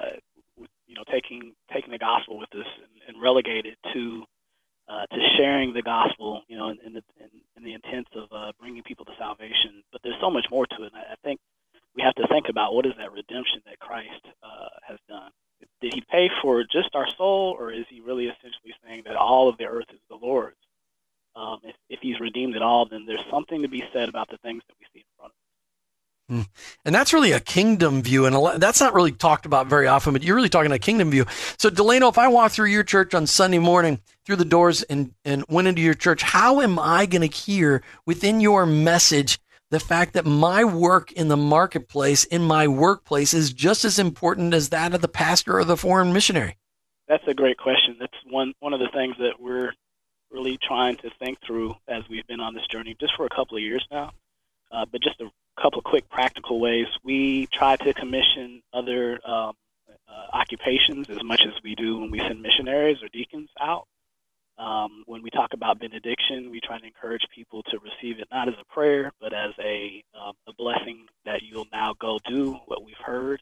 you 0.88 0.96
know, 0.96 1.04
taking 1.12 1.54
taking 1.74 1.92
the 1.92 1.98
gospel 1.98 2.38
with 2.38 2.54
us 2.54 2.68
and, 2.78 3.16
and 3.16 3.22
relegate 3.22 3.66
it 3.66 3.78
to 3.94 4.24
uh, 4.88 5.06
to 5.08 5.20
sharing 5.38 5.74
the 5.74 5.82
gospel, 5.82 6.44
you 6.48 6.58
know, 6.58 6.70
in, 6.70 6.78
in 6.86 6.94
the 6.94 7.04
in, 7.20 7.30
in 7.58 7.64
the 7.64 7.74
intent 7.74 8.08
of 8.16 8.28
uh, 8.32 8.52
bringing 8.60 8.84
people 8.84 9.06
to 9.06 9.12
salvation. 9.18 9.84
But 9.92 10.02
there's 10.04 10.20
so 10.22 10.30
much 10.30 10.46
more 10.52 10.66
to 10.68 10.84
it. 10.84 10.92
I, 10.96 11.14
I 11.14 11.16
think 11.24 11.40
we 11.96 12.04
have 12.04 12.16
to 12.16 12.28
think 12.28 12.48
about 12.50 12.74
what 12.74 12.86
is 12.86 12.94
that 12.98 13.12
redemption 13.12 13.62
that 13.66 13.80
Christ 13.80 14.26
uh, 14.44 14.70
has 14.88 14.98
done. 15.08 15.32
Did 15.82 15.94
he 15.94 16.04
pay 16.10 16.30
for 16.42 16.64
just 16.64 16.96
our 16.96 17.08
soul, 17.18 17.56
or 17.60 17.72
is 17.72 17.86
he 17.90 18.00
really 18.00 18.26
essentially 18.26 18.74
saying 18.86 19.04
that 19.06 19.16
all 19.16 19.50
of 19.50 19.58
the 19.58 19.66
earth 19.66 19.88
is 19.92 20.00
the 20.10 20.16
Lord's? 20.16 20.56
um, 21.40 21.60
if, 21.64 21.76
if 21.90 22.00
he's 22.02 22.20
redeemed 22.20 22.56
it 22.56 22.62
all, 22.62 22.86
then 22.86 23.06
there's 23.06 23.24
something 23.32 23.62
to 23.62 23.68
be 23.68 23.84
said 23.94 24.10
about 24.10 24.30
the 24.30 24.38
things 24.38 24.62
that 24.68 24.76
we 24.80 24.86
see 24.94 25.00
in 25.00 25.06
front 25.18 25.32
of 25.32 25.36
us. 25.36 26.46
Hmm. 26.46 26.52
And 26.86 26.94
that's 26.94 27.14
really 27.14 27.32
a 27.32 27.40
kingdom 27.40 28.04
view, 28.04 28.26
and 28.26 28.62
that's 28.62 28.80
not 28.80 28.94
really 28.94 29.12
talked 29.12 29.48
about 29.48 29.68
very 29.68 29.88
often. 29.88 30.14
But 30.14 30.22
you're 30.22 30.36
really 30.36 30.50
talking 30.50 30.72
a 30.72 30.78
kingdom 30.78 31.10
view. 31.10 31.26
So, 31.58 31.72
Delano, 31.72 32.08
if 32.08 32.20
I 32.20 32.28
walk 32.28 32.52
through 32.52 32.68
your 32.68 32.84
church 32.84 33.16
on 33.16 33.26
Sunday 33.26 33.58
morning 33.58 34.00
through 34.26 34.36
the 34.36 34.46
doors 34.46 34.84
and 34.84 35.14
and 35.26 35.44
went 35.50 35.68
into 35.68 35.82
your 35.82 35.96
church, 35.96 36.22
how 36.22 36.62
am 36.62 36.78
I 36.78 37.08
going 37.08 37.28
to 37.28 37.36
hear 37.36 37.82
within 38.06 38.42
your 38.42 38.68
message 38.68 39.40
the 39.70 39.80
fact 39.80 40.14
that 40.14 40.26
my 40.26 40.64
work 40.64 41.12
in 41.12 41.28
the 41.28 41.38
marketplace, 41.38 42.24
in 42.26 42.44
my 42.44 42.68
workplace, 42.68 43.34
is 43.34 43.54
just 43.54 43.86
as 43.86 44.00
important 44.00 44.54
as 44.54 44.70
that 44.70 44.94
of 44.94 45.02
the 45.02 45.08
pastor 45.08 45.58
or 45.58 45.64
the 45.64 45.78
foreign 45.78 46.12
missionary? 46.12 46.58
That's 47.08 47.28
a 47.28 47.34
great 47.34 47.58
question. 47.58 47.98
That's 48.00 48.14
one 48.30 48.54
one 48.60 48.74
of 48.74 48.80
the 48.80 48.90
things 48.94 49.16
that 49.20 49.40
we're 49.40 49.72
really 50.32 50.58
trying 50.62 50.96
to 50.98 51.10
think 51.20 51.40
through 51.46 51.76
as 51.88 52.04
we've 52.10 52.28
been 52.28 52.40
on 52.40 52.54
this 52.54 52.68
journey 52.68 52.96
just 53.00 53.14
for 53.16 53.26
a 53.26 53.30
couple 53.30 53.58
of 53.58 53.64
years 53.64 53.86
now. 53.92 54.12
Uh, 54.72 54.86
but 54.92 55.02
just 55.02 55.20
a 55.22 55.30
couple 55.60 55.80
of 55.80 55.84
quick 55.84 56.08
practical 56.10 56.60
ways. 56.60 56.86
We 57.04 57.48
try 57.48 57.76
to 57.78 57.94
commission 57.94 58.62
other 58.72 59.20
um, 59.26 59.54
uh, 60.08 60.38
occupations 60.38 61.10
as 61.10 61.24
much 61.24 61.42
as 61.46 61.54
we 61.64 61.76
do 61.76 62.00
when 62.00 62.12
we 62.12 62.20
send 62.20 62.42
missionaries 62.42 62.98
or 63.02 63.08
deacons 63.10 63.50
out. 63.60 63.88
Um, 64.60 65.04
when 65.08 65.24
we 65.24 65.30
talk 65.30 65.54
about 65.54 65.80
benediction, 65.80 66.52
we 66.52 66.60
try 66.60 66.78
to 66.78 66.86
encourage 66.86 67.26
people 67.34 67.64
to 67.64 67.80
receive 67.80 68.20
it 68.20 68.28
not 68.30 68.50
as 68.50 68.56
a 68.60 68.74
prayer, 68.74 69.14
but 69.22 69.34
as 69.34 69.52
a, 69.58 70.04
um, 70.14 70.34
a 70.48 70.54
blessing 70.54 71.06
that 71.26 71.42
you'll 71.42 71.68
now 71.72 71.96
go 71.98 72.20
do 72.28 72.60
what 72.66 72.84
we've 72.84 72.96
heard. 73.04 73.42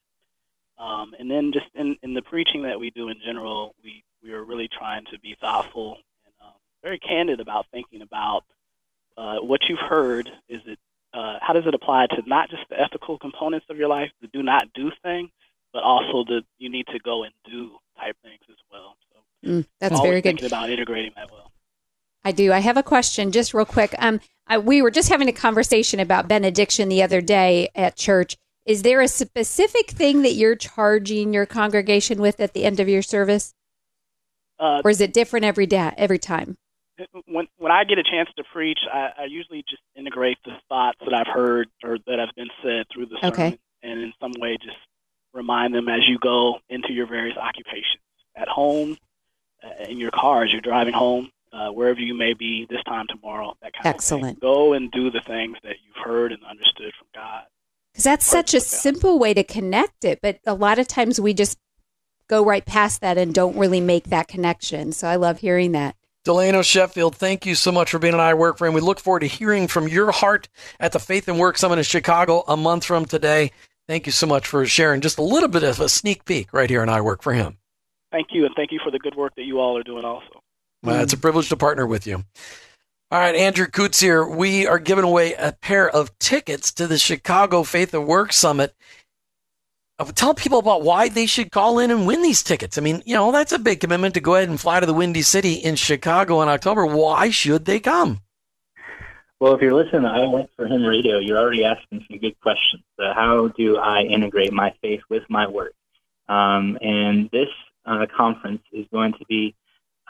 Um, 0.77 1.15
and 1.17 1.29
then 1.29 1.51
just 1.51 1.65
in, 1.73 1.97
in 2.03 2.13
the 2.13 2.21
preaching 2.21 2.61
that 2.63 2.79
we 2.79 2.91
do 2.91 3.09
in 3.09 3.17
general, 3.25 3.73
we, 3.83 4.03
we 4.23 4.31
are 4.31 4.43
really 4.43 4.67
trying 4.67 5.05
to 5.05 5.19
be 5.19 5.35
thoughtful 5.41 5.97
and 6.25 6.33
um, 6.45 6.53
very 6.83 6.99
candid 6.99 7.39
about 7.39 7.65
thinking 7.71 8.03
about 8.03 8.43
uh, 9.17 9.37
what 9.37 9.61
you've 9.67 9.79
heard. 9.79 10.29
Is 10.47 10.61
it 10.67 10.77
uh, 11.13 11.39
how 11.41 11.53
does 11.53 11.65
it 11.65 11.73
apply 11.73 12.05
to 12.05 12.21
not 12.27 12.49
just 12.51 12.63
the 12.69 12.79
ethical 12.79 13.17
components 13.17 13.65
of 13.69 13.77
your 13.77 13.87
life, 13.87 14.11
the 14.21 14.27
do 14.27 14.43
not 14.43 14.71
do 14.75 14.91
things, 15.01 15.31
but 15.73 15.81
also 15.81 16.23
the 16.25 16.43
you 16.59 16.69
need 16.69 16.85
to 16.87 16.99
go 16.99 17.23
and 17.23 17.33
do 17.49 17.71
type 17.99 18.15
things 18.21 18.41
as 18.49 18.57
well. 18.71 18.95
Mm, 19.45 19.65
that's 19.79 19.99
very 20.01 20.21
good. 20.21 20.43
About 20.43 20.69
integrating 20.69 21.11
that 21.15 21.31
well. 21.31 21.51
I 22.23 22.31
do. 22.31 22.51
I 22.51 22.59
have 22.59 22.77
a 22.77 22.83
question, 22.83 23.31
just 23.31 23.53
real 23.53 23.65
quick. 23.65 23.95
Um, 23.99 24.19
I, 24.47 24.57
we 24.57 24.81
were 24.81 24.91
just 24.91 25.09
having 25.09 25.29
a 25.29 25.33
conversation 25.33 25.99
about 25.99 26.27
benediction 26.27 26.89
the 26.89 27.03
other 27.03 27.21
day 27.21 27.69
at 27.75 27.95
church. 27.95 28.35
Is 28.65 28.81
there 28.81 28.99
a 28.99 29.07
specific 29.07 29.91
thing 29.91 30.23
that 30.23 30.33
you're 30.33 30.55
charging 30.55 31.33
your 31.33 31.45
congregation 31.45 32.19
with 32.19 32.39
at 32.41 32.53
the 32.53 32.65
end 32.65 32.79
of 32.79 32.89
your 32.89 33.01
service, 33.01 33.53
uh, 34.59 34.81
or 34.83 34.91
is 34.91 34.99
it 34.99 35.13
different 35.13 35.45
every 35.45 35.65
day, 35.65 35.93
every 35.97 36.19
time? 36.19 36.57
when 37.27 37.47
when 37.57 37.71
I 37.71 37.83
get 37.83 37.97
a 37.99 38.03
chance 38.03 38.29
to 38.37 38.43
preach, 38.51 38.79
I, 38.91 39.09
I 39.19 39.25
usually 39.25 39.63
just 39.69 39.81
integrate 39.95 40.37
the 40.45 40.53
thoughts 40.67 40.99
that 41.05 41.13
I've 41.13 41.33
heard 41.33 41.69
or 41.83 41.97
that 42.07 42.19
have 42.19 42.29
been 42.35 42.49
said 42.63 42.85
through 42.91 43.07
the 43.07 43.17
sermon, 43.21 43.33
okay. 43.33 43.59
and 43.83 44.01
in 44.01 44.13
some 44.19 44.33
way 44.39 44.57
just 44.57 44.77
remind 45.33 45.73
them 45.73 45.87
as 45.87 46.01
you 46.07 46.17
go 46.19 46.59
into 46.69 46.93
your 46.93 47.07
various 47.07 47.37
occupations 47.37 48.01
at 48.35 48.47
home, 48.47 48.97
in 49.87 49.97
your 49.97 50.11
car 50.11 50.43
as 50.43 50.51
you're 50.51 50.61
driving 50.61 50.93
home, 50.93 51.31
uh, 51.53 51.69
wherever 51.69 51.99
you 51.99 52.13
may 52.13 52.33
be 52.33 52.67
this 52.69 52.83
time 52.83 53.05
tomorrow. 53.07 53.55
That 53.61 53.73
kind 53.73 53.87
Excellent. 53.87 54.23
of 54.23 54.29
thing. 54.29 54.37
Go 54.41 54.73
and 54.73 54.91
do 54.91 55.11
the 55.11 55.21
things 55.21 55.57
that 55.63 55.75
you've 55.85 56.03
heard 56.03 56.31
and 56.31 56.43
understood 56.43 56.93
from 56.97 57.07
God. 57.13 57.43
Because 57.91 58.03
that's 58.03 58.25
such 58.25 58.53
a 58.53 58.59
simple 58.59 59.17
way 59.17 59.33
to 59.33 59.43
connect 59.43 60.05
it, 60.05 60.19
but 60.21 60.39
a 60.45 60.53
lot 60.53 60.77
of 60.77 60.87
times 60.87 61.19
we 61.19 61.33
just 61.33 61.57
go 62.27 62.45
right 62.45 62.65
past 62.65 63.01
that 63.01 63.17
and 63.17 63.33
don't 63.33 63.57
really 63.57 63.81
make 63.81 64.05
that 64.05 64.27
connection. 64.27 64.91
So 64.91 65.07
I 65.07 65.15
love 65.15 65.39
hearing 65.39 65.71
that. 65.71 65.95
Delano 66.23 66.61
Sheffield, 66.61 67.15
thank 67.15 67.45
you 67.45 67.55
so 67.55 67.71
much 67.71 67.89
for 67.89 67.99
being 67.99 68.13
an 68.13 68.19
I 68.19 68.33
Work 68.33 68.57
for 68.57 68.67
Him. 68.67 68.73
We 68.73 68.81
look 68.81 68.99
forward 68.99 69.21
to 69.21 69.27
hearing 69.27 69.67
from 69.67 69.87
your 69.87 70.11
heart 70.11 70.49
at 70.79 70.91
the 70.91 70.99
Faith 70.99 71.29
and 71.29 71.39
Work 71.39 71.57
Summit 71.57 71.77
in 71.77 71.85
Chicago 71.85 72.43
a 72.47 72.57
month 72.57 72.83
from 72.83 73.05
today. 73.05 73.51
Thank 73.87 74.05
you 74.05 74.11
so 74.11 74.27
much 74.27 74.45
for 74.45 74.65
sharing 74.65 74.99
just 74.99 75.17
a 75.17 75.23
little 75.23 75.47
bit 75.47 75.63
of 75.63 75.79
a 75.79 75.87
sneak 75.87 76.25
peek 76.25 76.51
right 76.51 76.69
here 76.69 76.81
on 76.81 76.89
I 76.89 76.99
Work 76.99 77.23
for 77.23 77.31
Him. 77.31 77.56
Thank 78.11 78.27
you, 78.31 78.45
and 78.45 78.55
thank 78.55 78.71
you 78.71 78.79
for 78.83 78.91
the 78.91 78.99
good 78.99 79.15
work 79.15 79.33
that 79.35 79.43
you 79.43 79.59
all 79.59 79.77
are 79.77 79.83
doing 79.83 80.05
also. 80.05 80.41
Well, 80.83 81.01
it's 81.01 81.13
a 81.13 81.17
privilege 81.17 81.49
to 81.49 81.57
partner 81.57 81.85
with 81.85 82.07
you. 82.07 82.23
All 83.09 83.19
right, 83.19 83.35
Andrew 83.35 83.67
Kutzier. 83.67 84.29
We 84.35 84.67
are 84.67 84.79
giving 84.79 85.03
away 85.03 85.33
a 85.33 85.53
pair 85.53 85.89
of 85.89 86.17
tickets 86.19 86.71
to 86.73 86.87
the 86.87 86.97
Chicago 86.97 87.63
Faith 87.63 87.93
and 87.93 88.05
Work 88.05 88.33
Summit 88.33 88.73
tell 90.13 90.33
people 90.33 90.59
about 90.59 90.83
why 90.83 91.09
they 91.09 91.25
should 91.25 91.51
call 91.51 91.79
in 91.79 91.89
and 91.89 92.05
win 92.05 92.21
these 92.21 92.43
tickets. 92.43 92.77
I 92.77 92.81
mean, 92.81 93.01
you 93.05 93.15
know, 93.15 93.31
that's 93.31 93.51
a 93.51 93.59
big 93.59 93.79
commitment 93.79 94.13
to 94.13 94.19
go 94.19 94.35
ahead 94.35 94.49
and 94.49 94.59
fly 94.59 94.79
to 94.79 94.85
the 94.85 94.93
Windy 94.93 95.23
City 95.23 95.53
in 95.53 95.75
Chicago 95.75 96.41
in 96.41 96.49
October. 96.49 96.85
Why 96.85 97.29
should 97.29 97.65
they 97.65 97.79
come? 97.79 98.21
Well, 99.39 99.53
if 99.53 99.61
you're 99.61 99.73
listening 99.73 100.03
to 100.03 100.09
I 100.09 100.27
Work 100.27 100.49
for 100.55 100.65
Him 100.65 100.83
radio, 100.83 101.19
you're 101.19 101.37
already 101.37 101.63
asking 101.63 102.05
some 102.09 102.19
good 102.19 102.39
questions. 102.41 102.83
Uh, 102.99 103.13
how 103.13 103.49
do 103.49 103.77
I 103.77 104.01
integrate 104.01 104.51
my 104.53 104.73
faith 104.81 105.01
with 105.09 105.23
my 105.29 105.47
work? 105.47 105.73
Um, 106.27 106.77
and 106.81 107.29
this 107.31 107.49
uh, 107.87 108.05
conference 108.15 108.61
is 108.71 108.85
going 108.91 109.13
to 109.13 109.25
be 109.27 109.55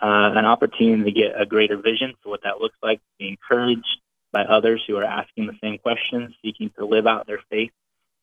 uh, 0.01 0.31
an 0.35 0.45
opportunity 0.45 1.03
to 1.03 1.11
get 1.11 1.39
a 1.39 1.45
greater 1.45 1.77
vision 1.77 2.13
for 2.21 2.29
what 2.29 2.43
that 2.43 2.59
looks 2.59 2.77
like, 2.83 2.99
To 2.99 3.05
be 3.19 3.29
encouraged 3.29 4.01
by 4.31 4.43
others 4.43 4.83
who 4.87 4.97
are 4.97 5.03
asking 5.03 5.47
the 5.47 5.57
same 5.61 5.77
questions, 5.77 6.35
seeking 6.43 6.71
to 6.77 6.85
live 6.85 7.07
out 7.07 7.27
their 7.27 7.39
faith 7.49 7.71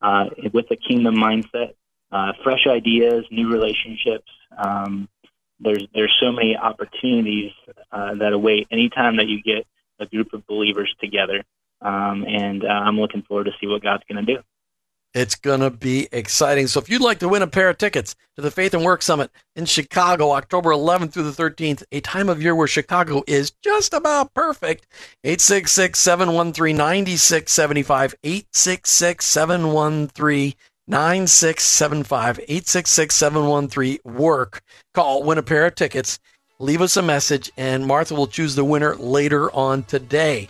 uh, 0.03 0.27
with 0.53 0.71
a 0.71 0.77
kingdom 0.77 1.17
mindset, 1.17 1.75
uh, 2.13 2.33
fresh 2.43 2.67
ideas, 2.67 3.25
new 3.31 3.51
relationships. 3.51 4.31
Um, 4.57 5.09
there's 5.61 5.87
there's 5.95 6.15
so 6.21 6.33
many 6.33 6.57
opportunities 6.57 7.53
uh, 7.91 8.15
that 8.17 8.33
await 8.33 8.69
anytime 8.71 9.17
that 9.17 9.29
you 9.29 9.43
get 9.43 9.67
a 9.99 10.07
group 10.07 10.33
of 10.33 10.47
believers 10.47 10.95
together, 11.01 11.43
um, 11.81 12.25
and 12.27 12.65
uh, 12.65 12.69
I'm 12.69 13.01
looking 13.01 13.23
forward 13.23 13.45
to 13.45 13.53
see 13.61 13.67
what 13.67 13.83
God's 13.83 14.03
going 14.09 14.25
to 14.25 14.35
do. 14.35 14.43
It's 15.15 15.37
going 15.37 15.61
to 15.61 15.71
be 15.71 16.09
exciting. 16.11 16.67
So 16.67 16.81
if 16.81 16.91
you'd 16.91 17.01
like 17.01 17.21
to 17.21 17.29
win 17.29 17.43
a 17.43 17.47
pair 17.47 17.69
of 17.69 17.79
tickets 17.79 18.17
to 18.35 18.43
the 18.43 18.51
Faith 18.51 18.75
and 18.75 18.85
Work 18.85 19.01
Summit 19.01 19.31
in 19.55 19.65
Chicago, 19.65 20.33
October 20.33 20.71
11th 20.71 21.13
through 21.13 21.31
the 21.31 21.43
13th, 21.43 21.85
a 21.93 22.01
time 22.01 22.29
of 22.29 22.43
year 22.43 22.55
where 22.57 22.67
Chicago 22.67 23.23
is 23.29 23.53
just 23.63 23.95
about 23.95 24.35
perfect, 24.35 24.89
866 25.23 26.01
713 26.01 26.77
9675, 26.77 28.15
866 28.25 29.25
713 29.25 30.55
9675, 30.89 32.39
866 32.41 33.15
713 33.15 33.99
WORK. 34.05 34.63
Call, 34.95 35.23
win 35.23 35.39
a 35.39 35.43
pair 35.45 35.67
of 35.67 35.77
tickets, 35.77 36.19
leave 36.59 36.83
us 36.83 36.97
a 36.97 37.03
message, 37.03 37.53
and 37.57 37.87
Martha 37.87 38.17
will 38.17 38.27
choose 38.27 38.57
the 38.57 38.65
winner 38.65 38.97
later 38.97 39.49
on 39.53 39.85
today. 39.85 40.49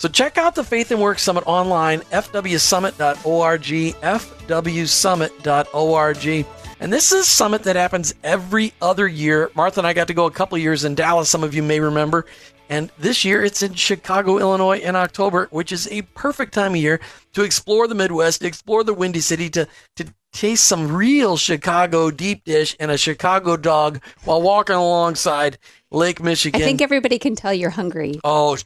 So 0.00 0.08
check 0.08 0.36
out 0.38 0.54
the 0.54 0.64
Faith 0.64 0.90
and 0.92 1.02
Work 1.02 1.18
Summit 1.18 1.44
online, 1.46 2.00
fwsummit.org, 2.00 3.60
fwsummit.org. 3.60 6.46
And 6.80 6.90
this 6.90 7.12
is 7.12 7.20
a 7.20 7.24
summit 7.24 7.64
that 7.64 7.76
happens 7.76 8.14
every 8.24 8.72
other 8.80 9.06
year. 9.06 9.50
Martha 9.54 9.80
and 9.80 9.86
I 9.86 9.92
got 9.92 10.08
to 10.08 10.14
go 10.14 10.24
a 10.24 10.30
couple 10.30 10.56
years 10.56 10.86
in 10.86 10.94
Dallas, 10.94 11.28
some 11.28 11.44
of 11.44 11.52
you 11.52 11.62
may 11.62 11.80
remember. 11.80 12.24
And 12.70 12.90
this 12.98 13.26
year 13.26 13.44
it's 13.44 13.62
in 13.62 13.74
Chicago, 13.74 14.38
Illinois 14.38 14.78
in 14.78 14.96
October, 14.96 15.48
which 15.50 15.70
is 15.70 15.86
a 15.88 16.00
perfect 16.00 16.54
time 16.54 16.72
of 16.72 16.78
year 16.78 16.98
to 17.34 17.42
explore 17.42 17.86
the 17.86 17.94
Midwest, 17.94 18.40
to 18.40 18.46
explore 18.46 18.82
the 18.82 18.94
Windy 18.94 19.20
City, 19.20 19.50
to, 19.50 19.68
to 19.96 20.14
taste 20.32 20.64
some 20.64 20.94
real 20.94 21.36
Chicago 21.36 22.10
deep 22.10 22.44
dish 22.44 22.76
and 22.78 22.90
a 22.90 22.98
Chicago 22.98 23.56
dog 23.56 24.02
while 24.24 24.40
walking 24.40 24.76
alongside 24.76 25.58
Lake 25.90 26.22
Michigan. 26.22 26.60
I 26.60 26.64
think 26.64 26.80
everybody 26.80 27.18
can 27.18 27.34
tell 27.34 27.52
you're 27.52 27.70
hungry. 27.70 28.20
Oh, 28.22 28.56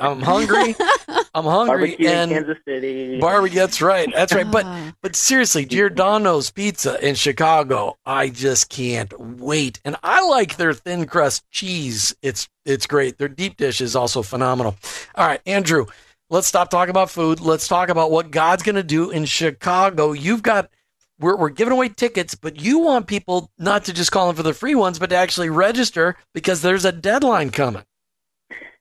I'm 0.00 0.20
hungry. 0.20 0.74
I'm 1.34 1.44
hungry. 1.44 1.90
Barbecue 1.90 2.08
and 2.08 2.30
Kansas 2.30 2.58
City. 2.66 3.18
Barbecue. 3.20 3.58
That's 3.58 3.80
right. 3.80 4.08
That's 4.14 4.32
right. 4.32 4.50
But 4.50 4.66
ah. 4.66 4.92
but 5.00 5.16
seriously, 5.16 5.64
Giordano's 5.66 6.50
Pizza 6.50 7.04
in 7.06 7.14
Chicago, 7.14 7.96
I 8.04 8.28
just 8.28 8.68
can't 8.68 9.12
wait. 9.18 9.80
And 9.84 9.96
I 10.02 10.26
like 10.28 10.56
their 10.56 10.72
thin 10.72 11.06
crust 11.06 11.48
cheese. 11.50 12.14
It's 12.22 12.48
it's 12.64 12.86
great. 12.86 13.18
Their 13.18 13.28
deep 13.28 13.56
dish 13.56 13.80
is 13.80 13.94
also 13.94 14.22
phenomenal. 14.22 14.76
All 15.14 15.26
right, 15.26 15.40
Andrew. 15.46 15.86
Let's 16.30 16.46
stop 16.46 16.70
talking 16.70 16.90
about 16.90 17.10
food. 17.10 17.38
Let's 17.38 17.68
talk 17.68 17.90
about 17.90 18.10
what 18.10 18.30
God's 18.30 18.62
going 18.62 18.76
to 18.76 18.82
do 18.82 19.10
in 19.10 19.26
Chicago. 19.26 20.12
You've 20.12 20.42
got 20.42 20.70
we're, 21.18 21.36
we're 21.36 21.50
giving 21.50 21.72
away 21.72 21.88
tickets, 21.88 22.34
but 22.34 22.60
you 22.60 22.78
want 22.78 23.06
people 23.06 23.50
not 23.58 23.84
to 23.84 23.92
just 23.92 24.12
call 24.12 24.30
in 24.30 24.36
for 24.36 24.42
the 24.42 24.54
free 24.54 24.74
ones, 24.74 24.98
but 24.98 25.10
to 25.10 25.16
actually 25.16 25.50
register 25.50 26.16
because 26.32 26.62
there's 26.62 26.84
a 26.84 26.92
deadline 26.92 27.50
coming. 27.50 27.84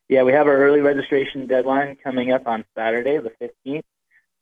Yeah, 0.10 0.24
we 0.24 0.34
have 0.34 0.48
our 0.48 0.58
early 0.58 0.82
registration 0.82 1.48
deadline 1.48 1.98
coming 2.04 2.32
up 2.32 2.48
on 2.48 2.66
Saturday, 2.76 3.18
the 3.18 3.32
15th. 3.42 3.84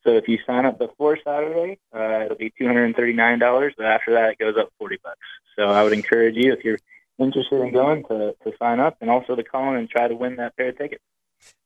So 0.04 0.16
if 0.16 0.26
you 0.26 0.38
sign 0.46 0.66
up 0.66 0.78
before 0.78 1.16
Saturday, 1.22 1.78
uh, 1.94 2.24
it'll 2.24 2.36
be 2.36 2.52
$239. 2.60 3.72
But 3.76 3.86
after 3.86 4.14
that, 4.14 4.30
it 4.30 4.38
goes 4.38 4.56
up 4.58 4.70
40 4.78 4.98
bucks. 5.02 5.18
So 5.56 5.68
I 5.68 5.84
would 5.84 5.92
encourage 5.92 6.34
you, 6.36 6.52
if 6.52 6.64
you're 6.64 6.78
interested 7.18 7.60
in 7.60 7.72
going, 7.72 8.02
to, 8.04 8.34
to 8.44 8.52
sign 8.58 8.80
up 8.80 8.96
and 9.00 9.08
also 9.10 9.36
to 9.36 9.44
call 9.44 9.70
in 9.70 9.76
and 9.76 9.88
try 9.88 10.08
to 10.08 10.14
win 10.14 10.36
that 10.36 10.56
pair 10.56 10.70
of 10.70 10.78
tickets. 10.78 11.02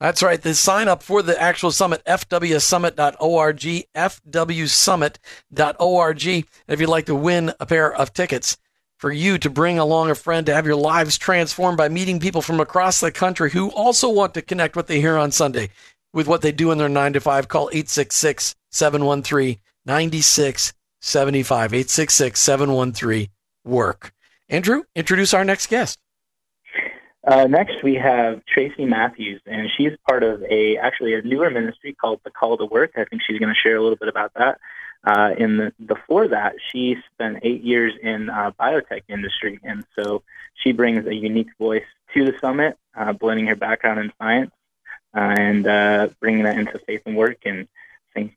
That's 0.00 0.22
right. 0.22 0.40
The 0.40 0.54
sign 0.54 0.88
up 0.88 1.02
for 1.02 1.22
the 1.22 1.40
actual 1.40 1.70
summit, 1.70 2.02
fwsummit.org, 2.04 3.84
fwsummit.org. 3.94 6.26
And 6.26 6.44
if 6.68 6.80
you'd 6.80 6.88
like 6.88 7.06
to 7.06 7.14
win 7.14 7.52
a 7.58 7.66
pair 7.66 7.94
of 7.94 8.12
tickets 8.12 8.58
for 8.98 9.12
you 9.12 9.38
to 9.38 9.50
bring 9.50 9.78
along 9.78 10.10
a 10.10 10.14
friend 10.14 10.46
to 10.46 10.54
have 10.54 10.66
your 10.66 10.76
lives 10.76 11.18
transformed 11.18 11.78
by 11.78 11.88
meeting 11.88 12.20
people 12.20 12.42
from 12.42 12.60
across 12.60 13.00
the 13.00 13.12
country 13.12 13.50
who 13.50 13.70
also 13.70 14.10
want 14.10 14.34
to 14.34 14.42
connect 14.42 14.76
what 14.76 14.86
they 14.86 15.00
hear 15.00 15.16
on 15.16 15.30
Sunday 15.30 15.70
with 16.12 16.26
what 16.26 16.42
they 16.42 16.52
do 16.52 16.70
in 16.70 16.78
their 16.78 16.88
nine 16.88 17.12
to 17.12 17.20
five, 17.20 17.48
call 17.48 17.68
866 17.72 18.54
713 18.70 19.58
9675. 19.84 21.74
866 21.74 22.40
713 22.40 23.28
work. 23.64 24.12
Andrew, 24.48 24.84
introduce 24.94 25.34
our 25.34 25.44
next 25.44 25.68
guest. 25.68 25.98
Uh, 27.26 27.46
next, 27.48 27.82
we 27.82 27.94
have 27.94 28.44
Tracy 28.46 28.84
Matthews, 28.84 29.40
and 29.46 29.68
she's 29.76 29.92
part 30.08 30.22
of 30.22 30.44
a 30.44 30.76
actually 30.76 31.14
a 31.14 31.22
newer 31.22 31.50
ministry 31.50 31.92
called 31.92 32.20
the 32.24 32.30
Call 32.30 32.56
to 32.56 32.66
Work. 32.66 32.92
I 32.96 33.04
think 33.04 33.22
she's 33.26 33.40
going 33.40 33.52
to 33.52 33.60
share 33.60 33.76
a 33.76 33.82
little 33.82 33.96
bit 33.96 34.08
about 34.08 34.32
that. 34.34 34.60
Uh, 35.04 35.34
in 35.36 35.56
the 35.56 35.72
before 35.84 36.28
that, 36.28 36.54
she 36.70 36.96
spent 37.12 37.38
eight 37.42 37.62
years 37.62 37.94
in 38.00 38.30
uh, 38.30 38.52
biotech 38.58 39.02
industry, 39.08 39.58
and 39.64 39.84
so 39.96 40.22
she 40.54 40.70
brings 40.72 41.06
a 41.06 41.14
unique 41.14 41.50
voice 41.58 41.84
to 42.14 42.24
the 42.24 42.38
summit, 42.40 42.78
uh, 42.96 43.12
blending 43.12 43.46
her 43.46 43.56
background 43.56 43.98
in 43.98 44.12
science 44.18 44.52
uh, 45.14 45.34
and 45.38 45.66
uh, 45.66 46.08
bringing 46.20 46.44
that 46.44 46.58
into 46.58 46.78
faith 46.80 47.02
and 47.06 47.16
work 47.16 47.38
and 47.44 47.66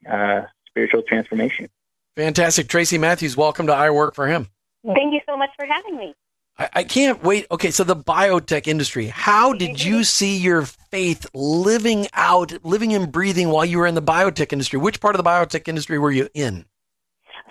uh, 0.10 0.42
spiritual 0.68 1.04
transformation. 1.04 1.70
Fantastic, 2.16 2.68
Tracy 2.68 2.98
Matthews. 2.98 3.38
Welcome 3.38 3.68
to 3.68 3.74
I 3.74 3.92
Work 3.92 4.16
for 4.16 4.28
Him. 4.28 4.50
Thank 4.84 5.14
you 5.14 5.22
so 5.28 5.38
much 5.38 5.50
for 5.58 5.66
having 5.66 5.96
me. 5.96 6.16
I, 6.60 6.70
I 6.74 6.84
can't 6.84 7.24
wait. 7.24 7.48
Okay, 7.50 7.72
so 7.72 7.84
the 7.84 7.96
biotech 7.96 8.68
industry. 8.68 9.08
How 9.08 9.54
did 9.54 9.82
you 9.84 10.04
see 10.04 10.38
your 10.38 10.64
faith 10.64 11.26
living 11.34 12.08
out, 12.14 12.54
living 12.64 12.94
and 12.94 13.12
breathing 13.12 13.50
while 13.50 13.66
you 13.66 13.78
were 13.78 13.88
in 13.88 13.96
the 13.96 14.02
biotech 14.02 14.52
industry? 14.52 14.78
Which 14.78 15.00
part 15.00 15.16
of 15.16 15.24
the 15.24 15.30
biotech 15.30 15.68
industry 15.68 15.98
were 15.98 16.12
you 16.12 16.28
in? 16.34 16.66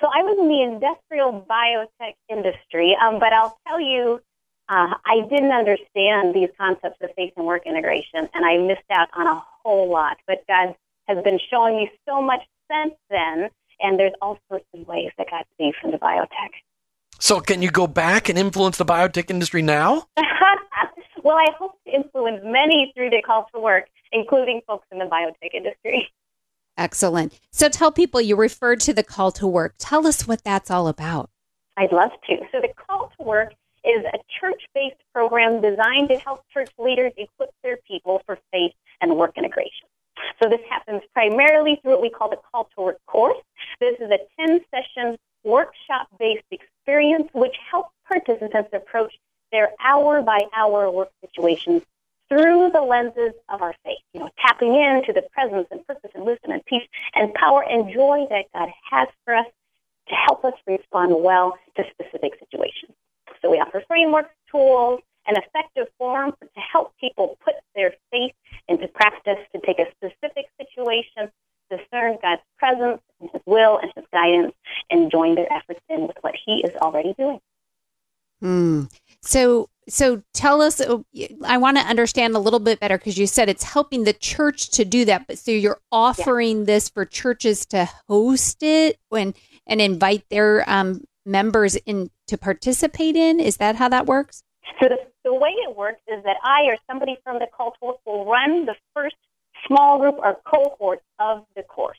So 0.01 0.07
I 0.07 0.23
was 0.23 0.39
in 0.39 0.49
the 0.49 0.63
industrial 0.63 1.45
biotech 1.51 2.15
industry, 2.29 2.97
um, 3.03 3.19
but 3.19 3.33
I'll 3.33 3.59
tell 3.67 3.81
you, 3.81 4.21
uh, 4.69 4.95
I 5.05 5.27
didn't 5.29 5.51
understand 5.51 6.35
these 6.35 6.51
concepts 6.57 6.99
of 7.01 7.11
faith 7.17 7.33
and 7.37 7.47
work 7.47 7.67
integration, 7.67 8.29
and 8.35 8.45
I 8.45 8.59
missed 8.59 8.83
out 8.91 9.09
on 9.15 9.27
a 9.27 9.43
whole 9.65 9.91
lot. 9.91 10.19
But 10.27 10.45
God 10.47 10.77
has 11.09 11.25
been 11.25 11.41
showing 11.51 11.77
me 11.77 11.91
so 12.07 12.23
much 12.23 12.43
since 12.71 12.95
then, 13.11 13.49
and 13.81 13.99
there's 13.99 14.13
all 14.21 14.39
sorts 14.49 14.67
of 14.75 14.87
ways 14.87 15.11
that 15.17 15.31
God 15.31 15.45
sees 15.59 15.75
from 15.81 15.91
the 15.91 15.99
biotech. 15.99 16.51
So, 17.21 17.41
can 17.41 17.63
you 17.63 17.71
go 17.71 17.89
back 17.89 18.29
and 18.29 18.39
influence 18.39 18.79
the 18.79 18.85
biotech 18.85 19.29
industry 19.29 19.61
now? 19.61 20.07
well, 21.25 21.37
I 21.37 21.47
hope 21.59 21.73
to 21.85 21.93
influence 21.93 22.43
many 22.45 22.93
through 22.95 23.11
the 23.11 23.21
call 23.27 23.49
to 23.53 23.61
work, 23.61 23.87
including 24.13 24.61
folks 24.69 24.87
in 24.93 24.99
the 24.99 25.05
biotech 25.05 25.53
industry. 25.53 26.09
Excellent. 26.77 27.37
So, 27.51 27.69
tell 27.69 27.91
people 27.91 28.21
you 28.21 28.37
referred 28.37 28.79
to 28.81 28.95
the 28.95 29.03
call 29.03 29.33
to 29.33 29.49
work. 29.49 29.75
Tell 29.79 30.07
us 30.07 30.29
what 30.29 30.45
that's 30.45 30.71
all 30.71 30.87
about. 30.87 31.29
I'd 31.77 31.91
love 31.91 32.13
to. 32.29 32.37
So, 32.53 32.61
the 32.61 32.73
call 32.87 33.13
to 33.19 33.25
work 33.25 33.53
is 33.85 34.05
a 34.05 34.19
church 34.41 34.63
based 34.73 35.03
program 35.13 35.61
designed 35.61 36.11
to 36.11 36.19
help 36.19 36.45
church 36.55 36.71
leaders 36.79 37.13
equip 37.17 37.51
their 37.65 37.79
people 37.79 38.23
for 38.27 38.39
faith 38.53 38.75
and 39.01 39.17
work 39.17 39.37
integration. 39.37 39.89
So, 40.41 40.49
this 40.49 40.61
happens 40.71 41.03
primarily 41.13 41.81
through 41.83 41.93
what 41.93 42.03
we 42.03 42.11
call 42.11 42.31
the 42.31 42.39
Call 42.53 42.69
to 42.77 42.81
Work 42.81 42.99
course. 43.09 43.39
This 43.81 43.97
is 43.99 44.09
a 44.09 44.19
10 44.47 44.61
session 44.71 45.19
workshop 45.45 46.09
based 46.19 46.45
experience 46.51 47.29
which 47.33 47.57
helps 47.71 47.91
participants 48.07 48.71
approach 48.73 49.15
their 49.53 49.71
hour 49.83 50.23
by 50.23 50.41
hour 50.55 50.91
work 50.91 51.11
situations 51.21 51.83
through 52.29 52.71
the 52.73 52.83
lenses 52.83 53.33
of 53.49 53.63
our 53.63 53.75
faith, 53.85 53.99
you 54.13 54.21
know, 54.21 54.29
tapping 54.39 54.75
into 54.75 55.13
the 55.13 55.23
presence 55.33 55.67
and 55.71 55.87
purpose 55.87 56.11
and 56.15 56.25
wisdom 56.25 56.51
and 56.51 56.65
peace 56.67 56.87
and 57.15 57.33
power 57.35 57.65
and 57.65 57.93
joy 57.93 58.27
that 58.29 58.45
God 58.55 58.69
has 58.91 59.09
for 59.25 59.35
us 59.35 59.47
to 60.09 60.15
help 60.15 60.45
us 60.45 60.55
respond 60.67 61.15
well 61.23 61.59
to 61.77 61.85
specific 61.91 62.33
situations. 62.39 62.93
So 63.41 63.51
we 63.51 63.59
offer 63.59 63.83
frameworks, 63.87 64.31
tools, 64.51 65.01
an 65.27 65.37
effective 65.37 65.87
forum 65.99 66.33
to 66.41 66.61
help 66.61 66.95
people 66.99 67.39
put 67.45 67.55
their 67.75 67.95
faith 68.11 68.33
into 68.69 68.89
practice 68.89 69.39
to 69.55 69.61
take 69.61 69.79
a 69.79 69.87
specific 69.93 70.47
situation, 70.59 71.31
discern 71.71 72.19
God's 72.23 72.43
presence 72.59 73.01
His 73.21 73.43
will 73.47 73.79
and 73.79 73.93
His 73.95 74.05
guidance, 74.13 74.55
and 74.91 75.11
join 75.11 75.35
their 75.35 75.53
efforts 75.53 75.81
in 75.89 76.07
with 76.07 76.17
what 76.21 76.35
He 76.45 76.63
is 76.65 76.75
already 76.77 77.15
doing. 77.19 77.41
Hmm. 78.41 78.85
So, 79.21 79.69
so 79.89 80.23
tell 80.33 80.63
us. 80.63 80.81
Uh, 80.81 80.99
I 81.45 81.59
want 81.59 81.77
to 81.77 81.83
understand 81.83 82.37
a 82.37 82.39
little 82.39 82.61
bit 82.61 82.81
better 82.81 82.99
because 82.99 83.19
you 83.19 83.27
said 83.27 83.49
it's 83.49 83.65
helping 83.65 84.05
the 84.05 84.13
church 84.13 84.71
to 84.71 84.85
do 84.85 85.05
that. 85.07 85.27
But 85.27 85.39
so 85.39 85.51
you're 85.51 85.81
offering 85.91 86.61
yeah. 86.61 86.65
this 86.65 86.89
for 86.89 87.05
churches 87.05 87.67
to 87.67 87.89
host 88.07 88.63
it 88.63 88.99
and 89.11 89.35
and 89.67 89.81
invite 89.81 90.25
their 90.31 90.69
um, 90.71 91.05
members 91.27 91.77
in 91.77 92.11
to 92.29 92.39
participate 92.39 93.17
in. 93.17 93.41
Is 93.41 93.57
that 93.57 93.77
how 93.77 93.89
that 93.89 94.07
works? 94.07 94.45
So 94.81 94.89
the, 94.89 94.99
the 95.25 95.35
way 95.35 95.51
it 95.51 95.77
works 95.77 96.01
is 96.07 96.23
that 96.25 96.37
I 96.43 96.65
or 96.67 96.77
somebody 96.89 97.19
from 97.25 97.39
the 97.39 97.47
cult 97.57 97.77
will 97.81 98.25
run 98.25 98.67
the 98.67 98.77
first 98.95 99.17
small 99.67 99.99
group 99.99 100.17
or 100.19 100.39
cohort 100.45 101.03
of 101.19 101.45
the 101.57 101.63
course. 101.63 101.99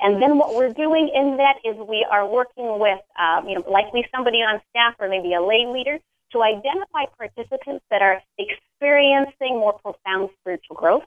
And 0.00 0.20
then 0.20 0.38
what 0.38 0.54
we're 0.54 0.72
doing 0.72 1.10
in 1.14 1.36
that 1.38 1.56
is 1.64 1.76
we 1.76 2.06
are 2.10 2.26
working 2.26 2.78
with, 2.78 3.00
um, 3.18 3.48
you 3.48 3.54
know, 3.54 3.64
likely 3.70 4.06
somebody 4.14 4.38
on 4.38 4.60
staff 4.70 4.94
or 4.98 5.08
maybe 5.08 5.34
a 5.34 5.42
lay 5.42 5.66
leader 5.66 5.98
to 6.32 6.42
identify 6.42 7.04
participants 7.16 7.84
that 7.90 8.02
are 8.02 8.20
experiencing 8.38 9.58
more 9.58 9.74
profound 9.74 10.30
spiritual 10.40 10.76
growth. 10.76 11.04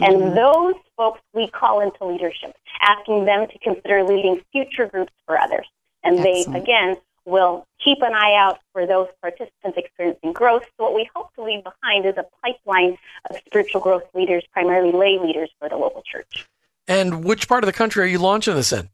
And 0.00 0.16
mm-hmm. 0.16 0.34
those 0.34 0.74
folks 0.96 1.20
we 1.34 1.48
call 1.48 1.80
into 1.80 2.04
leadership, 2.04 2.56
asking 2.80 3.24
them 3.26 3.46
to 3.48 3.58
consider 3.58 4.02
leading 4.04 4.42
future 4.52 4.86
groups 4.86 5.12
for 5.26 5.38
others. 5.38 5.66
And 6.02 6.18
Excellent. 6.18 6.52
they, 6.52 6.60
again, 6.60 6.96
will 7.26 7.66
keep 7.84 7.98
an 8.02 8.14
eye 8.14 8.34
out 8.38 8.60
for 8.72 8.86
those 8.86 9.08
participants 9.20 9.76
experiencing 9.76 10.32
growth. 10.32 10.62
So 10.76 10.84
what 10.84 10.94
we 10.94 11.08
hope 11.14 11.34
to 11.34 11.42
leave 11.42 11.64
behind 11.64 12.06
is 12.06 12.14
a 12.16 12.24
pipeline 12.42 12.96
of 13.28 13.36
spiritual 13.46 13.80
growth 13.80 14.04
leaders, 14.14 14.44
primarily 14.52 14.92
lay 14.92 15.18
leaders 15.18 15.50
for 15.58 15.68
the 15.68 15.76
local 15.76 16.02
church. 16.02 16.46
And 16.88 17.24
which 17.24 17.48
part 17.48 17.64
of 17.64 17.66
the 17.66 17.72
country 17.72 18.04
are 18.04 18.08
you 18.08 18.18
launching 18.18 18.54
this 18.54 18.72
in? 18.72 18.88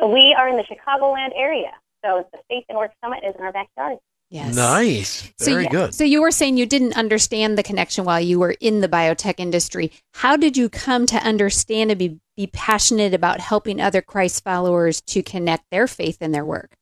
We 0.00 0.34
are 0.38 0.48
in 0.48 0.56
the 0.56 0.64
Chicagoland 0.64 1.30
area. 1.36 1.72
So 2.04 2.26
the 2.32 2.38
Faith 2.48 2.64
and 2.68 2.78
Work 2.78 2.92
Summit 3.02 3.20
is 3.26 3.34
in 3.36 3.44
our 3.44 3.52
backyard. 3.52 3.98
Yes. 4.28 4.56
Nice. 4.56 5.32
Very 5.38 5.64
so, 5.64 5.70
good. 5.70 5.94
So 5.94 6.04
you 6.04 6.20
were 6.20 6.32
saying 6.32 6.56
you 6.56 6.66
didn't 6.66 6.96
understand 6.96 7.56
the 7.56 7.62
connection 7.62 8.04
while 8.04 8.20
you 8.20 8.40
were 8.40 8.56
in 8.60 8.80
the 8.80 8.88
biotech 8.88 9.38
industry. 9.38 9.92
How 10.14 10.36
did 10.36 10.56
you 10.56 10.68
come 10.68 11.06
to 11.06 11.16
understand 11.16 11.90
and 11.90 11.98
be, 11.98 12.18
be 12.36 12.48
passionate 12.48 13.14
about 13.14 13.40
helping 13.40 13.80
other 13.80 14.02
Christ 14.02 14.42
followers 14.42 15.00
to 15.02 15.22
connect 15.22 15.70
their 15.70 15.86
faith 15.86 16.18
and 16.20 16.34
their 16.34 16.44
work? 16.44 16.76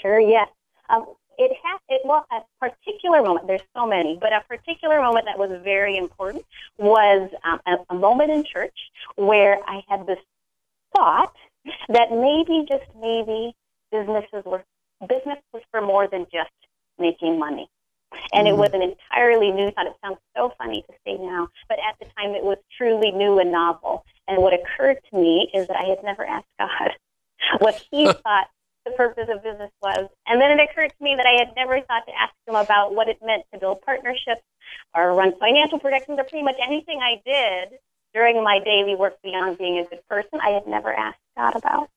Sure, 0.00 0.20
yes. 0.20 0.48
Um, 0.88 1.06
it 1.38 1.56
has 1.62 1.80
it 1.88 2.02
well 2.04 2.26
a 2.32 2.40
particular 2.60 3.22
moment 3.22 3.46
there's 3.46 3.62
so 3.74 3.86
many 3.86 4.18
but 4.20 4.32
a 4.32 4.40
particular 4.48 5.00
moment 5.00 5.26
that 5.26 5.38
was 5.38 5.50
very 5.62 5.96
important 5.96 6.44
was 6.76 7.30
um, 7.44 7.60
a, 7.66 7.76
a 7.90 7.94
moment 7.94 8.30
in 8.30 8.44
church 8.44 8.76
where 9.16 9.58
i 9.66 9.82
had 9.88 10.06
this 10.06 10.18
thought 10.94 11.34
that 11.88 12.10
maybe 12.10 12.66
just 12.68 12.86
maybe 13.00 13.54
businesses 13.90 14.44
were 14.44 14.64
business 15.08 15.38
was 15.52 15.62
for 15.70 15.80
more 15.80 16.08
than 16.08 16.26
just 16.32 16.50
making 16.98 17.38
money 17.38 17.68
and 18.32 18.46
mm. 18.46 18.50
it 18.50 18.56
was 18.56 18.70
an 18.72 18.82
entirely 18.82 19.50
new 19.50 19.70
thought. 19.70 19.86
It 19.86 19.96
sounds 20.02 20.18
so 20.36 20.52
funny 20.58 20.82
to 20.82 20.94
say 21.04 21.16
now, 21.18 21.48
but 21.68 21.78
at 21.78 21.98
the 21.98 22.06
time 22.16 22.34
it 22.34 22.42
was 22.42 22.58
truly 22.76 23.10
new 23.10 23.38
and 23.38 23.52
novel. 23.52 24.04
And 24.26 24.42
what 24.42 24.52
occurred 24.54 24.98
to 25.10 25.16
me 25.16 25.50
is 25.54 25.66
that 25.68 25.76
I 25.76 25.84
had 25.84 26.02
never 26.02 26.24
asked 26.24 26.46
God 26.58 26.92
what 27.58 27.82
He 27.90 28.04
thought 28.24 28.48
the 28.88 28.96
purpose 28.96 29.28
of 29.28 29.42
business 29.42 29.70
was. 29.82 30.08
And 30.26 30.40
then 30.40 30.58
it 30.58 30.68
occurred 30.70 30.90
to 30.90 31.04
me 31.04 31.14
that 31.16 31.26
I 31.26 31.38
had 31.44 31.54
never 31.56 31.80
thought 31.80 32.06
to 32.06 32.12
ask 32.18 32.32
him 32.46 32.54
about 32.54 32.94
what 32.94 33.08
it 33.08 33.18
meant 33.24 33.44
to 33.52 33.58
build 33.58 33.82
partnerships 33.82 34.42
or 34.94 35.14
run 35.14 35.32
financial 35.38 35.78
projections 35.78 36.18
or 36.18 36.24
pretty 36.24 36.44
much 36.44 36.56
anything 36.64 37.00
I 37.00 37.20
did 37.24 37.78
during 38.14 38.42
my 38.42 38.58
daily 38.64 38.94
work 38.94 39.20
beyond 39.22 39.58
being 39.58 39.78
a 39.78 39.84
good 39.84 40.06
person, 40.08 40.40
I 40.42 40.50
had 40.50 40.66
never 40.66 40.92
asked 40.92 41.18
God 41.36 41.56
about. 41.56 41.90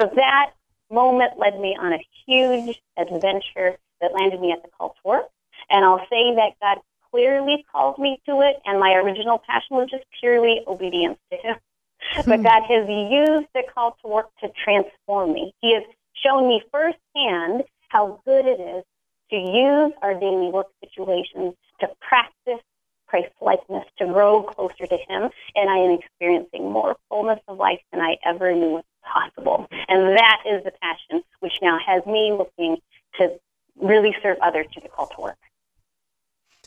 So 0.00 0.10
that 0.16 0.52
moment 0.90 1.38
led 1.38 1.60
me 1.60 1.76
on 1.78 1.92
a 1.92 2.06
huge 2.26 2.80
adventure 2.96 3.76
that 4.00 4.12
landed 4.14 4.40
me 4.40 4.52
at 4.52 4.62
the 4.62 4.68
Call 4.76 4.90
to 4.90 5.00
Work. 5.04 5.28
And 5.68 5.84
I'll 5.84 6.04
say 6.10 6.34
that 6.36 6.54
God 6.60 6.78
clearly 7.10 7.64
called 7.70 7.98
me 7.98 8.20
to 8.26 8.40
it, 8.40 8.60
and 8.64 8.80
my 8.80 8.94
original 8.94 9.38
passion 9.38 9.76
was 9.76 9.88
just 9.90 10.04
purely 10.18 10.60
obedience 10.66 11.18
to 11.30 11.36
Him. 11.36 11.56
but 12.26 12.36
hmm. 12.38 12.42
God 12.42 12.62
has 12.62 12.88
used 12.88 13.48
the 13.54 13.62
call 13.74 13.96
to 14.02 14.08
work 14.08 14.30
to 14.40 14.48
transform 14.64 15.32
me. 15.32 15.52
He 15.60 15.74
has 15.74 15.84
shown 16.22 16.48
me 16.48 16.62
firsthand 16.70 17.64
how 17.88 18.20
good 18.24 18.46
it 18.46 18.60
is 18.60 18.84
to 19.30 19.36
use 19.36 19.92
our 20.02 20.14
daily 20.14 20.50
work 20.50 20.66
situations 20.82 21.54
to 21.80 21.88
practice 22.00 22.62
Christ 23.06 23.32
likeness, 23.40 23.84
to 23.98 24.06
grow 24.06 24.42
closer 24.42 24.86
to 24.86 24.96
Him, 24.96 25.30
and 25.56 25.68
I 25.68 25.78
am 25.78 25.98
experiencing 25.98 26.70
more 26.70 26.96
fullness 27.08 27.40
of 27.48 27.58
life 27.58 27.80
than 27.90 28.00
I 28.00 28.16
ever 28.24 28.52
knew 28.52 28.70
was 28.70 28.84
possible. 29.02 29.66
And 29.88 30.16
that 30.16 30.42
is 30.46 30.62
the 30.62 30.72
passion 30.80 31.22
which 31.40 31.54
now 31.60 31.78
has 31.84 32.06
me 32.06 32.32
looking 32.36 32.76
to 33.18 33.40
really 33.80 34.14
serve 34.22 34.36
others 34.40 34.66
through 34.72 34.82
the 34.82 34.88
call 34.88 35.08
to 35.08 35.20
work. 35.20 35.38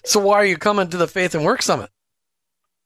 So, 0.03 0.19
why 0.19 0.35
are 0.35 0.45
you 0.45 0.57
coming 0.57 0.89
to 0.89 0.97
the 0.97 1.07
Faith 1.07 1.33
and 1.33 1.45
Work 1.45 1.61
Summit? 1.61 1.89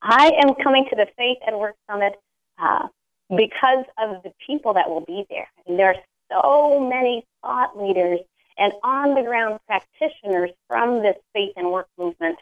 I 0.03 0.31
am 0.43 0.53
coming 0.63 0.85
to 0.91 0.95
the 0.95 1.07
Faith 1.17 1.39
and 1.47 1.57
Work 1.57 1.75
Summit 1.89 2.13
uh, 2.59 2.87
because 3.29 3.85
of 3.97 4.21
the 4.21 4.31
people 4.45 4.75
that 4.75 4.87
will 4.87 5.01
be 5.01 5.25
there. 5.31 5.47
And 5.65 5.79
there 5.79 5.87
are 5.87 5.95
so 6.31 6.79
many 6.79 7.25
thought 7.41 7.77
leaders 7.77 8.19
and 8.57 8.73
on 8.83 9.13
the 9.13 9.21
ground 9.21 9.59
practitioners 9.67 10.51
from 10.67 11.01
this 11.01 11.15
faith 11.33 11.53
and 11.55 11.71
work 11.71 11.87
movement. 11.97 12.39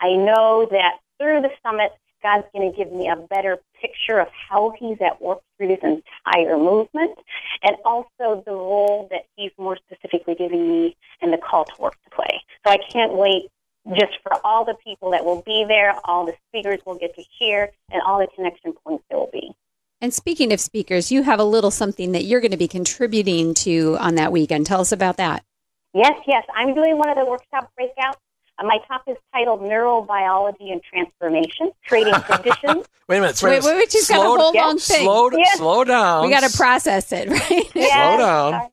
I 0.00 0.14
know 0.14 0.66
that 0.70 0.98
through 1.18 1.42
the 1.42 1.50
summit, 1.62 1.92
God's 2.22 2.46
going 2.54 2.70
to 2.70 2.76
give 2.76 2.92
me 2.92 3.08
a 3.08 3.16
better 3.16 3.58
picture 3.80 4.18
of 4.18 4.28
how 4.48 4.74
He's 4.78 4.98
at 5.00 5.20
work 5.22 5.40
through 5.56 5.68
this 5.68 5.80
entire 5.82 6.58
movement 6.58 7.18
and 7.62 7.76
also 7.84 8.42
the 8.44 8.52
role 8.52 9.08
that 9.10 9.22
He's 9.36 9.52
more 9.58 9.76
specifically 9.76 10.34
giving 10.34 10.68
me 10.68 10.96
and 11.22 11.32
the 11.32 11.38
call 11.38 11.64
to 11.64 11.72
work 11.78 11.96
to 12.04 12.10
play. 12.10 12.42
So 12.66 12.72
I 12.72 12.78
can't 12.90 13.14
wait 13.14 13.48
just 13.94 14.18
for 14.22 14.34
all 14.44 14.64
the 14.64 14.76
people 14.84 15.10
that 15.12 15.24
will 15.24 15.42
be 15.42 15.64
there, 15.66 15.94
all 16.04 16.26
the 16.26 16.34
speakers 16.48 16.80
we'll 16.84 16.98
get 16.98 17.14
to 17.16 17.22
hear, 17.38 17.70
and 17.90 18.02
all 18.02 18.18
the 18.18 18.28
connection 18.34 18.74
points 18.84 19.04
there 19.08 19.18
will 19.18 19.30
be. 19.32 19.52
And 20.00 20.14
speaking 20.14 20.52
of 20.52 20.60
speakers, 20.60 21.12
you 21.12 21.22
have 21.22 21.40
a 21.40 21.44
little 21.44 21.70
something 21.70 22.12
that 22.12 22.24
you're 22.24 22.40
going 22.40 22.52
to 22.52 22.56
be 22.56 22.68
contributing 22.68 23.52
to 23.54 23.96
on 24.00 24.14
that 24.14 24.32
weekend. 24.32 24.66
Tell 24.66 24.80
us 24.80 24.92
about 24.92 25.18
that. 25.18 25.44
Yes, 25.92 26.14
yes. 26.26 26.44
I'm 26.54 26.74
doing 26.74 26.96
one 26.98 27.08
of 27.10 27.16
the 27.16 27.24
workshop 27.26 27.70
breakouts. 27.78 28.14
Uh, 28.58 28.64
my 28.66 28.78
talk 28.88 29.02
is 29.06 29.16
titled 29.34 29.60
Neurobiology 29.60 30.72
and 30.72 30.80
Transformation, 30.82 31.70
Creating 31.86 32.14
Conditions. 32.26 32.86
wait 33.08 33.18
a 33.18 33.20
minute. 33.20 33.42
Wait, 33.42 33.62
wait, 33.62 33.76
wait, 33.76 33.92
she's 33.92 34.08
got 34.08 34.18
a 34.18 34.22
whole 34.22 34.52
long 34.54 34.78
thing. 34.78 35.02
Slow, 35.04 35.30
Yes. 35.32 35.58
slow 35.58 35.84
down. 35.84 36.24
We 36.24 36.30
got 36.30 36.48
to 36.48 36.56
process 36.56 37.12
it, 37.12 37.28
right? 37.30 37.70
Yes, 37.74 37.90
down. 38.18 38.52
sorry. 38.52 38.68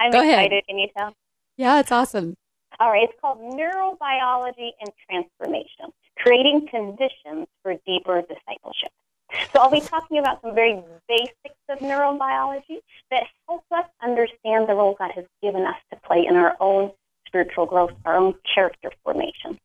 I'm 0.00 0.10
Go 0.12 0.20
ahead. 0.22 0.46
excited. 0.46 0.64
Can 0.68 0.78
you 0.78 0.88
tell? 0.96 1.14
yeah, 1.56 1.78
it's 1.80 1.92
awesome. 1.92 2.36
All 2.80 2.90
right, 2.90 3.04
it's 3.08 3.12
called 3.20 3.38
Neurobiology 3.40 4.70
and 4.80 4.90
Transformation, 5.08 5.92
Creating 6.18 6.66
Conditions 6.68 7.46
for 7.62 7.74
Deeper 7.86 8.22
Discipleship. 8.22 8.90
So 9.52 9.60
I'll 9.60 9.70
be 9.70 9.80
talking 9.80 10.18
about 10.18 10.42
some 10.42 10.54
very 10.54 10.82
basics 11.08 11.56
of 11.68 11.78
neurobiology 11.78 12.78
that 13.10 13.24
help 13.48 13.64
us 13.72 13.86
understand 14.02 14.68
the 14.68 14.74
role 14.74 14.94
God 14.98 15.10
has 15.14 15.24
given 15.42 15.62
us 15.62 15.76
to 15.90 15.98
play 16.06 16.26
in 16.26 16.36
our 16.36 16.56
own 16.60 16.92
spiritual 17.26 17.66
growth, 17.66 17.92
our 18.04 18.16
own 18.16 18.34
character 18.54 18.90
formation. 19.02 19.58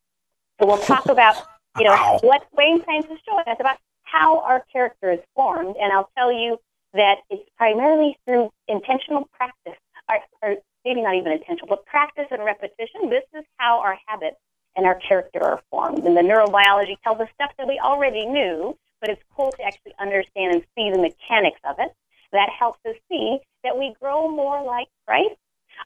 So 0.60 0.66
we'll 0.66 0.78
talk 0.78 1.06
about, 1.08 1.36
you 1.78 1.84
know, 1.84 1.92
Wow. 1.92 2.18
what 2.22 2.42
brain 2.54 2.82
science 2.84 3.06
is 3.10 3.18
showing 3.28 3.44
us 3.46 3.56
about 3.60 3.78
how 4.02 4.40
our 4.40 4.64
character 4.72 5.12
is 5.12 5.20
formed, 5.36 5.76
and 5.80 5.92
I'll 5.92 6.10
tell 6.16 6.32
you 6.32 6.58
that 6.94 7.18
it's 7.30 7.48
primarily 7.56 8.18
through 8.24 8.50
intentional 8.66 9.28
practice, 9.36 9.78
or, 10.08 10.18
or 10.42 10.56
maybe 10.84 11.02
not 11.02 11.14
even 11.14 11.30
intentional, 11.32 11.68
but 11.68 11.86
practice 11.86 12.26
and 12.32 12.44
repetition. 12.44 13.08
This 13.08 13.22
is 13.38 13.44
how 13.58 13.80
our 13.80 13.96
habits 14.06 14.36
and 14.76 14.84
our 14.84 14.96
character 14.96 15.42
are 15.44 15.62
formed. 15.70 16.04
And 16.04 16.16
the 16.16 16.22
neurobiology 16.22 16.96
tells 17.04 17.20
us 17.20 17.28
stuff 17.34 17.52
that 17.58 17.68
we 17.68 17.78
already 17.78 18.26
knew, 18.26 18.76
but 19.00 19.10
it's 19.10 19.22
cool 19.36 19.52
to 19.52 19.62
actually 19.62 19.94
understand 19.98 20.54
and 20.54 20.62
see 20.76 20.90
the 20.90 20.98
mechanics 20.98 21.60
of 21.68 21.76
it. 21.78 21.92
That 22.32 22.48
helps 22.56 22.78
us 22.86 22.96
see 23.08 23.38
that 23.64 23.76
we 23.76 23.94
grow 24.00 24.28
more 24.28 24.62
like 24.62 24.88
Christ, 25.06 25.36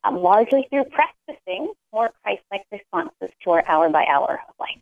um, 0.05 0.17
largely 0.17 0.67
through 0.71 0.85
practicing 0.85 1.73
more 1.93 2.11
Christ-like 2.23 2.65
responses 2.71 3.31
to 3.45 3.51
our 3.51 3.65
hour 3.67 3.89
by 3.89 4.05
hour 4.05 4.41
of 4.49 4.55
life. 4.61 4.81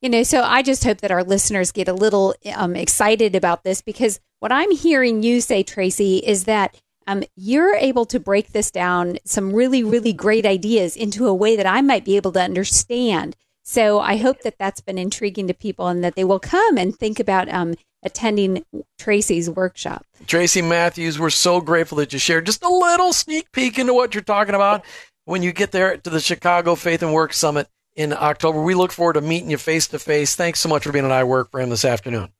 You 0.00 0.08
know, 0.08 0.22
so 0.22 0.42
I 0.42 0.62
just 0.62 0.84
hope 0.84 0.98
that 0.98 1.10
our 1.10 1.24
listeners 1.24 1.72
get 1.72 1.88
a 1.88 1.92
little 1.92 2.34
um, 2.54 2.76
excited 2.76 3.34
about 3.34 3.64
this 3.64 3.82
because 3.82 4.20
what 4.38 4.52
I'm 4.52 4.70
hearing 4.70 5.22
you 5.22 5.40
say, 5.40 5.62
Tracy, 5.62 6.18
is 6.18 6.44
that 6.44 6.76
um, 7.08 7.24
you're 7.34 7.74
able 7.74 8.04
to 8.06 8.20
break 8.20 8.52
this 8.52 8.70
down, 8.70 9.18
some 9.24 9.52
really, 9.52 9.82
really 9.82 10.12
great 10.12 10.46
ideas 10.46 10.94
into 10.94 11.26
a 11.26 11.34
way 11.34 11.56
that 11.56 11.66
I 11.66 11.80
might 11.80 12.04
be 12.04 12.16
able 12.16 12.32
to 12.32 12.40
understand. 12.40 13.34
So 13.68 14.00
I 14.00 14.16
hope 14.16 14.40
that 14.44 14.54
that's 14.58 14.80
been 14.80 14.96
intriguing 14.96 15.46
to 15.48 15.52
people 15.52 15.88
and 15.88 16.02
that 16.02 16.14
they 16.14 16.24
will 16.24 16.40
come 16.40 16.78
and 16.78 16.96
think 16.96 17.20
about 17.20 17.50
um, 17.50 17.74
attending 18.02 18.64
Tracy's 18.98 19.50
workshop. 19.50 20.06
Tracy 20.26 20.62
Matthews, 20.62 21.18
we're 21.18 21.28
so 21.28 21.60
grateful 21.60 21.98
that 21.98 22.14
you 22.14 22.18
shared 22.18 22.46
just 22.46 22.62
a 22.62 22.68
little 22.68 23.12
sneak 23.12 23.52
peek 23.52 23.78
into 23.78 23.92
what 23.92 24.14
you're 24.14 24.24
talking 24.24 24.54
about 24.54 24.86
when 25.26 25.42
you 25.42 25.52
get 25.52 25.70
there 25.70 25.98
to 25.98 26.08
the 26.08 26.18
Chicago 26.18 26.76
Faith 26.76 27.02
and 27.02 27.12
Work 27.12 27.34
Summit 27.34 27.68
in 27.94 28.14
October. 28.14 28.62
We 28.62 28.74
look 28.74 28.90
forward 28.90 29.12
to 29.12 29.20
meeting 29.20 29.50
you 29.50 29.58
face 29.58 29.86
to 29.88 29.98
face. 29.98 30.34
Thanks 30.34 30.60
so 30.60 30.70
much 30.70 30.84
for 30.84 30.92
being 30.92 31.04
on 31.04 31.12
I 31.12 31.24
Work 31.24 31.50
for 31.50 31.60
Him 31.60 31.68
this 31.68 31.84
afternoon. 31.84 32.30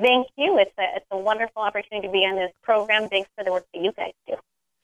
Thank 0.00 0.26
you. 0.36 0.58
It's 0.58 0.76
a, 0.76 0.96
it's 0.96 1.06
a 1.12 1.16
wonderful 1.16 1.62
opportunity 1.62 2.08
to 2.08 2.12
be 2.12 2.24
on 2.24 2.34
this 2.34 2.50
program. 2.60 3.08
Thanks 3.08 3.30
for 3.38 3.44
the 3.44 3.52
work 3.52 3.66
that 3.72 3.80
you 3.80 3.92
guys 3.92 4.14
do. 4.26 4.34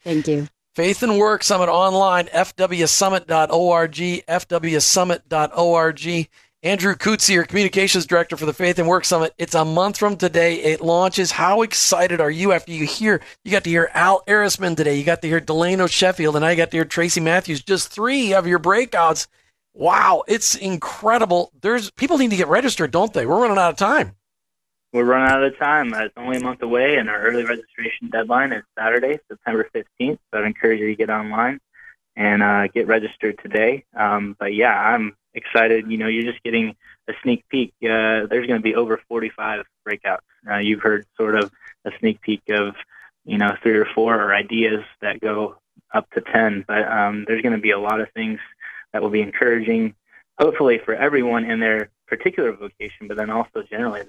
Thank 0.05 0.29
you. 0.29 0.47
Faith 0.75 1.03
and 1.03 1.19
Work 1.19 1.43
Summit 1.43 1.69
online, 1.69 2.27
fwsummit.org, 2.27 3.93
fwsummit.org. 3.93 6.29
Andrew 6.65 6.97
Kutzier, 6.97 7.47
Communications 7.47 8.05
Director 8.05 8.37
for 8.37 8.45
the 8.45 8.53
Faith 8.53 8.81
and 8.81 8.89
Work 8.89 9.05
Summit. 9.05 9.33
It's 9.39 9.55
a 9.55 9.65
month 9.65 9.97
from 9.97 10.17
today. 10.17 10.57
It 10.57 10.81
launches. 10.81 11.31
How 11.31 11.63
excited 11.63 12.21
are 12.21 12.31
you 12.31 12.51
after 12.51 12.73
you 12.73 12.85
hear? 12.85 13.21
You 13.45 13.53
got 13.53 13.63
to 13.63 13.71
hear 13.71 13.93
Al 13.95 14.25
Erisman 14.27 14.77
today. 14.77 14.97
You 14.97 15.05
got 15.05 15.23
to 15.23 15.29
hear 15.29 15.39
Delano 15.39 15.87
Sheffield, 15.87 16.35
and 16.35 16.45
I 16.45 16.57
got 16.57 16.73
to 16.73 16.77
hear 16.77 16.85
Tracy 16.85 17.21
Matthews. 17.21 17.63
Just 17.63 17.93
three 17.93 18.35
of 18.35 18.49
your 18.49 18.59
breakouts. 18.59 19.29
Wow, 19.73 20.25
it's 20.27 20.57
incredible. 20.57 21.53
There's 21.61 21.93
people 21.93 22.19
need 22.19 22.31
to 22.31 22.37
get 22.37 22.49
registered, 22.49 22.91
don't 22.91 23.13
they? 23.13 23.25
We're 23.25 23.41
running 23.41 23.59
out 23.59 23.71
of 23.71 23.77
time. 23.77 24.17
We're 24.93 25.05
running 25.05 25.31
out 25.31 25.45
of 25.45 25.59
time. 25.59 25.93
Uh, 25.93 26.05
It's 26.05 26.15
only 26.17 26.39
a 26.39 26.41
month 26.41 26.63
away, 26.63 26.97
and 26.97 27.11
our 27.11 27.21
early 27.21 27.45
registration 27.45 28.09
deadline 28.11 28.53
is 28.53 28.65
Saturday, 28.79 29.19
September 29.29 29.69
15th. 29.75 30.19
So 30.33 30.41
I'd 30.41 30.47
encourage 30.47 30.81
you 30.81 30.87
to 30.89 30.95
get 30.95 31.11
online 31.11 31.61
and 32.17 32.43
uh, 32.43 32.69
get 32.69 32.87
registered 32.87 33.39
today. 33.43 33.85
Um, 33.95 34.35
but 34.39 34.55
yeah, 34.55 34.73
I'm 34.73 35.15
excited. 35.35 35.91
You 35.91 35.99
know, 35.99 36.09
you're 36.09 36.31
just 36.31 36.43
getting 36.43 36.75
a 37.07 37.13
sneak 37.23 37.45
peek. 37.51 37.75
Uh, 37.83 38.27
there's 38.31 38.47
going 38.47 38.59
to 38.59 38.63
be 38.63 38.75
over 38.75 38.99
45 39.09 39.67
breakouts. 39.87 40.21
Uh, 40.51 40.57
you've 40.57 40.81
heard 40.81 41.05
sort 41.19 41.35
of 41.37 41.53
a 41.85 41.91
sneak 42.01 42.23
peek 42.23 42.43
of, 42.49 42.75
you 43.27 43.37
know, 43.37 43.57
three 43.63 43.77
or 43.77 43.87
four 43.95 44.19
or 44.19 44.35
ideas 44.35 44.85
that 45.03 45.21
go 45.21 45.57
up 45.93 46.09
to 46.13 46.23
10. 46.23 46.65
But 46.67 46.91
um, 46.91 47.25
there's 47.27 47.43
going 47.43 47.55
to 47.55 47.61
be 47.61 47.73
a 47.73 47.79
lot 47.79 48.01
of 48.01 48.11
things 48.13 48.41
that 48.95 49.03
will 49.03 49.11
be 49.11 49.21
encouraging, 49.21 49.95
hopefully 50.39 50.81
for 50.83 50.95
everyone 50.95 51.45
in 51.45 51.61
their 51.61 51.91
particular 52.07 52.53
vocation, 52.53 53.07
but 53.07 53.19
then 53.19 53.29
also 53.29 53.63
generally 53.69 54.03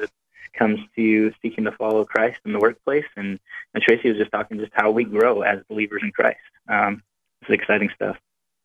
comes 0.53 0.79
to 0.95 1.31
seeking 1.41 1.65
to 1.65 1.71
follow 1.73 2.05
Christ 2.05 2.39
in 2.45 2.53
the 2.53 2.59
workplace. 2.59 3.05
And, 3.15 3.39
and 3.73 3.83
Tracy 3.83 4.09
was 4.09 4.17
just 4.17 4.31
talking 4.31 4.59
just 4.59 4.71
how 4.73 4.91
we 4.91 5.03
grow 5.03 5.41
as 5.41 5.59
believers 5.69 6.01
in 6.03 6.11
Christ. 6.11 6.39
Um, 6.67 7.03
it's 7.41 7.51
exciting 7.51 7.89
stuff. 7.95 8.17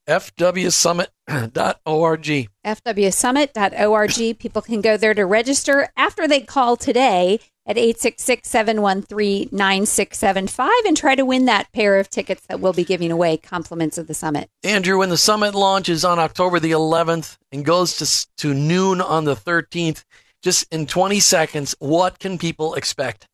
fwsummit.org. 0.08 2.48
fwsummit.org. 2.66 4.38
People 4.38 4.62
can 4.62 4.80
go 4.80 4.96
there 4.96 5.14
to 5.14 5.24
register 5.24 5.88
after 5.96 6.28
they 6.28 6.40
call 6.40 6.76
today 6.76 7.40
at 7.66 7.78
866 7.78 8.48
713 8.48 9.48
9675 9.50 10.70
and 10.86 10.96
try 10.96 11.14
to 11.14 11.24
win 11.24 11.46
that 11.46 11.72
pair 11.72 11.98
of 11.98 12.10
tickets 12.10 12.44
that 12.48 12.60
we'll 12.60 12.74
be 12.74 12.84
giving 12.84 13.10
away, 13.10 13.36
compliments 13.36 13.96
of 13.96 14.06
the 14.06 14.14
summit. 14.14 14.50
Andrew, 14.62 14.98
when 14.98 15.08
the 15.08 15.16
summit 15.16 15.54
launches 15.54 16.04
on 16.04 16.18
October 16.18 16.60
the 16.60 16.72
11th 16.72 17.38
and 17.52 17.64
goes 17.64 17.96
to, 17.96 18.26
to 18.36 18.52
noon 18.52 19.00
on 19.00 19.24
the 19.24 19.34
13th, 19.34 20.04
just 20.44 20.70
in 20.70 20.86
20 20.86 21.20
seconds, 21.20 21.74
what 21.78 22.18
can 22.18 22.36
people 22.36 22.74
expect? 22.74 23.26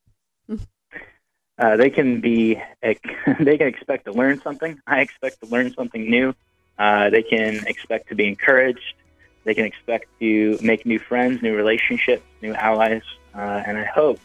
Uh, 1.58 1.76
they 1.76 1.90
can 1.90 2.20
be 2.20 2.54
they 2.82 3.58
can 3.58 3.66
expect 3.66 4.06
to 4.06 4.12
learn 4.12 4.40
something. 4.40 4.80
I 4.86 5.00
expect 5.00 5.40
to 5.42 5.46
learn 5.48 5.74
something 5.74 6.08
new. 6.08 6.34
Uh, 6.78 7.10
they 7.10 7.22
can 7.22 7.66
expect 7.66 8.08
to 8.08 8.14
be 8.14 8.26
encouraged. 8.26 8.94
They 9.44 9.54
can 9.54 9.64
expect 9.66 10.06
to 10.20 10.58
make 10.62 10.86
new 10.86 10.98
friends, 10.98 11.42
new 11.42 11.54
relationships, 11.54 12.22
new 12.40 12.54
allies, 12.54 13.02
uh, 13.34 13.62
and 13.66 13.76
I 13.76 13.84
hope 13.84 14.20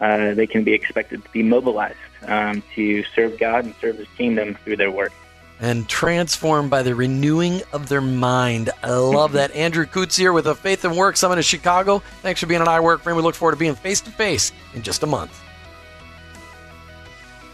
uh, 0.00 0.34
they 0.34 0.46
can 0.46 0.64
be 0.64 0.72
expected 0.72 1.24
to 1.24 1.30
be 1.30 1.42
mobilized 1.42 1.96
um, 2.26 2.62
to 2.74 3.04
serve 3.14 3.38
God 3.38 3.64
and 3.64 3.74
serve 3.80 3.96
His 3.96 4.08
kingdom 4.18 4.54
through 4.56 4.76
their 4.76 4.90
work. 4.90 5.12
And 5.60 5.88
transformed 5.88 6.68
by 6.68 6.82
the 6.82 6.94
renewing 6.94 7.62
of 7.72 7.88
their 7.88 8.00
mind. 8.00 8.70
I 8.82 8.90
love 8.90 9.32
that. 9.32 9.50
Andrew 9.54 9.86
Kutzier 9.86 10.34
with 10.34 10.46
a 10.46 10.54
Faith 10.54 10.84
and 10.84 10.96
Work 10.96 11.16
Summit 11.16 11.36
in 11.38 11.42
Chicago. 11.42 12.00
Thanks 12.22 12.40
for 12.40 12.46
being 12.46 12.60
on 12.60 12.68
I 12.68 12.80
Work 12.80 13.02
for 13.02 13.10
Him. 13.10 13.16
We 13.16 13.22
look 13.22 13.34
forward 13.34 13.52
to 13.52 13.58
being 13.58 13.74
face 13.74 14.00
to 14.02 14.10
face 14.10 14.52
in 14.74 14.82
just 14.82 15.02
a 15.02 15.06
month. 15.06 15.40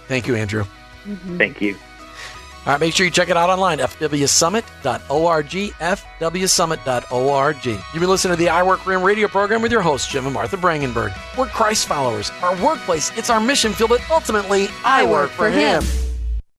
Thank 0.09 0.27
you, 0.27 0.35
Andrew. 0.35 0.65
Mm-hmm. 1.05 1.39
Thank 1.39 1.61
you. 1.61 1.77
All 2.67 2.73
right, 2.75 2.81
make 2.81 2.93
sure 2.93 3.07
you 3.07 3.11
check 3.11 3.31
it 3.31 3.39
out 3.39 3.49
online, 3.49 3.79
fwsummit.org, 3.79 5.47
fwsummit.org. 6.21 7.65
You've 7.65 7.95
been 7.95 8.09
listening 8.09 8.37
to 8.37 8.39
the 8.39 8.51
I 8.51 8.63
Work 8.63 8.81
for 8.81 8.93
Him 8.93 9.03
radio 9.03 9.29
program 9.29 9.63
with 9.63 9.73
your 9.73 9.81
hosts, 9.81 10.13
Jim 10.13 10.27
and 10.27 10.35
Martha 10.35 10.59
Brangenberg. 10.59 11.17
We're 11.39 11.47
Christ 11.47 11.89
followers. 11.89 12.31
Our 12.43 12.63
workplace, 12.63 13.17
it's 13.17 13.31
our 13.31 13.41
mission 13.41 13.73
field, 13.73 13.89
but 13.89 14.03
ultimately, 14.11 14.69
I, 14.85 15.07
work, 15.07 15.31
for 15.31 15.49
him. 15.49 15.83